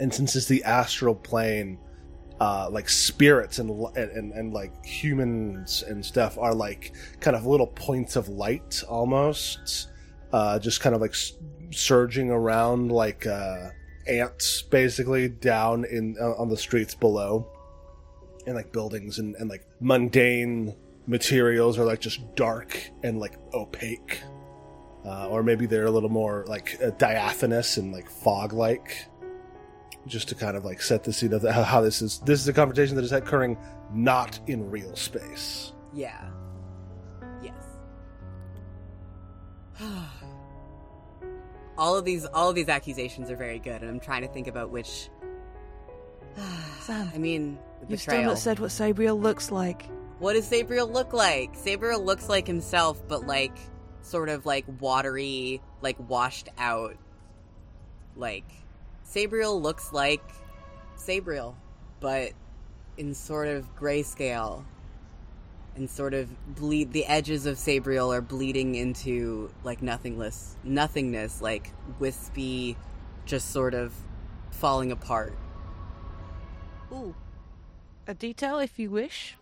And 0.00 0.12
since 0.12 0.34
it's 0.34 0.46
the 0.46 0.64
astral 0.64 1.14
plane, 1.14 1.78
uh 2.40 2.68
like 2.72 2.88
spirits 2.88 3.60
and 3.60 3.70
and 3.96 4.10
and, 4.10 4.32
and 4.32 4.52
like 4.52 4.84
humans 4.84 5.84
and 5.86 6.04
stuff 6.04 6.38
are 6.38 6.54
like 6.54 6.92
kind 7.20 7.36
of 7.36 7.46
little 7.46 7.68
points 7.68 8.16
of 8.16 8.28
light 8.28 8.82
almost 8.88 9.90
uh 10.32 10.58
just 10.58 10.80
kind 10.80 10.94
of 10.94 11.00
like 11.00 11.12
s- 11.12 11.32
surging 11.70 12.30
around 12.30 12.90
like 12.92 13.26
uh 13.26 13.70
ants 14.06 14.62
basically 14.62 15.28
down 15.28 15.84
in 15.84 16.16
uh, 16.20 16.32
on 16.34 16.48
the 16.48 16.56
streets 16.56 16.94
below 16.94 17.50
and 18.46 18.54
like 18.54 18.72
buildings 18.72 19.18
and, 19.18 19.34
and 19.36 19.50
like 19.50 19.66
mundane 19.80 20.74
materials 21.06 21.78
are 21.78 21.84
like 21.84 22.00
just 22.00 22.34
dark 22.34 22.80
and 23.02 23.18
like 23.18 23.36
opaque 23.52 24.22
uh, 25.04 25.28
or 25.28 25.42
maybe 25.42 25.66
they're 25.66 25.86
a 25.86 25.90
little 25.90 26.08
more 26.08 26.44
like 26.48 26.76
uh, 26.82 26.90
diaphanous 26.90 27.76
and 27.76 27.92
like 27.92 28.10
fog 28.10 28.52
like 28.52 29.06
just 30.06 30.28
to 30.28 30.34
kind 30.34 30.56
of 30.56 30.64
like 30.64 30.80
set 30.80 31.02
the 31.02 31.12
scene 31.12 31.32
of 31.32 31.42
the, 31.42 31.52
how, 31.52 31.62
how 31.62 31.80
this 31.80 32.00
is 32.00 32.20
this 32.20 32.40
is 32.40 32.48
a 32.48 32.52
conversation 32.52 32.94
that 32.96 33.04
is 33.04 33.12
occurring 33.12 33.56
not 33.92 34.38
in 34.46 34.68
real 34.70 34.94
space 34.96 35.72
Yeah. 35.94 36.28
Yes. 37.42 37.54
all 41.78 41.96
of 41.96 42.04
these 42.04 42.24
all 42.26 42.50
of 42.50 42.54
these 42.54 42.68
accusations 42.68 43.30
are 43.30 43.36
very 43.36 43.58
good, 43.58 43.82
and 43.82 43.90
I'm 43.90 44.00
trying 44.00 44.22
to 44.22 44.28
think 44.28 44.46
about 44.46 44.70
which 44.70 45.10
Sam, 46.80 47.10
I 47.14 47.18
mean, 47.18 47.58
the 47.82 47.92
You 47.92 47.96
still 47.96 48.22
not 48.22 48.38
said 48.38 48.58
what 48.58 48.70
Sabriel 48.70 49.20
looks 49.20 49.50
like. 49.50 49.88
What 50.18 50.34
does 50.34 50.46
Sabriel 50.46 50.90
look 50.90 51.12
like? 51.12 51.54
Sabriel 51.54 52.02
looks 52.04 52.28
like 52.28 52.46
himself, 52.46 53.02
but 53.06 53.26
like 53.26 53.56
sort 54.02 54.28
of 54.28 54.46
like 54.46 54.64
watery, 54.80 55.60
like 55.82 55.96
washed 56.08 56.48
out. 56.58 56.96
Like 58.16 58.50
Sabriel 59.04 59.60
looks 59.60 59.92
like 59.92 60.22
Sabriel, 60.96 61.54
but 62.00 62.32
in 62.96 63.14
sort 63.14 63.48
of 63.48 63.74
grayscale. 63.76 64.64
And 65.76 65.90
sort 65.90 66.14
of 66.14 66.30
bleed 66.54 66.92
the 66.92 67.04
edges 67.04 67.44
of 67.44 67.58
Sabriel 67.58 68.14
are 68.14 68.22
bleeding 68.22 68.74
into 68.76 69.50
like 69.62 69.82
nothingness 69.82 70.56
nothingness, 70.64 71.42
like 71.42 71.70
wispy, 71.98 72.76
just 73.26 73.50
sort 73.50 73.74
of 73.74 73.92
falling 74.50 74.90
apart. 74.90 75.36
Ooh. 76.92 77.14
A 78.06 78.14
detail 78.14 78.58
if 78.58 78.78
you 78.78 78.90
wish. 78.90 79.36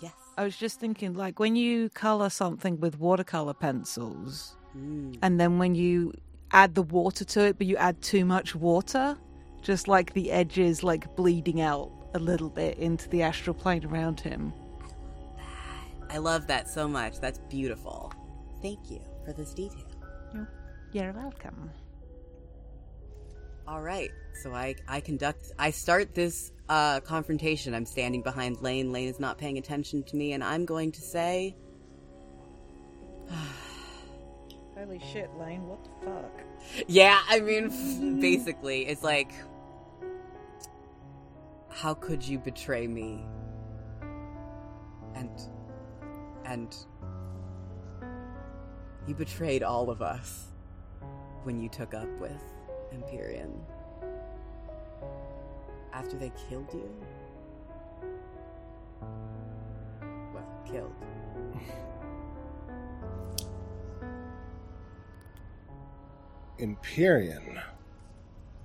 Yes. 0.00 0.12
I 0.36 0.44
was 0.44 0.56
just 0.56 0.80
thinking, 0.80 1.14
like, 1.14 1.38
when 1.38 1.54
you 1.54 1.88
colour 1.90 2.30
something 2.30 2.80
with 2.80 2.98
watercolour 2.98 3.54
pencils, 3.54 4.56
Mm. 4.76 5.18
and 5.22 5.38
then 5.40 5.58
when 5.58 5.74
you 5.74 6.12
add 6.50 6.74
the 6.74 6.82
water 6.82 7.24
to 7.24 7.44
it, 7.44 7.58
but 7.58 7.66
you 7.66 7.76
add 7.76 8.00
too 8.02 8.24
much 8.24 8.54
water, 8.54 9.16
just 9.62 9.88
like 9.88 10.12
the 10.14 10.30
edges, 10.32 10.82
like, 10.82 11.14
bleeding 11.16 11.60
out 11.60 11.90
a 12.14 12.18
little 12.18 12.48
bit 12.50 12.78
into 12.78 13.08
the 13.08 13.22
astral 13.22 13.54
plane 13.54 13.84
around 13.84 14.20
him. 14.20 14.52
I 16.10 16.18
love 16.18 16.46
that 16.46 16.68
so 16.68 16.86
much. 16.88 17.20
That's 17.20 17.38
beautiful. 17.50 18.12
Thank 18.62 18.90
you 18.90 19.00
for 19.24 19.32
this 19.32 19.52
detail. 19.54 19.84
You're 20.92 21.12
welcome. 21.12 21.70
All 23.68 23.82
right. 23.82 24.10
So 24.42 24.54
I 24.54 24.76
I 24.86 25.00
conduct 25.00 25.52
I 25.58 25.70
start 25.70 26.14
this 26.14 26.52
uh 26.68 27.00
confrontation. 27.00 27.74
I'm 27.74 27.86
standing 27.86 28.22
behind 28.22 28.62
Lane. 28.62 28.92
Lane 28.92 29.08
is 29.08 29.18
not 29.18 29.38
paying 29.38 29.58
attention 29.58 30.04
to 30.04 30.16
me 30.16 30.32
and 30.32 30.44
I'm 30.44 30.64
going 30.64 30.92
to 30.92 31.00
say 31.00 31.56
Holy 34.76 35.00
shit, 35.12 35.30
Lane, 35.38 35.66
what 35.66 35.82
the 35.84 35.90
fuck? 36.06 36.42
Yeah, 36.86 37.20
I 37.28 37.40
mean 37.40 38.20
basically 38.20 38.86
it's 38.86 39.02
like 39.02 39.32
how 41.70 41.92
could 41.94 42.22
you 42.22 42.38
betray 42.38 42.86
me? 42.86 43.26
And 45.14 45.30
and 46.46 46.76
you 49.06 49.14
betrayed 49.14 49.62
all 49.62 49.90
of 49.90 50.02
us 50.02 50.46
when 51.42 51.60
you 51.60 51.68
took 51.68 51.94
up 51.94 52.08
with 52.20 52.42
Empyrean. 52.92 53.52
After 55.92 56.16
they 56.16 56.32
killed 56.48 56.72
you? 56.72 56.90
Well, 60.34 60.46
killed. 60.70 60.94
Empyrean 66.58 67.60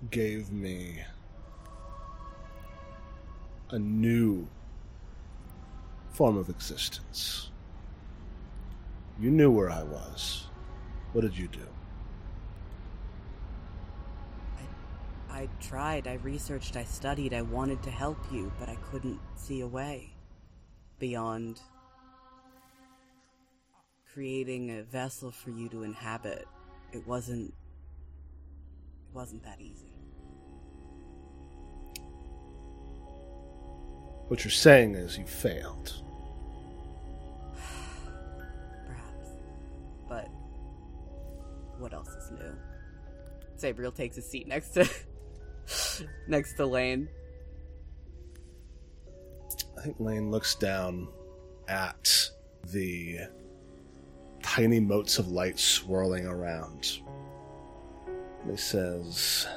gave 0.09 0.51
me 0.51 1.03
a 3.69 3.77
new 3.79 4.47
form 6.11 6.37
of 6.37 6.49
existence. 6.49 7.50
You 9.21 9.29
knew 9.29 9.51
where 9.51 9.69
I 9.69 9.83
was. 9.83 10.47
What 11.13 11.21
did 11.21 11.37
you 11.37 11.47
do? 11.47 11.67
I 15.29 15.47
tried, 15.59 16.07
I 16.07 16.15
researched, 16.23 16.75
I 16.75 16.83
studied, 16.83 17.31
I 17.31 17.43
wanted 17.43 17.83
to 17.83 17.91
help 17.91 18.17
you, 18.31 18.51
but 18.59 18.67
I 18.67 18.75
couldn't 18.89 19.19
see 19.35 19.61
a 19.61 19.67
way 19.67 20.09
beyond 20.97 21.61
creating 24.11 24.71
a 24.71 24.81
vessel 24.81 25.29
for 25.29 25.51
you 25.51 25.69
to 25.69 25.83
inhabit. 25.83 26.47
It 26.91 27.05
wasn't 27.05 27.49
it 27.49 29.15
wasn't 29.15 29.43
that 29.43 29.61
easy. 29.61 29.95
What 34.27 34.43
you're 34.43 34.51
saying 34.51 34.95
is 34.95 35.17
you 35.17 35.27
failed. 35.27 36.01
What 41.91 42.07
else 42.07 42.15
is 42.15 42.31
new? 42.31 42.55
Sabriel 43.57 43.93
takes 43.93 44.17
a 44.17 44.21
seat 44.21 44.47
next 44.47 44.69
to 44.69 44.89
next 46.27 46.53
to 46.55 46.65
Lane. 46.65 47.07
I 49.77 49.81
think 49.81 49.99
Lane 49.99 50.31
looks 50.31 50.55
down 50.55 51.07
at 51.67 52.29
the 52.71 53.19
tiny 54.41 54.79
motes 54.79 55.17
of 55.17 55.29
light 55.29 55.59
swirling 55.59 56.25
around. 56.25 56.99
He 58.49 58.57
says, 58.57 59.47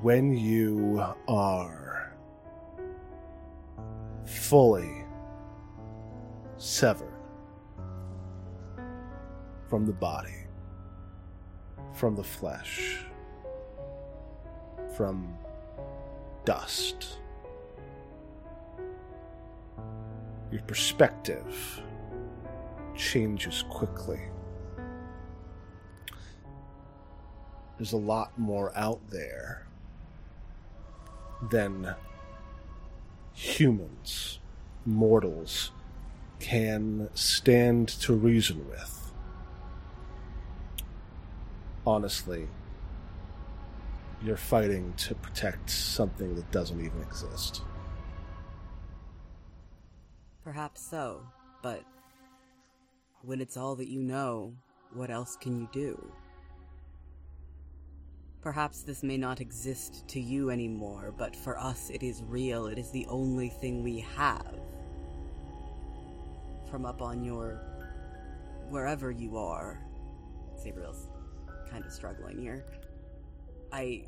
When 0.00 0.36
you 0.36 1.04
are 1.28 2.14
fully 4.24 5.04
severed 6.56 7.08
from 9.68 9.86
the 9.86 9.92
body, 9.92 10.41
from 11.94 12.16
the 12.16 12.24
flesh, 12.24 13.04
from 14.96 15.36
dust, 16.44 17.18
Your 20.52 20.60
perspective 20.62 21.80
changes 22.94 23.64
quickly. 23.70 24.20
There's 27.78 27.94
a 27.94 27.96
lot 27.96 28.38
more 28.38 28.70
out 28.76 29.00
there 29.08 29.66
than 31.50 31.94
humans, 33.32 34.40
mortals, 34.84 35.70
can 36.38 37.08
stand 37.14 37.88
to 37.88 38.12
reason 38.12 38.68
with. 38.68 39.01
Honestly, 41.86 42.48
you're 44.22 44.36
fighting 44.36 44.92
to 44.98 45.14
protect 45.16 45.70
something 45.70 46.34
that 46.36 46.50
doesn't 46.52 46.80
even 46.84 47.02
exist. 47.02 47.62
Perhaps 50.44 50.80
so, 50.80 51.22
but 51.62 51.82
when 53.22 53.40
it's 53.40 53.56
all 53.56 53.74
that 53.76 53.88
you 53.88 54.02
know, 54.02 54.54
what 54.94 55.10
else 55.10 55.36
can 55.36 55.58
you 55.58 55.68
do? 55.72 56.12
Perhaps 58.42 58.82
this 58.82 59.02
may 59.04 59.16
not 59.16 59.40
exist 59.40 60.06
to 60.08 60.20
you 60.20 60.50
anymore, 60.50 61.14
but 61.16 61.34
for 61.36 61.58
us 61.58 61.90
it 61.90 62.02
is 62.02 62.22
real. 62.26 62.66
It 62.66 62.78
is 62.78 62.90
the 62.90 63.06
only 63.06 63.48
thing 63.48 63.82
we 63.84 64.00
have. 64.16 64.60
From 66.70 66.86
up 66.86 67.02
on 67.02 67.24
your. 67.24 67.60
wherever 68.70 69.10
you 69.10 69.36
are. 69.36 69.80
Sabriel's 70.56 71.08
kind 71.72 71.84
of 71.84 71.92
struggling 71.92 72.38
here. 72.38 72.64
I. 73.72 74.04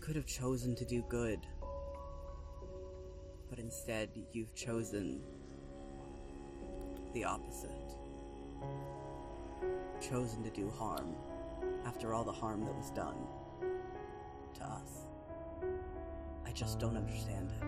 could 0.00 0.16
have 0.16 0.26
chosen 0.26 0.76
to 0.76 0.84
do 0.84 1.02
good. 1.08 1.40
But 3.48 3.58
instead, 3.58 4.10
you've 4.32 4.54
chosen 4.54 5.20
the 7.14 7.24
opposite 7.24 7.96
chosen 10.00 10.42
to 10.44 10.50
do 10.50 10.70
harm 10.70 11.14
after 11.84 12.14
all 12.14 12.24
the 12.24 12.32
harm 12.32 12.64
that 12.64 12.74
was 12.74 12.90
done 12.90 13.16
to 14.54 14.64
us. 14.64 15.06
I 16.46 16.52
just 16.52 16.78
don't 16.78 16.96
understand 16.96 17.50
it. 17.50 17.66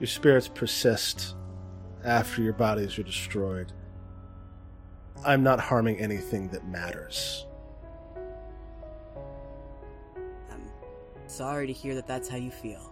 Your 0.00 0.08
spirits 0.08 0.48
persist 0.48 1.34
after 2.04 2.42
your 2.42 2.52
bodies 2.52 2.98
are 2.98 3.02
destroyed. 3.02 3.72
I'm 5.24 5.42
not 5.42 5.60
harming 5.60 5.98
anything 6.00 6.48
that 6.48 6.66
matters. 6.66 7.46
I'm 10.50 10.62
sorry 11.26 11.66
to 11.66 11.72
hear 11.72 11.94
that 11.94 12.06
that's 12.06 12.28
how 12.28 12.38
you 12.38 12.50
feel. 12.50 12.90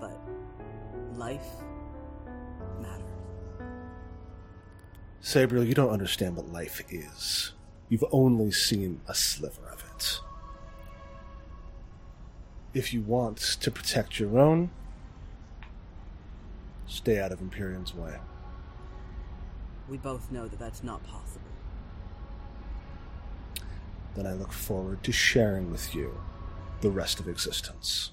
But 0.00 0.18
life 1.16 1.46
matters. 2.80 3.02
Sabriel, 5.20 5.66
you 5.66 5.74
don't 5.74 5.90
understand 5.90 6.36
what 6.36 6.50
life 6.50 6.82
is. 6.88 7.52
You've 7.90 8.04
only 8.10 8.50
seen 8.50 9.00
a 9.06 9.14
sliver 9.14 9.68
of 9.70 9.84
it. 9.94 10.20
If 12.72 12.94
you 12.94 13.02
want 13.02 13.36
to 13.60 13.70
protect 13.70 14.18
your 14.18 14.38
own, 14.38 14.70
stay 16.86 17.20
out 17.20 17.32
of 17.32 17.40
Imperium's 17.40 17.94
way. 17.94 18.16
We 19.88 19.98
both 19.98 20.30
know 20.32 20.48
that 20.48 20.58
that's 20.58 20.82
not 20.82 21.02
possible. 21.04 21.40
Then 24.14 24.26
I 24.26 24.32
look 24.32 24.52
forward 24.52 25.02
to 25.04 25.12
sharing 25.12 25.70
with 25.70 25.94
you 25.94 26.20
the 26.80 26.90
rest 26.90 27.20
of 27.20 27.28
existence. 27.28 28.12